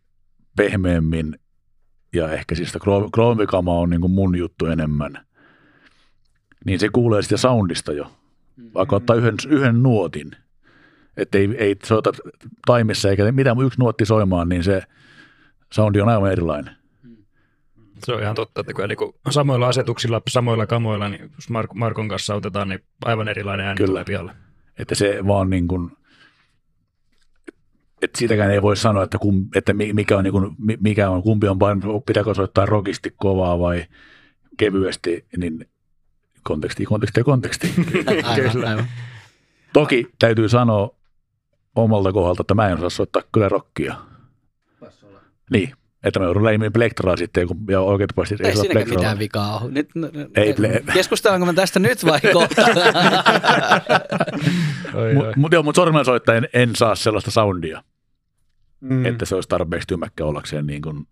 pehmeämmin 0.56 1.38
ja 2.12 2.32
ehkä 2.32 2.54
siis 2.54 2.68
sitä 2.68 2.78
kroomikamaa 3.12 3.78
on 3.78 3.90
niin 3.90 4.00
kuin 4.00 4.12
mun 4.12 4.38
juttu 4.38 4.66
enemmän. 4.66 5.26
Niin 6.64 6.80
se 6.80 6.88
kuulee 6.88 7.22
sitä 7.22 7.36
soundista 7.36 7.92
jo, 7.92 8.12
vaikka 8.74 8.96
ottaa 8.96 9.16
yhden, 9.16 9.34
yhden 9.48 9.82
nuotin. 9.82 10.30
Että 11.16 11.38
ei, 11.38 11.48
ei 11.58 11.76
soita 11.84 12.12
taimissa 12.66 13.10
eikä 13.10 13.32
mitään 13.32 13.60
yksi 13.60 13.80
nuotti 13.80 14.06
soimaan, 14.06 14.48
niin 14.48 14.64
se 14.64 14.82
soundi 15.72 16.00
on 16.00 16.08
aivan 16.08 16.32
erilainen. 16.32 16.74
Se 18.04 18.12
on 18.12 18.22
ihan 18.22 18.34
totta, 18.34 18.60
että 18.60 18.72
kun 18.74 18.88
niinku 18.88 19.14
samoilla 19.30 19.68
asetuksilla, 19.68 20.22
samoilla 20.28 20.66
kamoilla, 20.66 21.08
niin 21.08 21.30
jos 21.34 21.50
Mark, 21.50 21.74
Markon 21.74 22.08
kanssa 22.08 22.34
otetaan, 22.34 22.68
niin 22.68 22.80
aivan 23.04 23.28
erilainen 23.28 23.66
ääni 23.66 23.76
Kyllä. 23.76 23.88
tulee 23.88 24.04
pihalle. 24.04 24.32
Että 24.78 24.94
se 24.94 25.18
vaan 25.26 25.50
niin 25.50 25.68
kuin, 25.68 25.90
että 28.02 28.18
siitäkään 28.18 28.50
ei 28.50 28.62
voi 28.62 28.76
sanoa, 28.76 29.02
että, 29.02 29.18
kum, 29.18 29.48
että 29.54 29.72
mi- 29.72 29.92
mikä 29.92 30.16
on, 30.16 30.24
niin 30.24 30.32
kuin, 30.32 30.54
mi- 30.58 30.78
mikä 30.80 31.10
on, 31.10 31.22
kumpi 31.22 31.48
on 31.48 31.58
parempi, 31.58 31.86
pitääkö 32.06 32.34
soittaa 32.34 32.66
rokisti 32.66 33.14
kovaa 33.16 33.58
vai 33.58 33.84
kevyesti, 34.56 35.24
niin 35.36 35.68
konteksti, 36.42 36.84
konteksti 36.84 37.20
ja 37.20 37.24
konteksti. 37.24 37.74
Aivan, 38.24 38.64
aivan. 38.68 38.84
Toki 39.72 40.06
täytyy 40.18 40.48
sanoa 40.48 40.90
omalta 41.76 42.12
kohdalta, 42.12 42.42
että 42.42 42.54
mä 42.54 42.68
en 42.68 42.76
osaa 42.76 42.90
soittaa 42.90 43.22
kyllä 43.32 43.48
rockia. 43.48 43.94
Niin, 45.50 45.72
että 46.04 46.20
mä 46.20 46.26
joudun 46.26 46.44
läimmin 46.44 46.72
plektraa 46.72 47.16
sitten, 47.16 47.46
kun, 47.48 47.56
ja 47.68 47.80
oikeat 47.80 48.10
Ei 48.18 48.24
saa 48.26 48.34
siinäkään 48.36 48.68
plektralla. 48.72 48.98
mitään 49.00 49.18
vikaa 49.18 49.58
ole. 49.58 49.70
Nyt, 49.70 49.88
n- 49.94 50.00
n- 50.04 50.30
Ei 50.36 50.52
ple- 50.52 50.92
Keskustellaanko 50.92 51.46
me 51.46 51.52
tästä 51.52 51.78
nyt 51.80 52.04
vai 52.06 52.20
kohta? 52.32 52.62
Mutta 55.14 55.32
mut, 55.36 55.52
joo, 55.52 55.62
mutta 55.62 55.78
sormella 55.80 56.04
soittaen 56.04 56.48
en 56.52 56.76
saa 56.76 56.94
sellaista 56.94 57.30
soundia, 57.30 57.82
Mm. 58.80 58.94
mm. 58.94 59.06
että 59.06 59.24
se 59.24 59.34
olisi 59.34 59.48
tarpeeksi 59.48 59.88
tymäkkä 59.88 60.24
ollakseen 60.24 60.66
niin 60.66 60.82
kuin 60.82 61.06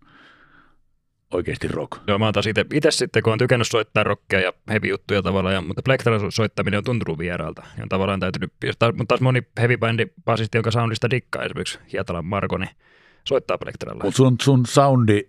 oikeasti 1.33 1.67
rock. 1.67 1.91
Joo, 2.07 2.19
mä 2.19 2.25
oon 2.25 2.33
taas 2.33 2.47
itse, 2.47 2.65
itse 2.73 2.91
sitten, 2.91 3.23
kun 3.23 3.33
on 3.33 3.39
tykännyt 3.39 3.67
soittaa 3.67 4.03
rockia 4.03 4.39
ja 4.39 4.53
heavy 4.69 4.87
juttuja 4.87 5.21
tavallaan, 5.21 5.55
ja, 5.55 5.61
mutta 5.61 5.81
Plektralla 5.81 6.31
soittaminen 6.31 6.77
on 6.77 6.83
tuntunut 6.83 7.19
vieraalta. 7.19 7.63
Ja 7.77 7.83
on 7.83 7.89
tavallaan 7.89 8.19
täytynyt, 8.19 8.53
taas, 8.79 8.93
mutta 8.95 9.05
taas 9.07 9.21
moni 9.21 9.43
heavy 9.59 9.77
bändi 9.77 10.07
basisti, 10.25 10.57
jonka 10.57 10.71
soundista 10.71 11.09
dikkaa, 11.09 11.43
esimerkiksi 11.43 11.79
Hietalan 11.93 12.25
Marko, 12.25 12.57
niin 12.57 12.69
soittaa 13.23 13.57
Plektralla. 13.57 14.03
Mutta 14.03 14.17
sun, 14.17 14.35
sun 14.41 14.65
soundi 14.65 15.23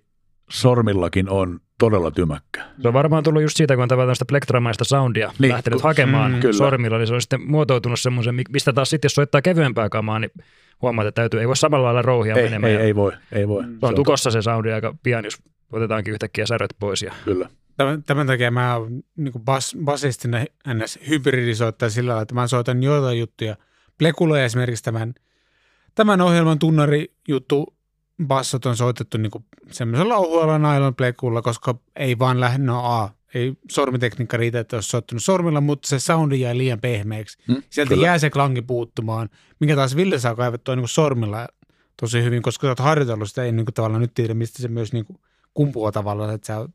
sormillakin 0.51 1.29
on 1.31 1.61
todella 1.79 2.11
tymäkkä. 2.11 2.63
Se 2.83 2.89
on 2.89 2.95
varmaan 2.95 3.23
tullut 3.23 3.43
just 3.43 3.57
siitä, 3.57 3.75
kun 3.75 3.83
on 3.83 3.89
tavallaan 3.89 4.17
sitä 4.17 4.25
plektramaista 4.29 4.85
soundia 4.85 5.33
Niin, 5.39 5.53
lähtenyt 5.53 5.83
hakemaan 5.83 6.33
mm, 6.33 6.41
kyllä. 6.41 6.53
sormilla, 6.53 6.99
niin 6.99 7.07
se 7.07 7.15
on 7.15 7.21
sitten 7.21 7.41
muotoutunut 7.51 8.01
semmoisen, 8.01 8.35
mi- 8.35 8.43
mistä 8.53 8.73
taas 8.73 8.91
sitten, 8.91 9.07
jos 9.07 9.15
soittaa 9.15 9.43
kevyempää 9.43 9.89
kamaa, 9.89 10.19
niin 10.19 10.31
huomaat, 10.83 11.09
että 11.09 11.21
täytyy, 11.21 11.41
ei 11.41 11.47
voi 11.49 11.57
samalla 11.57 11.85
lailla 11.85 12.03
rouhia 12.03 12.35
Ei, 12.35 12.43
menemään. 12.45 12.73
ei, 12.73 12.79
ei 12.79 12.95
voi, 12.95 13.13
ei 13.33 13.49
voi. 13.49 13.65
Se 13.81 13.87
on 13.87 13.95
tukossa 13.95 14.31
se 14.31 14.43
soundi 14.43 14.73
aika 14.73 14.95
pian, 15.03 15.25
jos 15.25 15.39
otetaankin 15.73 16.13
yhtäkkiä 16.13 16.47
säröt 16.47 16.75
pois. 16.79 17.03
Ja 17.03 17.15
Kyllä. 17.25 17.49
Tämän, 17.77 18.03
tämän 18.03 18.27
takia 18.27 18.51
mä 18.51 18.77
oon 18.77 19.03
niin 19.17 19.33
bas, 19.45 19.77
basistina 19.85 20.39
ns. 20.75 20.99
hybridisoittaja 21.09 21.91
sillä 21.91 22.09
lailla, 22.09 22.23
että 22.23 22.35
mä 22.35 22.47
soitan 22.47 22.83
joitain 22.83 23.19
juttuja. 23.19 23.57
Plekulla 23.99 24.41
esimerkiksi 24.41 24.85
tämän, 24.85 25.15
tämän 25.95 26.21
ohjelman 26.21 26.59
tunnari 26.59 27.15
juttu 27.29 27.75
bassot 28.27 28.67
on 28.67 28.77
soitettu 28.77 29.19
niin 29.19 29.31
semmoisella 29.71 30.17
ohuella 30.17 30.59
nailon 30.59 30.95
plekulla, 30.95 31.43
koska 31.43 31.75
ei 31.97 32.19
vaan 32.19 32.41
lähde, 32.41 32.65
no 32.65 32.85
a, 32.85 33.11
ei 33.35 33.53
sormitekniikka 33.71 34.37
riitä, 34.37 34.61
että 34.61 34.77
olisi 34.77 34.89
soittanut 34.89 35.23
sormilla, 35.23 35.61
mutta 35.61 35.89
se 35.89 35.99
soundi 35.99 36.41
jää 36.41 36.59
liian 36.59 36.81
pehmeäksi. 36.81 37.39
Mm, 37.49 37.63
Sieltä 37.71 37.89
kyllä. 37.89 38.07
jää 38.07 38.19
se 38.19 38.31
klangi 38.31 38.63
puuttumaan, 38.63 39.29
minkä 39.61 39.77
taas 39.77 39.97
Ville 39.97 40.19
saa 40.19 40.35
kaivettua 40.35 40.77
niin 40.77 40.89
sormilla 40.89 41.49
tosi 42.01 42.23
hyvin, 42.23 42.43
koska 42.43 42.67
sä 42.67 42.71
oot 42.71 42.79
harjoitellut 42.79 43.29
sitä, 43.29 43.45
ei 43.45 43.53
niin 43.53 43.67
kuin 43.67 43.75
tavallaan 43.75 44.01
nyt 44.01 44.15
tiedä, 44.15 44.35
mistä 44.35 44.63
se 44.63 44.69
myös 44.69 44.93
niin 44.93 45.05
kuin 45.05 45.21
kumpuaa 45.55 45.93
tavallaan, 45.93 46.35
että 46.35 46.47
sä 46.47 46.59
oot 46.59 46.71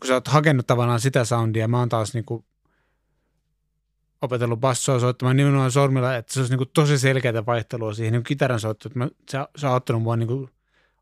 kun 0.00 0.08
sä 0.08 0.14
oot 0.14 0.28
hakenut 0.28 0.66
tavallaan 0.66 1.00
sitä 1.00 1.24
soundia, 1.24 1.68
mä 1.68 1.78
oon 1.78 1.88
taas 1.88 2.14
niinku 2.14 2.44
opetellut 4.22 4.60
bassoa 4.60 5.00
soittamaan 5.00 5.36
nimenomaan 5.36 5.70
sormilla, 5.70 6.16
että 6.16 6.32
se 6.34 6.40
olisi 6.40 6.52
niinku 6.52 6.66
tosi 6.66 6.98
selkeää 6.98 7.46
vaihtelua 7.46 7.94
siihen 7.94 8.12
niinku 8.12 8.28
kitaran 8.28 8.60
soittoon. 8.60 8.90
että 8.90 8.98
mä- 8.98 9.08
Se, 9.28 9.38
se 9.56 9.66
on 9.66 9.72
auttanut 9.72 10.02
mua 10.02 10.16
niinku 10.16 10.48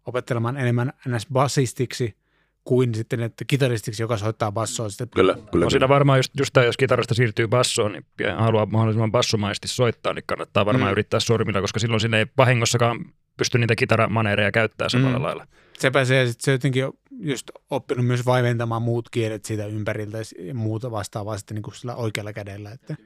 opettelemaan 0.06 0.56
enemmän 0.56 0.92
ns. 1.08 1.26
bassistiksi 1.32 2.16
kuin 2.64 2.94
sitten 2.94 3.20
että 3.22 3.44
kitaristiksi, 3.44 4.02
joka 4.02 4.16
soittaa 4.16 4.52
bassoa. 4.52 4.88
Sitten 4.88 5.08
Kyllä, 5.08 5.34
kyllä. 5.34 5.46
kyllä. 5.52 5.70
siinä 5.70 5.88
varmaan 5.88 6.18
just, 6.18 6.30
just 6.38 6.52
tämä, 6.52 6.66
jos 6.66 6.76
kitarasta 6.76 7.14
siirtyy 7.14 7.48
bassoon 7.48 7.92
niin, 7.92 8.06
ja 8.20 8.36
haluaa 8.36 8.66
mahdollisimman 8.66 9.12
bassomaisesti 9.12 9.68
soittaa, 9.68 10.12
niin 10.14 10.24
kannattaa 10.26 10.66
varmaan 10.66 10.88
Mm. 10.90 10.92
yrittää 10.92 11.20
sormilla, 11.20 11.60
koska 11.60 11.80
silloin 11.80 12.00
sinne 12.00 12.18
ei 12.18 12.26
vahingossakaan 12.36 13.04
pysty 13.36 13.58
niitä 13.58 13.76
kitaramaneereja 13.76 14.52
käyttää 14.52 14.88
samalla 14.88 15.18
Mm. 15.18 15.24
lailla. 15.24 15.46
Sepä 15.80 16.04
se, 16.04 16.16
ja 16.16 16.26
sitten 16.26 16.44
se 16.44 16.52
jotenkin 16.52 16.86
on 16.86 16.92
just 17.20 17.50
oppinut 17.70 18.06
myös 18.06 18.26
vaiventamaan 18.26 18.82
muut 18.82 19.10
kielet 19.10 19.44
siitä 19.44 19.66
ympäriltä 19.66 20.18
ja 20.38 20.54
muuta 20.54 20.90
vastaavaa 20.90 21.38
sitten 21.38 21.54
niin 21.54 21.62
kuin 21.62 21.74
sillä 21.74 21.94
oikealla 21.94 22.32
kädellä. 22.32 22.70
Että 22.72 22.96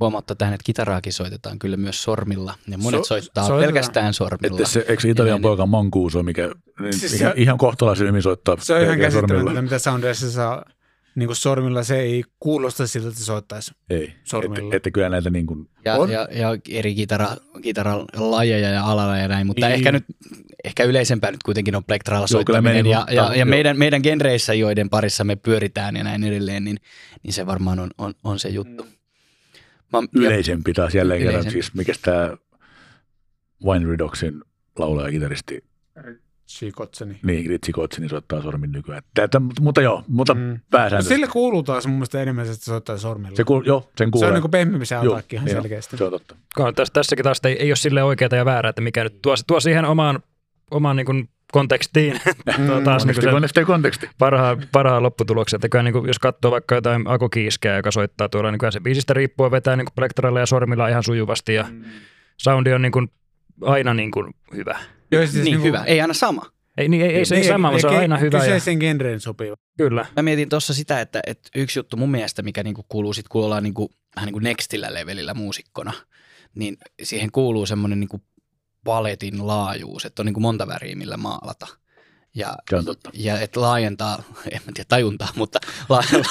Huomautta 0.00 0.34
tähän, 0.34 0.54
että 0.54 0.64
kitaraakin 0.64 1.12
soitetaan 1.12 1.58
kyllä 1.58 1.76
myös 1.76 2.02
sormilla. 2.02 2.54
Ja 2.68 2.78
monet 2.78 3.00
So- 3.00 3.04
soittaa 3.04 3.46
soitetaan. 3.46 3.72
pelkästään 3.74 4.14
sormilla. 4.14 4.56
Että 4.56 4.68
se, 4.68 4.84
eikö 4.88 5.08
Italian 5.08 5.34
Niin, 5.34 5.42
poika 5.42 5.66
Mancuso, 5.66 6.22
mikä, 6.22 6.50
Siis 6.90 7.12
mikä 7.12 7.28
se- 7.28 7.32
ihan 7.36 7.58
kohtalaisen 7.58 8.08
hyvin 8.08 8.22
soittaa 8.22 8.56
se 8.60 8.74
on 8.74 8.80
ihan 8.80 8.92
pelkää 8.92 9.10
käsittämätöntä, 9.10 9.62
mitä 9.62 9.78
soundia 9.78 10.14
se 10.14 10.30
saa 10.30 10.64
niin 11.14 11.26
kuin 11.26 11.36
sormilla. 11.36 11.82
Se 11.82 12.00
ei 12.00 12.24
kuulosta 12.40 12.86
siltä, 12.86 13.08
että 13.08 13.20
se 13.20 13.24
soittaisi. 13.24 13.72
Ei, 13.90 14.12
sormilla. 14.24 14.64
että, 14.64 14.76
että 14.76 14.90
kyllä 14.90 15.08
näitä 15.08 15.30
niin 15.30 15.46
kuin, 15.46 15.68
ja, 15.84 15.94
on. 15.94 16.10
ja, 16.10 16.28
ja, 16.32 16.48
eri 16.70 16.94
kitara, 16.94 17.28
kitaralajeja 17.62 18.68
ja 18.68 18.84
alalla 18.86 19.16
ja 19.18 19.28
näin, 19.28 19.46
mutta 19.46 19.66
Niin. 19.66 19.74
ehkä 19.74 19.92
nyt 19.92 20.04
ehkä 20.64 20.84
yleisempää 20.84 21.30
nyt 21.30 21.42
kuitenkin 21.42 21.76
on 21.76 21.84
plektralla 21.84 22.26
Joo, 22.30 22.44
kyllä 22.44 22.56
soittaminen 22.56 22.76
meni, 22.76 22.90
ja, 22.90 22.98
mutta- 22.98 23.12
ja, 23.14 23.22
ja 23.30 23.36
joo. 23.36 23.44
meidän, 23.46 23.78
meidän 23.78 24.00
genreissä, 24.02 24.54
joiden 24.54 24.90
parissa 24.90 25.24
me 25.24 25.36
pyöritään 25.36 25.96
ja 25.96 26.04
näin 26.04 26.24
edelleen, 26.24 26.64
niin, 26.64 26.76
niin 27.22 27.32
se 27.32 27.46
varmaan 27.46 27.78
on, 27.78 27.90
on, 27.98 28.14
on 28.24 28.38
se 28.38 28.48
juttu. 28.48 28.86
Mä, 29.92 29.98
ja, 29.98 30.06
yleisempi 30.14 30.72
taas 30.72 30.94
jälleen 30.94 31.18
kerran, 31.20 31.34
Yleisempi. 31.34 31.62
siis 31.62 31.74
mikä 31.74 31.92
tämä 32.02 32.36
Wine 33.64 33.86
Redoxin 33.90 34.42
laulaja 34.78 35.08
ja 35.08 35.12
kitaristi, 35.12 35.64
Chikotseni. 36.48 37.16
niin 37.22 37.46
Ritsi 37.50 37.72
Kotsini 37.72 38.08
soittaa 38.08 38.42
sormin 38.42 38.72
nykyään. 38.72 39.02
Tätä, 39.14 39.40
mutta 39.60 39.80
joo, 39.82 40.04
mutta 40.08 40.34
Mm. 40.34 40.40
mm. 40.40 40.60
Pääsääntöisesti. 40.70 41.14
sille 41.14 41.26
kuuluu 41.26 41.62
taas 41.62 41.86
mun 41.86 41.96
mielestä 41.96 42.22
enemmän, 42.22 42.44
että 42.44 42.56
se 42.56 42.64
soittaa 42.64 42.98
sormella. 42.98 43.36
Se, 43.36 43.44
kuul, 43.44 43.62
joo, 43.66 43.80
sen 43.98 44.08
se 44.08 44.10
kuulee. 44.10 44.28
on 44.28 44.34
niin 44.34 44.42
kuin 44.42 44.50
pehmeämpi 44.50 44.86
se 44.86 44.94
ihan 44.94 45.04
joo, 45.04 45.20
selkeästi. 45.46 45.96
Se 45.96 46.04
on 46.04 46.10
totta. 46.10 46.36
Tässä, 46.74 46.92
tässäkin 46.92 47.22
taas 47.24 47.40
ei, 47.44 47.52
ei 47.62 47.70
ole 47.70 47.76
sille 47.76 48.02
oikeaa 48.02 48.28
ja 48.36 48.44
väärää, 48.44 48.70
että 48.70 48.82
mikä 48.82 49.04
nyt 49.04 49.22
tuo, 49.22 49.34
tuo 49.46 49.60
siihen 49.60 49.84
omaan, 49.84 50.20
omaan 50.70 50.96
niin 50.96 51.06
kuin 51.06 51.28
kontekstiin 51.52 52.12
tuo 52.66 52.80
taas 52.80 52.84
niin 52.84 52.84
Konteksti, 52.84 53.04
kuin 53.14 53.22
sen 53.22 53.32
konteksti, 53.32 53.64
konteksti. 53.64 54.08
parhaan, 54.18 54.62
parhaan 54.72 55.02
lopputuloksen. 55.02 55.56
Että 55.58 55.68
kyllä, 55.68 55.82
niin 55.82 55.92
kuin, 55.92 56.06
jos 56.06 56.18
katsoo 56.18 56.50
vaikka 56.50 56.74
jotain 56.74 57.02
Ako 57.08 57.28
Kiiskeä, 57.28 57.76
joka 57.76 57.90
soittaa 57.90 58.28
tuolla, 58.28 58.50
niin 58.50 58.58
kyllä 58.58 58.70
se 58.70 58.80
biisistä 58.80 59.14
riippuen 59.14 59.50
vetää 59.50 59.76
niin 59.76 59.86
plektralla 59.94 60.40
ja 60.40 60.46
sormilla 60.46 60.88
ihan 60.88 61.02
sujuvasti 61.02 61.54
ja 61.54 61.64
soundi 62.36 62.72
on 62.72 62.82
niin 62.82 62.92
kuin, 62.92 63.08
aina 63.64 63.94
niin 63.94 64.10
kuin, 64.10 64.34
hyvä. 64.54 64.78
Joo, 65.12 65.22
siis 65.22 65.34
niin 65.34 65.44
niinku- 65.44 65.66
hyvä, 65.66 65.84
ei 65.84 66.00
aina 66.00 66.14
sama. 66.14 66.42
Ei, 66.78 66.88
niin, 66.88 67.02
ei, 67.02 67.16
ei 67.16 67.24
se 67.24 67.34
ei 67.34 67.40
Niin, 67.40 67.48
sama, 67.48 67.70
mutta 67.70 67.80
se 67.80 67.94
on 67.94 67.96
aina 68.00 68.16
hyvä. 68.16 68.36
Ja, 68.38 68.42
Kyseisen 68.44 68.78
genreen 68.78 69.20
sopiva. 69.20 69.56
kyllä. 69.76 70.06
Mä 70.16 70.22
mietin 70.22 70.48
tuossa 70.48 70.74
sitä, 70.74 71.00
että, 71.00 71.20
että 71.26 71.48
yksi 71.54 71.78
juttu 71.78 71.96
mun 71.96 72.10
mielestä, 72.10 72.42
mikä 72.42 72.62
niinku 72.62 72.84
kuuluu 72.88 73.12
sit, 73.12 73.28
kun 73.28 73.44
ollaan 73.44 73.62
niinku, 73.62 73.90
vähän 74.16 74.26
niin 74.26 74.32
kuin 74.32 74.42
nextillä 74.42 74.94
levelillä 74.94 75.34
muusikkona, 75.34 75.92
niin 76.54 76.76
siihen 77.02 77.32
kuuluu 77.32 77.66
semmoinen 77.66 78.00
niinku 78.00 78.20
paletin 78.84 79.46
laajuus, 79.46 80.04
että 80.04 80.22
on 80.22 80.26
niinku 80.26 80.40
monta 80.40 80.66
väriä, 80.66 80.96
millä 80.96 81.16
maalata. 81.16 81.66
Ja, 82.34 82.56
ja 83.12 83.40
et 83.40 83.56
laajentaa, 83.56 84.22
en 84.52 84.60
mä 84.66 84.72
tiedä 84.74 84.86
tajuntaa, 84.88 85.28
mutta 85.36 85.58
la, 85.88 85.96
la, 86.12 86.24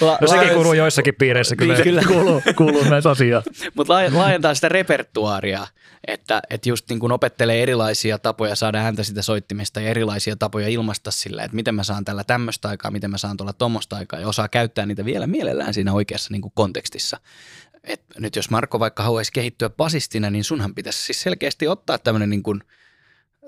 la, 0.00 0.18
No 0.20 0.28
sekin 0.28 0.54
kuuluu 0.54 0.72
joissakin 0.72 1.14
piireissä 1.14 1.56
kyllä. 1.56 1.74
Niin, 1.74 1.84
kyllä. 1.84 2.02
Kuuluu, 2.06 2.42
kuuluu 2.56 2.84
näitä 2.84 3.10
asiaa. 3.10 3.42
Mutta 3.74 3.94
laajentaa 4.12 4.54
sitä 4.54 4.68
repertuaaria, 4.68 5.66
että, 6.06 6.42
että 6.50 6.68
just 6.68 6.88
niin 6.88 7.00
kun 7.00 7.12
opettelee 7.12 7.62
erilaisia 7.62 8.18
tapoja 8.18 8.56
saada 8.56 8.80
häntä 8.80 9.02
sitä 9.02 9.22
soittimesta 9.22 9.80
ja 9.80 9.88
erilaisia 9.88 10.36
tapoja 10.36 10.68
ilmaista 10.68 11.10
sillä, 11.10 11.42
että 11.42 11.54
miten 11.54 11.74
mä 11.74 11.82
saan 11.82 12.04
tällä 12.04 12.24
tämmöistä 12.24 12.68
aikaa, 12.68 12.90
miten 12.90 13.10
mä 13.10 13.18
saan 13.18 13.36
tuolla 13.36 13.52
tuommoista 13.52 13.96
aikaa 13.96 14.20
ja 14.20 14.28
osaa 14.28 14.48
käyttää 14.48 14.86
niitä 14.86 15.04
vielä 15.04 15.26
mielellään 15.26 15.74
siinä 15.74 15.92
oikeassa 15.92 16.28
niin 16.32 16.42
kuin 16.42 16.52
kontekstissa. 16.54 17.20
Et 17.84 18.02
nyt 18.18 18.36
jos 18.36 18.50
Marko 18.50 18.80
vaikka 18.80 19.02
haluaisi 19.02 19.32
kehittyä 19.32 19.70
basistina, 19.70 20.30
niin 20.30 20.44
sunhan 20.44 20.74
pitäisi 20.74 21.02
siis 21.02 21.22
selkeästi 21.22 21.68
ottaa 21.68 21.98
tämmöinen 21.98 22.30
niin 22.30 22.42
kuin 22.42 22.62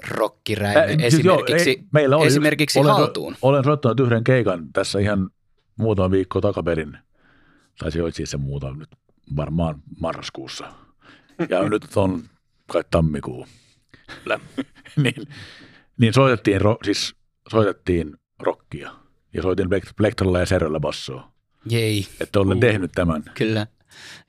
rockiräime 0.08 0.80
Äh, 0.80 0.86
siis 0.88 1.02
esimerkiksi, 1.14 1.70
joo, 1.70 1.78
ei, 1.78 1.84
meillä 1.92 2.16
oli 2.16 2.26
esimerkiksi 2.26 2.78
olen, 2.78 2.92
haltuun. 2.94 3.36
Olen 3.42 3.64
soittanut 3.64 4.00
yhden 4.00 4.24
keikan 4.24 4.72
tässä 4.72 4.98
ihan 4.98 5.30
muutama 5.76 6.10
viikko 6.10 6.40
takaperin. 6.40 6.98
Tai 7.78 7.92
se 7.92 8.02
oli 8.02 8.12
siis 8.12 8.30
se 8.30 8.36
muutama 8.36 8.76
nyt 8.76 8.88
varmaan 9.36 9.82
marraskuussa. 10.00 10.72
Ja 11.48 11.62
nyt 11.68 11.86
on 11.96 12.22
kai 12.72 12.84
tammikuu. 12.90 13.46
Kyllä. 14.22 14.40
niin, 15.02 15.14
niin 16.00 16.12
soitettiin, 16.14 16.60
ro, 16.60 16.76
siis 16.84 17.14
soitettiin 17.50 18.16
rockia. 18.38 18.90
Ja 19.34 19.42
soitin 19.42 19.66
plek- 19.66 19.92
plektralla 19.96 20.38
ja 20.38 20.46
serrellä 20.46 20.80
bassoa. 20.80 21.32
Jei. 21.70 22.06
Että 22.20 22.40
olen 22.40 22.56
Uh. 22.56 22.60
tehnyt 22.60 22.92
tämän. 22.92 23.22
Kyllä. 23.34 23.66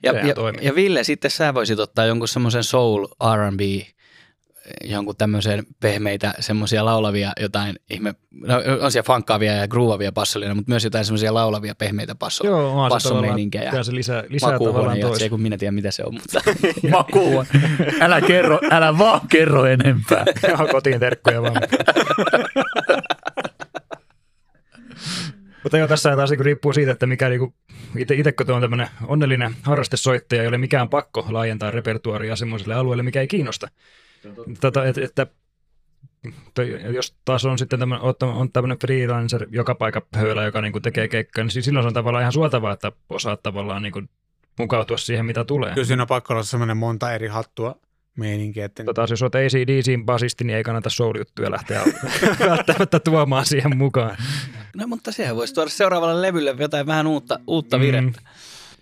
Ja, 0.02 0.12
Sehän 0.12 0.28
ja, 0.28 0.34
toimii. 0.34 0.64
ja 0.66 0.74
Ville, 0.74 1.04
sitten 1.04 1.30
sä 1.30 1.54
voisit 1.54 1.78
ottaa 1.78 2.06
jonkun 2.06 2.28
semmoisen 2.28 2.64
soul 2.64 3.06
R&B, 3.36 3.60
jonkun 4.84 5.16
tämmöisen 5.16 5.66
pehmeitä 5.80 6.34
semmoisia 6.40 6.84
laulavia 6.84 7.32
jotain 7.40 7.76
ihme, 7.90 8.14
no 8.30 8.54
on 8.80 8.92
siellä 8.92 9.06
funkkaavia 9.06 9.52
ja 9.52 9.68
groovavia 9.68 10.12
bassolina, 10.12 10.54
mutta 10.54 10.70
myös 10.70 10.84
jotain 10.84 11.04
semmoisia 11.04 11.34
laulavia 11.34 11.74
pehmeitä 11.74 12.14
basso, 12.14 12.46
Joo, 12.46 12.88
ja 13.64 13.70
kyllä 13.70 13.84
se 13.84 13.94
lisää, 13.94 14.24
lisää 14.28 14.52
tavallaan 14.52 14.74
makuuhuone, 14.74 15.00
tois. 15.00 15.18
se 15.18 15.28
kun 15.28 15.40
minä 15.40 15.58
tiedän 15.58 15.74
mitä 15.74 15.90
se 15.90 16.04
on, 16.04 16.14
mutta 16.14 16.40
Maku. 16.90 17.44
Älä 18.00 18.20
kerro, 18.20 18.58
älä 18.70 18.98
vaan 18.98 19.20
kerro 19.28 19.66
enempää. 19.66 20.24
Joo, 20.48 20.68
kotiin 20.72 21.00
terkkuja 21.00 21.42
vaan. 21.42 21.62
Mutta 25.62 25.78
joo, 25.78 25.88
tässä 25.88 26.16
taas 26.16 26.30
niinku 26.30 26.44
riippuu 26.44 26.72
siitä, 26.72 26.92
että 26.92 27.06
mikä 27.06 27.28
niinku, 27.28 27.54
itse, 27.98 28.14
itse 28.14 28.32
kun 28.32 28.50
on 28.50 28.60
tämmöinen 28.60 28.88
onnellinen 29.06 29.56
harrastesoittaja, 29.62 30.42
ei 30.42 30.48
ole 30.48 30.58
mikään 30.58 30.88
pakko 30.88 31.26
laajentaa 31.30 31.70
repertuaria 31.70 32.36
semmoiselle 32.36 32.74
alueelle, 32.74 33.02
mikä 33.02 33.20
ei 33.20 33.26
kiinnosta. 33.26 33.68
Tota, 34.60 34.84
et, 34.86 34.98
että 34.98 35.26
toi- 36.54 36.94
jos 36.94 37.16
taas 37.24 37.44
on 37.44 37.58
sitten 37.58 37.78
tämmönen, 37.78 38.02
oot- 38.04 38.24
on 38.40 38.52
tämmöinen 38.52 38.78
freelancer, 38.78 39.46
joka 39.50 39.74
paikka 39.74 40.02
höylä, 40.14 40.44
joka 40.44 40.60
niinku 40.60 40.80
tekee 40.80 41.08
keikkaa, 41.08 41.44
niin 41.44 41.62
silloin 41.62 41.84
se 41.84 41.86
on 41.88 41.94
tavallaan 41.94 42.22
ihan 42.22 42.32
suotavaa, 42.32 42.72
että 42.72 42.92
osaat 43.08 43.42
tavallaan 43.42 43.82
niinku 43.82 44.02
mukautua 44.58 44.96
siihen, 44.96 45.26
mitä 45.26 45.44
tulee. 45.44 45.74
Kyllä 45.74 45.86
siinä 45.86 46.02
on 46.02 46.06
pakko 46.08 46.34
olla 46.34 46.42
semmoinen 46.42 46.76
monta 46.76 47.12
eri 47.12 47.28
hattua 47.28 47.74
meininki, 48.16 48.60
että 48.60 48.84
Tota, 48.84 49.06
jos 49.10 49.22
olet 49.22 49.34
ACDCin 49.34 50.04
basisti, 50.06 50.44
niin 50.44 50.56
ei 50.56 50.62
kannata 50.64 50.90
soul-juttuja 50.90 51.50
lähteä 51.50 51.82
välttämättä 52.50 53.00
tuomaan 53.00 53.46
siihen 53.46 53.76
mukaan. 53.76 54.16
no, 54.76 54.86
mutta 54.86 55.12
sehän 55.12 55.36
voisi 55.36 55.54
tuoda 55.54 55.70
seuraavalle 55.70 56.22
levylle 56.22 56.54
jotain 56.58 56.86
vähän 56.86 57.06
uutta, 57.06 57.38
uutta 57.46 57.80
virettä. 57.80 58.20
Mm. 58.20 58.26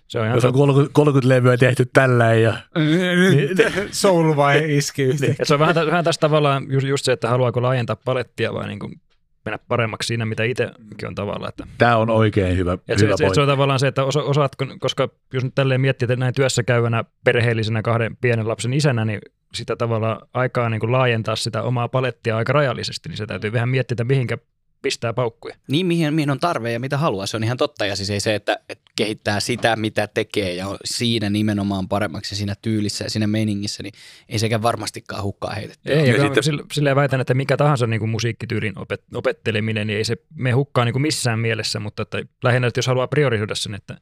Se 0.07 0.19
on 0.19 0.25
ihan 0.25 0.35
Jos 0.35 0.45
on 0.45 0.53
totta. 0.53 0.59
30, 0.59 0.93
30 0.93 1.29
levyä 1.29 1.57
tehty 1.57 1.85
tällä 1.93 2.33
ja 2.33 2.57
nyt 2.75 3.57
soul 3.91 4.35
vai 4.35 4.77
iski. 4.77 5.09
Et 5.39 5.47
se 5.47 5.53
on 5.53 5.59
vähän, 5.59 5.75
vähän 5.75 6.03
tässä 6.03 6.21
tavallaan 6.21 6.65
just, 6.69 6.87
just 6.87 7.05
se, 7.05 7.11
että 7.11 7.29
haluaako 7.29 7.61
laajentaa 7.61 7.95
palettia 7.95 8.53
vai 8.53 8.67
niin 8.67 8.79
kuin 8.79 9.01
mennä 9.45 9.59
paremmaksi 9.67 10.07
siinä, 10.07 10.25
mitä 10.25 10.43
itsekin 10.43 11.07
on 11.07 11.15
tavallaan. 11.15 11.49
Että, 11.49 11.67
tämä 11.77 11.97
on 11.97 12.09
oikein 12.09 12.57
hyvä, 12.57 12.73
et 12.73 12.99
se, 12.99 13.05
hyvä 13.05 13.09
se, 13.09 13.13
et 13.13 13.17
se 13.17 13.23
pointti. 13.23 13.41
on 13.41 13.47
tavallaan 13.47 13.79
se, 13.79 13.87
että 13.87 14.03
osa, 14.03 14.23
osaatko, 14.23 14.65
koska 14.79 15.09
jos 15.33 15.43
nyt 15.43 15.55
tälleen 15.55 15.81
miettii, 15.81 16.05
että 16.05 16.15
näin 16.15 16.33
työssä 16.33 16.63
käyvänä 16.63 17.03
perheellisenä 17.23 17.81
kahden 17.81 18.17
pienen 18.21 18.47
lapsen 18.47 18.73
isänä, 18.73 19.05
niin 19.05 19.19
sitä 19.53 19.75
tavallaan 19.75 20.27
aikaa 20.33 20.69
niin 20.69 20.79
kuin 20.79 20.91
laajentaa 20.91 21.35
sitä 21.35 21.61
omaa 21.61 21.87
palettia 21.87 22.37
aika 22.37 22.53
rajallisesti, 22.53 23.09
niin 23.09 23.17
se 23.17 23.25
täytyy 23.25 23.53
vähän 23.53 23.69
miettiä, 23.69 23.93
että 23.93 24.03
mihinkä 24.03 24.37
pistää 24.85 25.13
paukkuja. 25.13 25.55
Niin, 25.67 25.85
mihin, 25.85 26.13
mihin 26.13 26.29
on 26.29 26.39
tarve 26.39 26.71
ja 26.71 26.79
mitä 26.79 26.97
haluaa, 26.97 27.25
se 27.25 27.37
on 27.37 27.43
ihan 27.43 27.57
totta. 27.57 27.85
Ja 27.85 27.95
siis 27.95 28.09
ei 28.09 28.19
se, 28.19 28.35
että, 28.35 28.59
että 28.69 28.91
kehittää 28.95 29.39
sitä, 29.39 29.75
mitä 29.75 30.07
tekee 30.07 30.53
ja 30.53 30.67
on 30.67 30.77
siinä 30.85 31.29
nimenomaan 31.29 31.87
paremmaksi 31.87 32.35
siinä 32.35 32.55
tyylissä 32.61 33.05
ja 33.05 33.09
siinä 33.09 33.27
meiningissä, 33.27 33.83
niin 33.83 33.93
ei 34.29 34.39
sekään 34.39 34.61
varmastikaan 34.61 35.23
hukkaa 35.23 35.53
heitetty. 35.53 35.91
Ei, 35.93 36.09
Ja 36.09 36.15
ja 36.15 36.23
sitten- 36.23 36.43
sillä, 36.43 36.63
silleen 36.73 36.95
väitän, 36.95 37.21
että 37.21 37.33
mikä 37.33 37.57
tahansa 37.57 37.87
niin 37.87 37.99
kuin 37.99 38.09
musiikkityylin 38.09 38.79
opet, 38.79 39.03
opetteleminen, 39.13 39.87
niin 39.87 39.97
ei 39.97 40.03
se 40.03 40.15
me 40.35 40.51
hukkaa 40.51 40.85
niin 40.85 40.93
kuin 40.93 41.01
missään 41.01 41.39
mielessä, 41.39 41.79
mutta 41.79 42.03
että 42.03 42.23
lähinnä, 42.43 42.67
että 42.67 42.77
jos 42.77 42.87
haluaa 42.87 43.07
priorisoida 43.07 43.55
sen, 43.55 43.73
että 43.73 43.97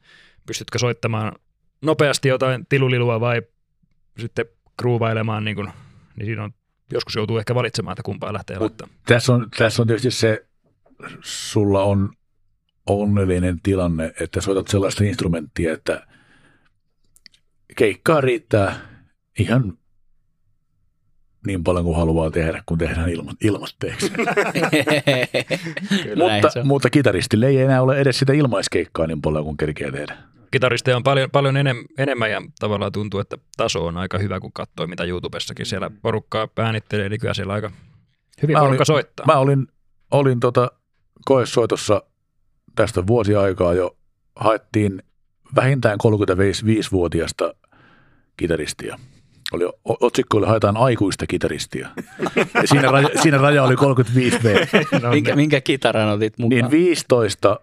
pystytkö 0.46 0.78
soittamaan 0.78 1.32
nopeasti 1.82 2.28
jotain 2.28 2.66
tilulilua 2.68 3.20
vai 3.20 3.42
sitten 4.18 4.46
groovailemaan, 4.78 5.44
niin, 5.44 5.56
kuin, 5.56 5.68
niin 6.16 6.26
siinä 6.26 6.44
on, 6.44 6.54
joskus 6.92 7.14
joutuu 7.14 7.38
ehkä 7.38 7.54
valitsemaan, 7.54 7.92
että 7.92 8.02
kumpaa 8.02 8.32
lähtee 8.32 8.58
laittamaan. 8.58 8.98
Tässä 9.06 9.34
on, 9.34 9.48
tässä 9.58 9.82
on 9.82 9.86
tietysti 9.86 10.10
se, 10.10 10.46
sulla 11.22 11.82
on 11.82 12.10
onnellinen 12.86 13.60
tilanne, 13.62 14.12
että 14.20 14.40
soitat 14.40 14.68
sellaista 14.68 15.04
instrumenttia, 15.04 15.72
että 15.72 16.06
keikkaa 17.76 18.20
riittää 18.20 18.76
ihan 19.38 19.78
niin 21.46 21.64
paljon 21.64 21.84
kuin 21.84 21.96
haluaa 21.96 22.30
tehdä, 22.30 22.62
kun 22.66 22.78
tehdään 22.78 23.08
ilma, 23.08 23.32
näin 26.16 26.42
mutta, 26.42 26.64
mutta 26.64 26.90
kitaristille 26.90 27.46
ei 27.46 27.58
enää 27.58 27.82
ole 27.82 27.98
edes 27.98 28.18
sitä 28.18 28.32
ilmaiskeikkaa 28.32 29.06
niin 29.06 29.22
paljon 29.22 29.44
kuin 29.44 29.56
kerkeä 29.56 29.92
tehdä. 29.92 30.16
Kitaristeja 30.50 30.96
on 30.96 31.02
paljon, 31.02 31.30
paljon 31.30 31.56
enem, 31.56 31.84
enemmän 31.98 32.30
ja 32.30 32.42
tavallaan 32.58 32.92
tuntuu, 32.92 33.20
että 33.20 33.38
taso 33.56 33.86
on 33.86 33.96
aika 33.96 34.18
hyvä, 34.18 34.40
kun 34.40 34.52
katsoo 34.52 34.86
mitä 34.86 35.04
YouTubessakin 35.04 35.66
siellä 35.66 35.90
porukkaa 36.02 36.48
äänittelee, 36.58 37.08
niin 37.08 37.20
kyllä 37.20 37.34
siellä 37.34 37.52
aika 37.52 37.70
hyvin 38.42 38.54
Mä 38.56 38.60
porukka 38.60 38.76
olin- 38.80 38.86
soittaa. 38.86 39.26
Mä 39.26 39.36
olin, 39.38 39.66
olin 40.10 40.40
tota 40.40 40.70
koessoitossa 41.24 42.02
tästä 42.74 43.06
vuosi 43.06 43.36
aikaa 43.36 43.74
jo, 43.74 43.96
haettiin 44.36 45.02
vähintään 45.56 45.98
35-vuotiasta 46.00 47.54
kitaristia. 48.36 48.98
Oli, 49.52 49.64
otsikko 49.84 50.38
oli 50.38 50.46
haetaan 50.46 50.76
aikuista 50.76 51.26
kitaristia. 51.26 51.88
Ja 52.54 52.68
siinä, 52.68 52.90
raja, 52.90 53.08
siinä 53.22 53.38
raja 53.38 53.62
oli 53.62 53.76
35 53.76 54.38
V. 54.42 54.66
No, 55.02 55.10
minkä, 55.14 55.36
minkä 55.36 55.60
kitaran 55.60 56.08
otit 56.08 56.38
mukaan? 56.38 56.60
Niin 56.60 56.70
15, 56.70 57.60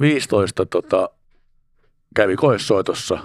15 0.00 0.66
tota, 0.66 1.10
kävi 2.16 2.36
koessoitossa, 2.36 3.18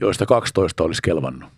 joista 0.00 0.26
12 0.26 0.84
olisi 0.84 1.02
kelvannut. 1.02 1.50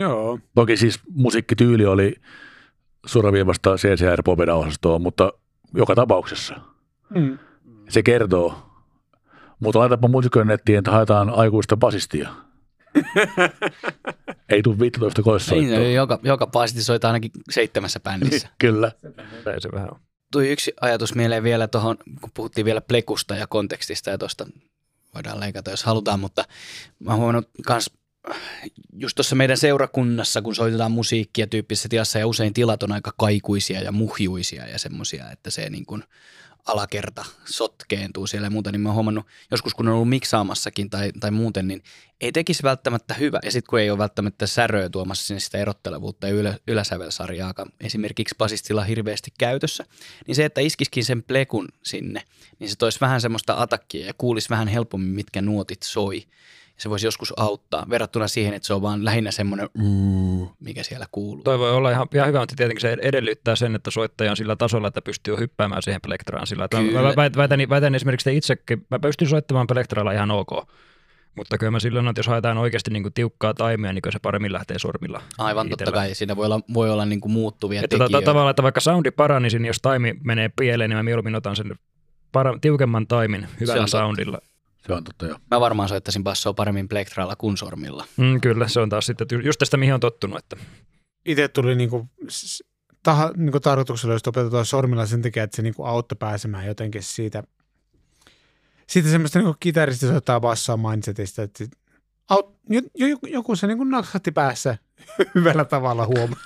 Joo. 0.00 0.38
Toki 0.54 0.76
siis 0.76 1.00
musiikkityyli 1.10 1.86
oli 1.86 2.14
suoraviivasta 3.06 3.74
CCR 3.76 4.22
Popeda 4.24 4.54
osastoa, 4.54 4.98
mutta 4.98 5.32
joka 5.74 5.94
tapauksessa 5.94 6.54
Mm. 7.14 7.38
se 7.88 8.02
kertoo. 8.02 8.70
Mutta 9.60 9.78
laitapa 9.78 10.08
musiikkojen 10.08 10.48
nettiin, 10.48 10.78
että 10.78 10.90
haetaan 10.90 11.30
aikuista 11.30 11.76
basistia. 11.76 12.28
Ei 14.48 14.62
tule 14.62 14.78
15 14.78 15.22
koessoittoa. 15.22 15.78
Niin, 15.78 15.94
joka, 15.94 16.18
joka 16.22 16.46
paasti 16.46 16.82
soittaa 16.82 17.08
ainakin 17.08 17.30
seitsemässä 17.50 18.00
bändissä. 18.00 18.48
Kyllä. 18.58 18.92
ei 19.54 19.60
se 19.60 19.68
vähän. 19.72 19.88
Tuli 20.32 20.52
yksi 20.52 20.72
ajatus 20.80 21.14
mieleen 21.14 21.42
vielä 21.42 21.68
tuohon, 21.68 21.96
kun 22.20 22.30
puhuttiin 22.34 22.64
vielä 22.64 22.80
plekusta 22.80 23.34
ja 23.36 23.46
kontekstista 23.46 24.10
ja 24.10 24.18
tuosta 24.18 24.46
voidaan 25.14 25.40
leikata, 25.40 25.70
jos 25.70 25.84
halutaan, 25.84 26.20
mutta 26.20 26.44
mä 26.98 27.10
oon 27.10 27.18
huomannut 27.18 27.48
kans 27.66 27.90
just 28.98 29.14
tuossa 29.14 29.36
meidän 29.36 29.56
seurakunnassa, 29.56 30.42
kun 30.42 30.54
soitetaan 30.54 30.92
musiikkia 30.92 31.46
tyyppisessä 31.46 31.88
tilassa 31.88 32.18
ja 32.18 32.26
usein 32.26 32.54
tilat 32.54 32.82
on 32.82 32.92
aika 32.92 33.12
kaikuisia 33.18 33.80
ja 33.80 33.92
muhjuisia 33.92 34.68
ja 34.68 34.78
semmoisia, 34.78 35.30
että 35.30 35.50
se 35.50 35.70
niin 35.70 35.86
kuin 35.86 36.04
alakerta 36.66 37.24
sotkeentuu 37.44 38.26
siellä 38.26 38.46
ja 38.46 38.50
muuta, 38.50 38.72
niin 38.72 38.80
mä 38.80 38.88
oon 38.88 38.94
huomannut 38.94 39.26
joskus, 39.50 39.74
kun 39.74 39.88
on 39.88 39.94
ollut 39.94 40.08
miksaamassakin 40.08 40.90
tai, 40.90 41.12
tai 41.20 41.30
muuten, 41.30 41.68
niin 41.68 41.82
ei 42.20 42.32
tekisi 42.32 42.62
välttämättä 42.62 43.14
hyvä. 43.14 43.40
Ja 43.44 43.52
sitten 43.52 43.70
kun 43.70 43.80
ei 43.80 43.90
ole 43.90 43.98
välttämättä 43.98 44.46
säröä 44.46 44.88
tuomassa 44.88 45.26
sinne 45.26 45.40
sitä 45.40 45.58
erottelevuutta 45.58 46.26
ja 46.26 46.34
ylä, 46.34 46.58
yläsävelsarjaa, 46.68 47.54
esimerkiksi 47.80 48.34
basistilla 48.38 48.84
hirveästi 48.84 49.30
käytössä, 49.38 49.84
niin 50.26 50.34
se, 50.34 50.44
että 50.44 50.60
iskiskin 50.60 51.04
sen 51.04 51.22
plekun 51.22 51.68
sinne, 51.82 52.22
niin 52.58 52.70
se 52.70 52.76
toisi 52.76 53.00
vähän 53.00 53.20
semmoista 53.20 53.54
atakkia 53.62 54.06
ja 54.06 54.14
kuulisi 54.18 54.50
vähän 54.50 54.68
helpommin, 54.68 55.14
mitkä 55.14 55.42
nuotit 55.42 55.82
soi. 55.82 56.24
Se 56.78 56.90
voisi 56.90 57.06
joskus 57.06 57.32
auttaa 57.36 57.86
verrattuna 57.90 58.28
siihen, 58.28 58.54
että 58.54 58.66
se 58.66 58.74
on 58.74 58.82
vaan 58.82 59.04
lähinnä 59.04 59.30
semmoinen, 59.30 59.68
"Mm", 59.78 60.48
mikä 60.60 60.82
siellä 60.82 61.06
kuuluu. 61.12 61.42
Toi 61.44 61.58
voi 61.58 61.70
olla 61.72 61.90
ihan, 61.90 62.06
ihan 62.14 62.28
hyvä, 62.28 62.40
mutta 62.40 62.54
tietenkin 62.56 62.80
se 62.80 62.96
edellyttää 63.02 63.56
sen, 63.56 63.74
että 63.74 63.90
soittaja 63.90 64.30
on 64.30 64.36
sillä 64.36 64.56
tasolla, 64.56 64.88
että 64.88 65.02
pystyy 65.02 65.36
hyppäämään 65.36 65.82
siihen 65.82 66.00
plektraan 66.00 66.46
sillä. 66.46 66.68
Kyllä. 66.68 67.02
mä 67.02 67.16
väitän, 67.16 67.36
väitän, 67.36 67.68
väitän 67.68 67.94
esimerkiksi 67.94 68.30
että 68.30 68.36
itsekin, 68.38 68.86
mä 68.90 68.98
pystyn 68.98 69.28
soittamaan 69.28 69.66
plektralla 69.66 70.12
ihan 70.12 70.30
ok, 70.30 70.50
Mutta 71.36 71.58
kyllä 71.58 71.70
mä 71.70 71.80
silloin, 71.80 72.08
että 72.08 72.18
jos 72.18 72.26
haetaan 72.26 72.58
oikeasti 72.58 72.90
niin 72.90 73.02
kuin 73.02 73.12
tiukkaa 73.12 73.54
taimea, 73.54 73.92
niin 73.92 74.02
kyllä 74.02 74.12
se 74.12 74.18
paremmin 74.18 74.52
lähtee 74.52 74.78
sormilla. 74.78 75.22
Aivan 75.38 75.68
totta 75.68 75.84
Itellä. 75.84 75.96
kai, 76.00 76.14
siinä 76.14 76.36
voi 76.36 76.46
olla, 76.46 76.60
voi 76.74 76.90
olla 76.90 77.04
niin 77.06 77.20
kuin 77.20 77.32
muuttuvia 77.32 77.80
Että 77.84 77.96
tota, 77.96 78.04
tekijöitä. 78.04 78.24
tavallaan, 78.24 78.50
että 78.50 78.62
vaikka 78.62 78.80
soundi 78.80 79.10
paranisi, 79.10 79.58
niin 79.58 79.66
jos 79.66 79.78
taimi 79.82 80.14
menee 80.24 80.50
pieleen, 80.56 80.90
niin 80.90 80.96
mä 80.96 81.02
mieluummin 81.02 81.34
otan 81.34 81.56
sen 81.56 81.74
para- 82.32 82.58
tiukemman 82.60 83.06
taimin 83.06 83.46
hyvällä 83.60 83.86
totta. 83.86 84.38
Se 84.86 84.92
on 84.92 85.04
totta 85.04 85.26
joo. 85.26 85.38
Mä 85.50 85.60
varmaan 85.60 85.88
soittaisin 85.88 86.24
bassoa 86.24 86.54
paremmin 86.54 86.88
plektralla 86.88 87.36
kuin 87.36 87.56
sormilla. 87.56 88.06
Mm, 88.16 88.40
kyllä, 88.40 88.68
se 88.68 88.80
on 88.80 88.88
taas 88.88 89.06
sitten 89.06 89.26
just 89.44 89.58
tästä, 89.58 89.76
mihin 89.76 89.94
on 89.94 90.00
tottunut. 90.00 90.38
Että. 90.38 90.56
Itse 91.26 91.48
tuli 91.48 91.74
niinku, 91.74 92.08
taha, 93.02 93.32
niinku 93.36 93.60
tarkoituksella, 93.60 94.14
jos 94.14 94.22
opetetaan 94.26 94.66
sormilla 94.66 95.06
sen 95.06 95.22
takia, 95.22 95.42
että 95.42 95.56
se 95.56 95.62
niinku 95.62 95.84
auttoi 95.84 96.16
pääsemään 96.18 96.66
jotenkin 96.66 97.02
siitä, 97.02 97.42
siitä 98.86 99.08
semmoista 99.08 99.38
niinku 99.38 99.56
kitarista 99.60 100.06
soittaa 100.06 100.40
bassoa 100.40 100.76
mindsetistä, 100.76 101.42
että 101.42 101.64
aut, 102.30 102.56
jo, 102.68 102.80
jo, 102.94 103.06
joku 103.22 103.56
se 103.56 103.66
niinku 103.66 103.84
naksahti 103.84 104.32
päässä 104.32 104.78
hyvällä 105.34 105.64
tavalla 105.64 106.06
huomaa. 106.06 106.44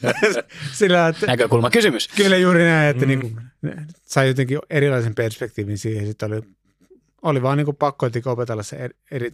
Sillä, 0.72 1.08
että 1.08 1.26
Näkökulma 1.26 1.70
kysymys. 1.70 2.08
Kyllä 2.08 2.36
juuri 2.36 2.64
näin, 2.64 2.90
että 2.90 3.06
Mm. 3.06 3.12
mm. 3.12 3.36
niin 3.62 3.86
sai 4.02 4.28
jotenkin 4.28 4.58
erilaisen 4.70 5.14
perspektiivin 5.14 5.78
siihen. 5.78 6.06
Sitten 6.06 6.32
oli, 6.32 6.42
oli 7.22 7.42
vaan 7.42 7.58
niin 7.58 7.76
pakko 7.78 8.06
jotenkin 8.06 8.32
opetella 8.32 8.62
se 8.62 8.76
eri, 8.76 8.94
eri 9.10 9.32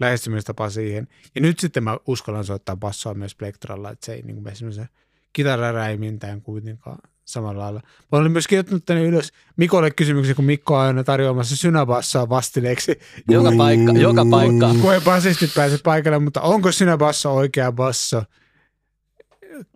lähestymistapa 0.00 0.70
siihen. 0.70 1.08
Ja 1.34 1.40
nyt 1.40 1.58
sitten 1.58 1.84
mä 1.84 1.98
uskallan 2.06 2.44
soittaa 2.44 2.76
bassoa 2.76 3.14
myös 3.14 3.34
plektralla, 3.34 3.90
että 3.90 4.06
se 4.06 4.12
ei 4.12 4.22
niin 4.22 4.42
mene 4.42 4.56
semmoisen 4.56 4.88
kitararäimintään 5.32 6.42
kuitenkaan 6.42 6.98
samalla 7.24 7.62
lailla. 7.62 7.80
Mä 8.12 8.18
olin 8.18 8.32
myös 8.32 8.48
kirjoittanut 8.48 8.84
tänne 8.84 9.04
ylös 9.04 9.32
Mikolle 9.56 9.90
kysymyksen, 9.90 10.36
kun 10.36 10.44
Mikko 10.44 10.74
on 10.74 10.80
aina 10.80 11.04
tarjoamassa 11.04 11.56
synäbassoa 11.56 12.28
vastineeksi. 12.28 12.98
Joka 13.28 13.52
paikka, 13.56 13.92
joka 13.92 14.26
paikka. 14.30 14.74
Kun 14.82 14.94
ei 14.94 15.00
basistit 15.00 15.54
pääse 15.54 15.78
paikalle, 15.84 16.18
mutta 16.18 16.40
onko 16.40 16.72
synäbasso 16.72 17.34
oikea 17.34 17.72
basso? 17.72 18.22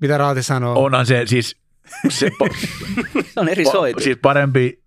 Mitä 0.01 0.19
Raati 0.19 0.43
sanoo? 0.43 0.85
Onhan 0.85 1.07
se 1.07 1.23
siis, 1.27 1.57
se, 2.09 2.31
Se 3.35 3.41
on 3.41 3.49
eri 3.49 3.65
pa, 3.65 3.73
soitin. 3.73 4.05
siis 4.05 4.19
parempi 4.23 4.83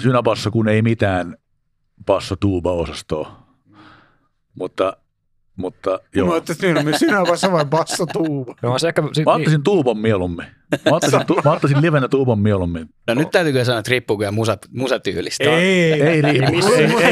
synäbasso 0.00 0.50
kuin 0.50 0.68
ei 0.68 0.82
mitään 0.82 1.36
basso 2.06 2.36
tuuba 2.36 2.72
osastoa. 2.72 3.44
Mutta, 4.54 4.96
mutta 5.56 5.90
Joo. 5.90 6.00
joo. 6.14 6.26
Mä 6.26 6.32
ajattelin, 6.32 6.76
että 6.76 6.90
niin, 6.90 6.98
synäbasso 6.98 7.52
vai 7.52 7.64
basso 7.64 8.06
tuuba? 8.06 8.54
No, 8.62 8.78
se 8.78 8.88
ehkä, 8.88 9.02
sit, 9.12 9.24
Mä 9.24 9.32
ottaisin 9.32 9.62
tuuban 9.62 9.98
mieluummin. 9.98 10.46
Mä 10.90 10.96
ottaisin, 10.96 11.26
tu, 11.26 11.40
mä 11.44 11.52
ottaisin 11.52 11.82
livenä 11.82 12.08
tuuban 12.08 12.38
mieluummin. 12.38 12.88
No 13.08 13.14
nyt 13.14 13.30
täytyy 13.30 13.52
kyllä 13.52 13.64
sanoa, 13.64 13.78
että 13.78 13.90
riippuu 13.90 14.18
kyllä 14.18 14.30
musa, 14.30 14.58
musatyylistä. 14.70 15.44
Ei, 15.44 15.92
Ei 15.92 16.00
ei, 16.00 16.40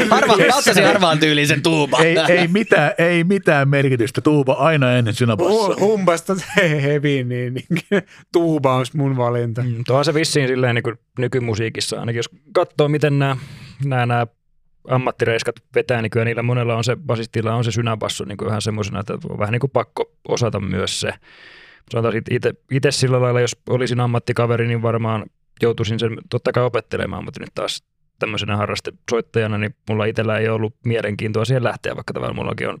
Harva, 0.09 0.37
mä 0.37 0.57
ottaisin 0.57 0.85
harvaan 0.85 1.19
tyylisen 1.19 1.61
tuuba. 1.61 1.97
ei, 2.03 2.17
ei, 2.29 2.47
mitään, 2.47 2.91
ei 2.97 3.23
mitään 3.23 3.69
merkitystä. 3.69 4.21
Tuuba 4.21 4.53
aina 4.53 4.93
ennen 4.93 5.13
synäbassoa. 5.13 5.75
Humpasta 5.79 6.35
heavy, 6.57 7.23
niin, 7.23 7.53
niin 7.53 8.03
tuuba 8.33 8.75
on 8.75 8.85
mun 8.95 9.17
valinta. 9.17 9.63
Mm, 9.63 9.83
tuohan 9.87 10.05
se 10.05 10.13
vissiin 10.13 10.47
silleen 10.47 10.75
niin 10.75 10.83
kuin 10.83 10.95
nykymusiikissa, 11.19 11.99
ainakin 11.99 12.19
jos 12.19 12.29
katsoo, 12.53 12.87
miten 12.87 13.19
nämä, 13.19 13.37
nämä, 13.85 14.05
nämä 14.05 14.27
ammattireiskat 14.87 15.55
vetää, 15.75 16.01
niin 16.01 16.09
kyllä 16.09 16.25
niillä 16.25 16.43
monella 16.43 16.75
on 16.75 16.83
se, 16.83 16.95
basistilla 16.95 17.55
on 17.55 17.63
se 17.63 17.71
synäbasso 17.71 18.25
niin 18.25 18.47
ihan 18.47 18.61
semmoisena, 18.61 18.99
että 18.99 19.13
on 19.29 19.39
vähän 19.39 19.51
niin 19.51 19.59
kuin 19.59 19.71
pakko 19.71 20.11
osata 20.27 20.59
myös 20.59 20.99
se. 20.99 21.13
Sanotaan 21.91 22.21
itse, 22.31 22.53
itse 22.71 22.91
sillä 22.91 23.21
lailla, 23.21 23.41
jos 23.41 23.57
olisin 23.69 23.99
ammattikaveri, 23.99 24.67
niin 24.67 24.81
varmaan 24.81 25.25
joutuisin 25.61 25.99
sen 25.99 26.17
totta 26.29 26.51
kai 26.51 26.63
opettelemaan, 26.63 27.23
mutta 27.25 27.39
nyt 27.39 27.49
taas 27.55 27.83
tämmöisenä 28.19 28.57
harrastesoittajana, 28.57 29.57
niin 29.57 29.75
mulla 29.89 30.05
itsellä 30.05 30.37
ei 30.37 30.49
ollut 30.49 30.75
mielenkiintoa 30.85 31.45
siihen 31.45 31.63
lähteä, 31.63 31.95
vaikka 31.95 32.13
tavallaan 32.13 32.35
mullakin 32.35 32.69
on 32.69 32.77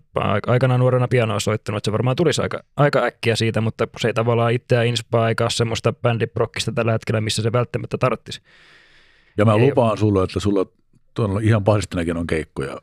aikanaan 0.47 0.79
nuorena 0.79 1.07
pianoa 1.07 1.39
soittanut, 1.39 1.77
että 1.77 1.87
se 1.87 1.91
varmaan 1.91 2.15
tulisi 2.15 2.41
aika, 2.41 2.63
aika 2.77 3.03
äkkiä 3.03 3.35
siitä, 3.35 3.61
mutta 3.61 3.87
se 3.97 4.07
ei 4.07 4.13
tavallaan 4.13 4.53
itseä 4.53 4.83
inspaa 4.83 5.29
eikä 5.29 5.43
ole 5.43 5.51
semmoista 5.51 5.93
bändiprokkista 5.93 6.71
tällä 6.71 6.91
hetkellä, 6.91 7.21
missä 7.21 7.41
se 7.41 7.51
välttämättä 7.51 7.97
tarttisi. 7.97 8.41
Ja 9.37 9.45
mä 9.45 9.53
Ei 9.53 9.59
lupaan 9.59 9.97
sulle, 9.97 10.23
että 10.23 10.39
sulla 10.39 10.65
tuolla 11.13 11.39
ihan 11.43 11.63
pasistinakin 11.63 12.17
on 12.17 12.27
keikkoja 12.27 12.77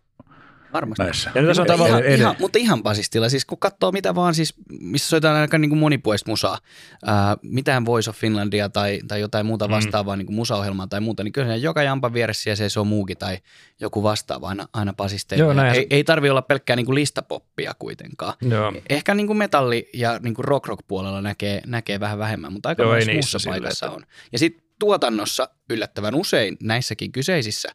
Varmasti. 0.72 1.02
näissä. 1.02 1.30
Ja 1.34 1.42
nyt 1.42 1.48
tässä 1.48 1.62
on 1.62 1.66
Mutta 1.68 1.72
tavallaan, 1.72 2.04
ihan, 2.04 2.20
ihan, 2.20 2.36
mutta 2.38 2.58
ihan 2.58 2.82
basistilla, 2.82 3.28
siis 3.28 3.44
kun 3.44 3.58
katsoo 3.58 3.92
mitä 3.92 4.14
vaan, 4.14 4.34
siis, 4.34 4.54
missä 4.80 5.08
soitetaan 5.08 5.36
aika 5.36 5.58
niin 5.58 5.68
kuin 5.68 5.78
monipuolista 5.78 6.30
musaa, 6.30 6.58
ää, 7.06 7.36
mitään 7.42 7.86
Voice 7.86 8.10
of 8.10 8.16
Finlandia 8.16 8.68
tai, 8.68 9.00
tai 9.08 9.20
jotain 9.20 9.46
muuta 9.46 9.68
Mm. 9.68 9.72
vastaavaa 9.74 10.16
niin 10.16 10.26
kuin 10.26 10.36
musaohjelmaa 10.36 10.86
tai 10.86 11.00
muuta, 11.00 11.24
niin 11.24 11.32
kyllä 11.32 11.56
joka 11.56 11.82
jampan 11.82 12.12
vieressä 12.12 12.50
ja 12.50 12.56
se 12.68 12.80
on 12.80 12.86
muukin 12.86 13.18
tai 13.18 13.38
joku 13.80 14.02
vastaava 14.02 14.48
aina, 14.48 14.66
aina 14.72 14.92
basisteilla. 14.92 15.44
Joo, 15.44 15.52
näin 15.52 15.74
ei, 15.76 15.86
ei 15.90 16.04
tarvi 16.04 16.30
olla 16.30 16.42
pelkkää 16.42 16.76
niin 16.76 16.86
kuin 16.86 16.94
listapoppia 16.94 17.72
kuitenkaan. 17.78 18.34
joo, 18.40 18.72
Ehkä 18.90 19.14
niin 19.14 19.26
kuin 19.26 19.36
metalli- 19.38 19.90
ja 19.94 20.18
niin 20.22 20.34
kuin 20.34 20.44
rock-rock-puolella 20.44 21.22
näkee, 21.22 21.60
näkee 21.66 22.00
vähän 22.00 22.18
vähemmän, 22.18 22.52
mutta 22.52 22.68
aika 22.68 22.82
Joo, 22.82 22.94
muussa 23.12 23.38
paikassa 23.50 23.86
että- 23.86 23.96
on. 23.96 24.02
Ja 24.32 24.38
sitten 24.38 24.64
tuotannossa 24.78 25.48
yllättävän 25.70 26.14
usein 26.14 26.56
näissäkin 26.62 27.12
kyseisissä 27.12 27.68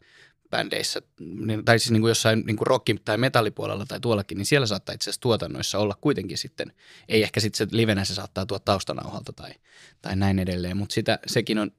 bändeissä, 0.49 1.01
niin- 1.19 1.65
tai 1.65 1.79
siis 1.79 1.91
niin 1.91 2.01
kuin 2.01 2.09
jossain 2.09 2.43
niin 2.45 2.55
kuin 2.57 2.67
rock- 2.67 3.01
tai 3.05 3.17
metallipuolella 3.17 3.85
tai 3.85 3.99
tuollakin, 3.99 4.37
niin 4.37 4.45
siellä 4.45 4.67
saattaa 4.67 4.95
itse 4.95 5.03
asiassa 5.09 5.21
tuotannoissa 5.21 5.79
olla 5.79 5.97
kuitenkin 6.01 6.37
sitten, 6.37 6.73
ei 7.09 7.23
ehkä 7.23 7.39
sitten 7.39 7.57
se 7.57 7.77
livenä 7.77 8.05
se 8.05 8.13
saattaa 8.15 8.45
tuoda 8.45 8.61
taustanauhalta 8.65 9.33
tai, 9.33 9.51
tai 10.01 10.15
näin 10.15 10.39
edelleen, 10.39 10.77
mutta 10.77 10.93
sitä, 10.93 11.19
sekin 11.27 11.59
on 11.59 11.71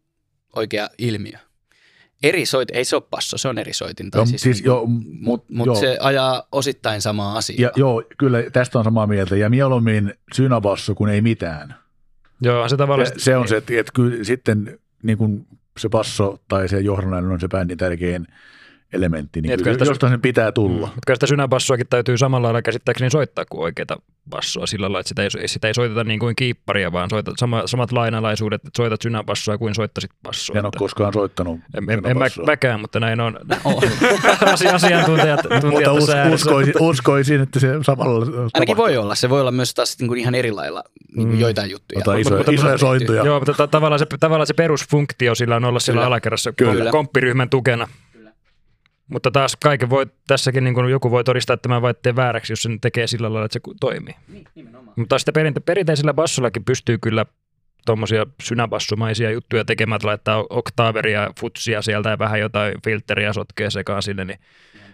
oikea 0.57 0.91
ilmiö. 0.99 1.39
Eri 2.23 2.47
soit, 2.47 2.71
ei 2.73 2.85
se 2.85 2.97
ole 2.97 3.03
passo, 3.11 3.39
se 3.39 3.49
on 3.49 3.59
eri 3.59 3.73
soitin. 3.73 4.11
Tai 4.11 4.19
Joo, 4.19 4.27
siis, 4.27 4.43
siis 4.43 4.61
joo, 4.61 4.87
mutta 4.87 5.47
mut- 5.53 5.57
mut 5.57 5.67
joo. 5.67 5.75
se 5.77 5.99
ajaa 6.01 6.49
osittain 6.53 7.03
samaa 7.03 7.37
asiaa. 7.37 7.59
Ja, 7.61 7.71
joo, 7.77 8.03
kyllä 8.19 8.43
tästä 8.53 8.79
on 8.79 8.85
samaa 8.85 9.07
mieltä. 9.07 9.37
Ja 9.37 9.51
mieluummin 9.51 10.15
synabasso 10.35 10.95
kuin 10.95 11.11
ei 11.13 11.21
mitään. 11.21 11.75
joo, 12.43 12.69
se 12.69 12.77
tavallaan, 12.77 13.07
Se, 13.09 13.15
se 13.19 13.37
on 13.37 13.49
se, 13.49 13.57
että, 13.57 13.73
että 13.81 13.93
kyllä 13.95 14.25
sitten 14.25 14.79
niin 15.03 15.19
kuin 15.19 15.47
se 15.79 15.89
basso 15.89 16.43
tai 16.49 16.69
se 16.69 16.81
johdannainen 16.81 17.31
on 17.31 17.41
se 17.41 17.49
bändin 17.49 17.79
tärkein 17.79 18.27
elementti, 18.97 19.41
niin 19.41 19.49
Niin, 19.49 19.55
että 19.55 19.65
kyllä 19.65 19.75
sitä- 19.75 19.85
jostain 19.91 20.13
sen 20.13 20.21
pitää 20.21 20.53
tulla. 20.53 20.87
Mutta 20.87 21.01
kyllä 21.07 21.17
sitä 21.17 21.27
synäbassoakin 21.27 21.87
täytyy 21.91 22.19
samalla 22.19 22.47
lailla 22.47 22.63
käsittääkseni 22.63 23.11
soittaa 23.11 23.45
kuin 23.51 23.63
oikeita 23.63 23.97
bassoa 24.31 24.67
sillä 24.67 24.85
lailla, 24.85 25.01
että 25.01 25.09
sitä 25.09 25.23
ei, 25.23 25.49
sitä 25.49 25.69
ei 25.69 25.75
soiteta 25.75 26.05
niin 26.05 26.19
kuin 26.21 26.37
kiipparia, 26.37 26.93
vaan 26.93 27.11
soita, 27.11 27.33
sama, 27.37 27.63
samat 27.67 27.93
lainalaisuudet, 27.93 28.61
että 28.65 28.77
soitat 28.77 29.03
synäbassoa 29.03 29.59
kuin 29.59 29.75
soittasit 29.75 30.11
bassoa. 30.23 30.55
En 30.59 30.65
ole 30.65 30.69
Että- 30.69 30.79
koskaan 30.79 31.13
soittanut 31.13 31.61
en, 31.77 31.91
en, 31.91 32.07
en 32.07 32.19
mä, 32.19 32.27
mäkään, 32.47 32.81
mutta 32.81 33.01
näin 33.01 33.21
on. 33.21 33.39
Asi- 34.53 34.69
asiantuntijat 34.69 35.41
Mutta 35.71 35.93
us, 35.93 36.09
uskoisin, 36.35 36.75
uskoisin, 36.81 37.41
että 37.41 37.61
se 37.61 37.69
samalla 37.83 38.15
Ainakin 38.15 38.51
tapahtuu. 38.53 38.77
voi 38.77 38.97
olla. 38.97 39.15
Se 39.15 39.29
voi 39.31 39.41
olla 39.41 39.51
myös 39.53 39.75
taas 39.75 39.97
niin 39.99 40.09
kuin 40.09 40.21
ihan 40.21 40.35
eri 40.35 40.53
lailla 40.53 40.83
niin 41.17 41.27
kuin 41.29 41.37
Mm. 41.37 41.41
joitain 41.41 41.71
juttuja. 41.71 41.99
Ota 42.01 42.17
isoja, 42.17 42.37
mutta- 42.37 42.53
isoja 42.53 42.79
sointuja. 42.79 43.25
Joo, 43.25 43.39
mutta 43.41 43.53
ta- 43.55 43.67
tavallaan 43.67 43.99
se, 43.99 44.07
tavallaan 44.21 44.47
se 44.47 44.55
perusfunktio 44.55 45.35
sillä 45.35 45.57
on 45.57 45.65
olla 45.65 45.81
siellä 45.81 46.07
alakerrassa 46.07 46.53
komppiryhmän 46.91 47.51
tukena. 47.51 47.89
Mutta 49.09 49.31
taas 49.31 49.57
kaiken 49.65 49.91
voi, 49.91 50.07
tässäkin 50.27 50.65
niin 50.65 50.75
kuin 50.75 50.91
joku 50.91 51.11
voi 51.11 51.25
todistaa 51.25 51.55
että 51.55 51.63
tämän 51.63 51.83
väitteen 51.83 52.17
vääräksi, 52.17 52.53
jos 52.53 52.63
se 52.63 52.71
tekee 52.81 53.07
sillä 53.07 53.33
lailla, 53.33 53.45
että 53.45 53.53
se 53.53 53.61
ku- 53.61 53.75
toimii. 53.81 54.15
Mutta 54.97 55.19
sitten 55.19 55.35
perinte- 55.35 55.61
perinteisellä 55.61 56.15
bassollakin 56.15 56.65
pystyy 56.65 56.99
kyllä 56.99 57.27
tuommoisia 57.87 58.27
synäbassumaisia 58.43 59.31
juttuja 59.31 59.65
tekemään, 59.65 59.97
että 59.97 60.09
laittaa 60.09 60.45
oktaaveria, 60.51 61.31
futsia 61.41 61.83
sieltä 61.83 62.11
ja 62.11 62.19
vähän 62.19 62.41
jotain 62.41 62.75
filteriä 62.85 63.33
sotkee 63.33 63.71
sekaan 63.71 64.03
sinne, 64.03 64.25
niin 64.25 64.39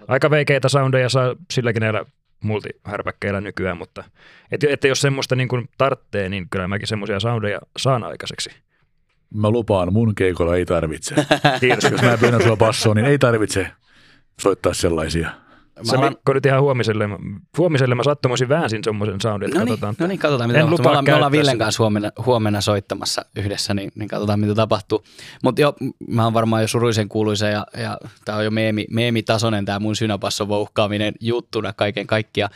aika 0.08 0.30
veikeitä 0.30 0.68
soundeja 0.68 1.08
saa 1.08 1.34
silläkin 1.50 1.80
näillä 1.80 2.04
multihärpäkkeillä 2.42 3.40
nykyään, 3.40 3.76
mutta 3.76 4.04
että, 4.52 4.66
että 4.70 4.88
jos 4.88 5.00
semmoista 5.00 5.36
niin 5.36 5.48
kuin 5.48 5.68
tarttee, 5.78 6.28
niin 6.28 6.46
kyllä 6.50 6.68
mäkin 6.68 6.88
semmoisia 6.88 7.20
soundeja 7.20 7.60
saan 7.76 8.04
aikaiseksi. 8.04 8.50
Mä 9.34 9.50
lupaan, 9.50 9.92
mun 9.92 10.14
keikolla 10.14 10.56
ei 10.56 10.64
tarvitse. 10.64 11.14
Kiitos. 11.60 11.90
Jos 11.90 12.02
mä 12.02 12.18
pyydän 12.18 12.42
sulla 12.42 12.56
bassoon, 12.56 12.96
niin 12.96 13.06
ei 13.06 13.18
tarvitse 13.18 13.70
soittaa 14.40 14.74
sellaisia. 14.74 15.30
Se 15.82 15.96
alan- 15.96 16.12
Mikko 16.12 16.32
nyt 16.32 16.46
ihan 16.46 16.60
huomiselle, 16.62 17.08
huomiselle 17.58 17.94
mä 17.94 18.02
sattumoisin 18.04 18.48
väänsin 18.48 18.84
semmoisen 18.84 19.20
soundin, 19.20 19.46
että 19.48 19.58
No 19.58 19.64
niin, 19.64 19.72
katsotaan. 19.72 19.94
no 19.98 20.06
niin, 20.06 20.18
katsotaan 20.18 20.50
mitä 20.50 20.60
En 20.60 20.66
tapahtuu. 20.66 20.84
Me 20.84 20.88
ollaan, 20.90 21.04
me 21.04 21.14
ollaan 21.14 21.32
Villen 21.32 21.58
kanssa 21.58 21.82
huomenna, 21.82 22.10
huomenna 22.26 22.60
soittamassa 22.60 23.24
yhdessä, 23.36 23.74
niin, 23.74 23.92
niin 23.94 24.08
katsotaan 24.08 24.40
mitä 24.40 24.54
tapahtuu. 24.54 25.04
Mutta 25.42 25.60
joo, 25.60 25.74
mä 26.08 26.24
oon 26.24 26.34
varmaan 26.34 26.62
jo 26.62 26.68
suruisen 26.68 27.08
kuuluisa 27.08 27.46
ja, 27.46 27.66
ja 27.76 27.98
tää 28.24 28.36
on 28.36 28.44
jo 28.44 28.50
meemi, 28.50 28.86
meemitasoinen 28.90 29.64
tämä 29.64 29.78
mun 29.78 29.96
synäpasso 29.96 30.48
vouhkaaminen 30.48 31.14
juttuna 31.20 31.72
kaiken 31.72 32.06
kaikkiaan. 32.06 32.50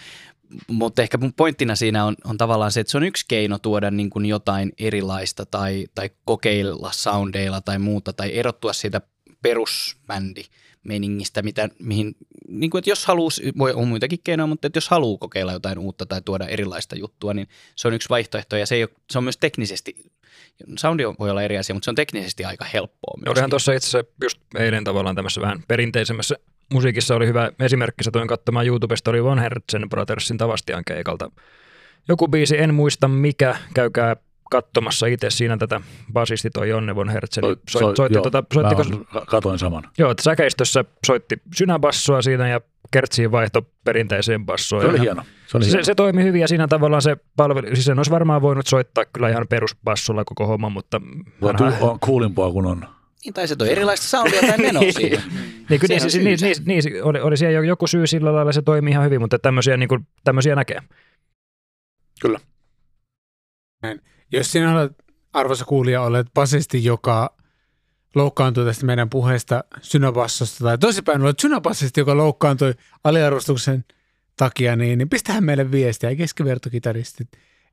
Mutta 0.71 1.03
ehkä 1.03 1.19
mun 1.19 1.33
pointtina 1.33 1.77
siinä 1.77 2.05
on, 2.05 2.15
on 2.25 2.39
tavallaan 2.39 2.73
se, 2.73 2.81
että 2.81 2.91
se 2.91 2.97
on 2.97 3.05
yksi 3.05 3.25
keino 3.29 3.59
tuoda 3.59 3.91
niin 3.91 4.11
kuin 4.11 4.27
jotain 4.27 4.73
erilaista 4.79 5.47
tai, 5.47 5.87
tai 5.95 6.11
kokeilla 6.25 6.91
soundeilla 6.93 7.61
tai 7.61 7.79
muuta 7.79 8.13
tai 8.13 8.35
erottua 8.39 8.73
siitä 8.73 9.01
perusbändi 9.43 10.43
meningistä, 10.87 11.43
mitä, 11.43 11.69
mihin, 11.79 12.17
niin 12.49 12.71
kuin, 12.71 12.79
että 12.79 12.91
jos 12.91 13.07
haluaa, 13.07 13.31
voi 13.59 13.73
on 13.73 13.89
muitakin 13.89 14.19
keinoja, 14.25 14.47
mutta 14.47 14.67
että 14.67 14.77
jos 14.77 14.89
haluaa 14.89 15.19
kokeilla 15.19 15.53
jotain 15.53 15.79
uutta 15.79 16.07
tai 16.07 16.23
tuoda 16.25 16.47
erilaista 16.47 16.97
juttua, 16.97 17.35
niin 17.35 17.49
se 17.77 17.89
on 17.89 17.95
yksi 17.95 18.09
vaihtoehto 18.09 18.57
ja 18.57 18.67
se, 18.67 18.75
ei 18.75 18.83
ole, 18.83 18.91
se 19.11 19.19
on 19.19 19.25
myös 19.25 19.37
teknisesti, 19.37 19.97
soundi 20.79 21.05
voi 21.19 21.31
olla 21.31 21.43
eri 21.43 21.59
asia, 21.59 21.75
mutta 21.75 21.85
se 21.85 21.91
on 21.91 21.95
teknisesti 21.95 22.45
aika 22.45 22.65
helppoa 22.65 23.19
myös. 23.19 23.33
Olihan 23.33 23.51
tuossa 23.51 23.73
itse 23.73 23.89
asiassa 23.89 24.13
just 24.23 24.41
eilen 24.59 24.85
tavallaan 24.85 25.17
tämmöisessä 25.17 25.41
vähän 25.41 25.63
perinteisemmässä 25.69 26.37
musiikissa 26.73 27.15
oli 27.15 27.27
hyvä 27.27 27.51
esimerkki, 27.61 28.05
satoin 28.05 28.29
katsomaan 28.29 28.67
YouTubesta, 28.67 29.11
oli 29.11 29.25
Van 29.25 29.39
Hertzen 29.39 29.89
Brothersin 29.89 30.39
Tavastian 30.39 30.85
keikalta. 30.85 31.31
Joku 32.09 32.29
biisi, 32.29 32.59
en 32.59 32.75
muista 32.75 33.09
mikä, 33.09 33.57
käykää 33.75 34.17
katsomassa 34.51 35.07
itse 35.07 35.31
siinä 35.31 35.57
tätä 35.57 35.81
basisti 36.13 36.51
toi 36.51 36.69
Jonne 36.69 36.95
Von 36.95 37.09
Hertzen. 37.09 37.45
Soit- 37.45 37.59
Soit, 37.71 37.83
soit- 37.85 37.97
soitti, 37.97 38.17
joo, 38.17 38.23
tota, 38.23 38.45
soittiko, 38.55 38.83
katoin 39.27 39.59
saman. 39.59 39.83
joo, 39.99 40.11
että 40.11 40.23
säkeistössä 40.23 40.85
soitti 41.07 41.37
synäbassoa 41.55 42.23
siinä 42.23 42.49
ja 42.49 42.61
kertsiin 42.91 43.33
vaihto 43.33 43.63
perinteiseen 43.85 44.47
bassoon. 44.47 44.83
Se 44.83 44.89
oli 44.89 45.01
hieno. 45.01 45.23
Se 45.47 45.57
oli 45.57 45.65
Se, 45.65 45.71
hieno. 45.71 45.85
se 45.85 45.95
toimi 45.95 46.23
hyvin 46.25 46.41
ja 46.41 46.49
siinä 46.49 46.69
tavallaan 46.69 47.03
se 47.03 47.17
palveli, 47.37 47.67
siis 47.75 47.85
sen 47.85 47.99
olisi 47.99 48.11
varmaan 48.11 48.43
voinut 48.43 48.67
soittaa 48.67 49.05
kyllä 49.05 49.29
ihan 49.29 49.47
perusbassolla 49.49 50.25
koko 50.25 50.47
homma, 50.47 50.69
mutta 50.69 51.01
vanha- 51.43 51.73
tu- 51.79 51.87
on 51.89 52.01
kuulimpaa 52.01 52.51
kuin 52.53 52.67
on. 52.67 52.89
Niin, 53.25 53.35
tai 53.35 53.49
se 53.49 53.57
toi 53.57 53.71
erilaista 53.73 54.07
soundia 54.07 54.41
tai 54.41 54.59
menoa 54.59 54.83
siihen. 54.93 55.23
Niin, 55.69 55.81
kyllä, 55.81 55.93
niin, 55.95 56.01
siis, 56.11 56.25
niin, 56.25 56.39
niin, 56.67 56.83
niin, 56.85 57.05
oli, 57.05 57.21
oli 57.21 57.37
siellä 57.37 57.55
jo- 57.55 57.63
joku 57.63 57.87
syy 57.87 58.07
sillä 58.07 58.35
lailla, 58.35 58.53
se 58.53 58.63
toimii 58.63 58.91
ihan 58.93 59.05
hyvin, 59.05 59.21
mutta 59.21 59.39
tämmöisiä, 59.39 59.77
niin 59.77 59.89
kuin, 59.89 60.07
tämmöisiä 60.25 60.55
näkee. 60.55 60.79
Jos 64.33 64.53
sinä 64.53 64.73
olet, 64.73 64.93
arvoisa 65.33 65.65
kuulija, 65.65 66.03
olet 66.03 66.27
basisti, 66.35 66.85
joka 66.85 67.37
loukkaantui 68.15 68.65
tästä 68.65 68.87
meidän 68.87 69.11
puheesta 69.11 69.65
synobassosta, 69.83 70.65
tai 70.65 70.79
toisinpäin 70.79 71.23
olet 71.23 71.41
synobasisti, 71.41 72.01
joka 72.01 72.17
loukkaantui 72.17 72.75
aliarvostuksen 73.05 73.85
takia, 74.37 74.77
niin, 74.77 74.99
niin 74.99 75.09
pistähän 75.09 75.45
meille 75.45 75.71
viestiä 75.71 76.17
keskivertokitaristit 76.17 77.29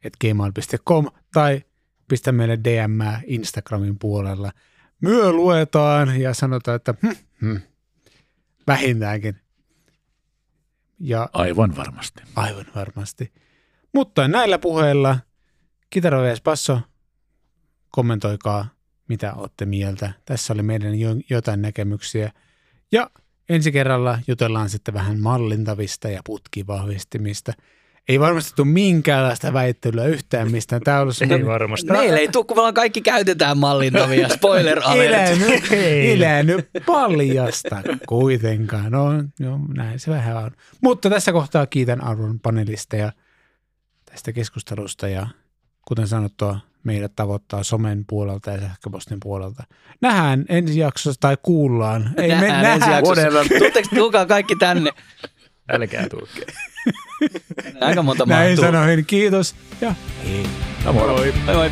at 0.06 0.14
gmail.com 0.22 1.08
tai 1.34 1.62
pistä 2.08 2.32
meille 2.32 2.60
DM 2.64 3.00
Instagramin 3.26 4.00
puolella. 4.00 4.52
Myö 5.02 5.32
luetaan 5.32 6.22
ja 6.22 6.34
sanotaan, 6.34 6.76
että 6.76 6.94
hm, 7.02 7.16
hm, 7.42 7.58
vähintäänkin. 8.68 9.40
Ja 11.00 11.30
Aivan 11.34 11.76
varmasti. 11.76 12.24
Aivan 12.36 12.66
varmasti. 12.76 13.34
Mutta 13.94 14.28
näillä 14.28 14.60
puheilla, 14.60 15.20
kitara 15.94 16.24
vs. 16.24 16.42
basso, 16.42 16.80
kommentoikaa, 17.90 18.68
mitä 19.08 19.34
olette 19.34 19.66
mieltä. 19.66 20.14
Tässä 20.26 20.54
oli 20.54 20.64
meidän 20.64 21.00
jo, 21.00 21.10
jotain 21.30 21.62
näkemyksiä. 21.62 22.32
Ja 22.92 23.10
ensi 23.50 23.72
kerralla 23.72 24.20
jutellaan 24.28 24.70
sitten 24.70 24.94
vähän 24.94 25.20
mallintavista 25.20 26.10
ja 26.10 26.22
putkivahvistimista. 26.26 27.54
Ei 28.10 28.20
varmasti 28.20 28.52
tule 28.56 28.68
minkäänlaista 28.68 29.54
väittelyä 29.54 30.06
yhtään 30.06 30.52
mistään. 30.52 30.82
Tämä 30.82 30.98
on 30.98 31.02
ollut 31.02 31.16
Ei 31.16 31.20
semmoinen 31.20 31.48
varmasti. 31.48 31.92
Meillä 31.92 32.20
ei 32.20 32.28
tule, 32.28 32.46
kun 32.46 32.58
me 32.58 32.62
ollaan 32.62 32.74
kaikki 32.74 33.02
käytetään 33.02 33.58
mallintavia. 33.58 34.30
Spoiler 34.38 34.80
alert. 34.84 35.40
Nyt 35.40 36.70
paljasta 36.86 37.84
kuitenkaan. 38.08 38.92
No, 38.92 39.12
no, 39.40 39.60
näin 39.76 40.00
se 40.00 40.12
vähän 40.12 40.38
on. 40.38 40.52
Mutta 40.82 41.10
tässä 41.10 41.32
kohtaa 41.32 41.66
kiitän 41.66 42.04
arvon 42.04 42.40
panelisteja 42.40 43.12
tästä 44.06 44.32
keskustelusta 44.34 45.08
ja 45.08 45.28
kuten 45.88 46.08
sanottua, 46.08 46.60
meidät 46.84 47.12
tavoittaa 47.16 47.64
somen 47.64 48.06
puolelta 48.10 48.52
ja 48.52 48.60
sähköpostin 48.60 49.18
puolelta. 49.24 49.64
Nähdään 50.02 50.46
ensi 50.50 50.80
jaksossa 50.80 51.20
tai 51.20 51.38
kuullaan. 51.44 52.12
Ei 52.18 52.28
me 52.30 52.36
Nähdään 52.36 52.66
ensi 52.66 52.80
nähdään. 52.80 52.92
jaksossa. 52.98 53.22
Whatever. 53.22 53.48
Tuletteko 53.60 53.90
tulkaa 53.96 54.26
kaikki 54.26 54.56
tänne? 54.56 54.92
Älkää 55.70 56.10
tulkaa. 56.10 56.44
Aika 57.82 58.04
monta 58.04 58.26
Näin 58.26 58.50
mahtuu. 58.60 58.66
sanoin. 58.66 59.06
Kiitos 59.06 59.56
ja 59.82 59.94
hei. 60.26 60.46
Moi. 60.94 60.94
Moi 61.46 61.56
moi. 61.56 61.70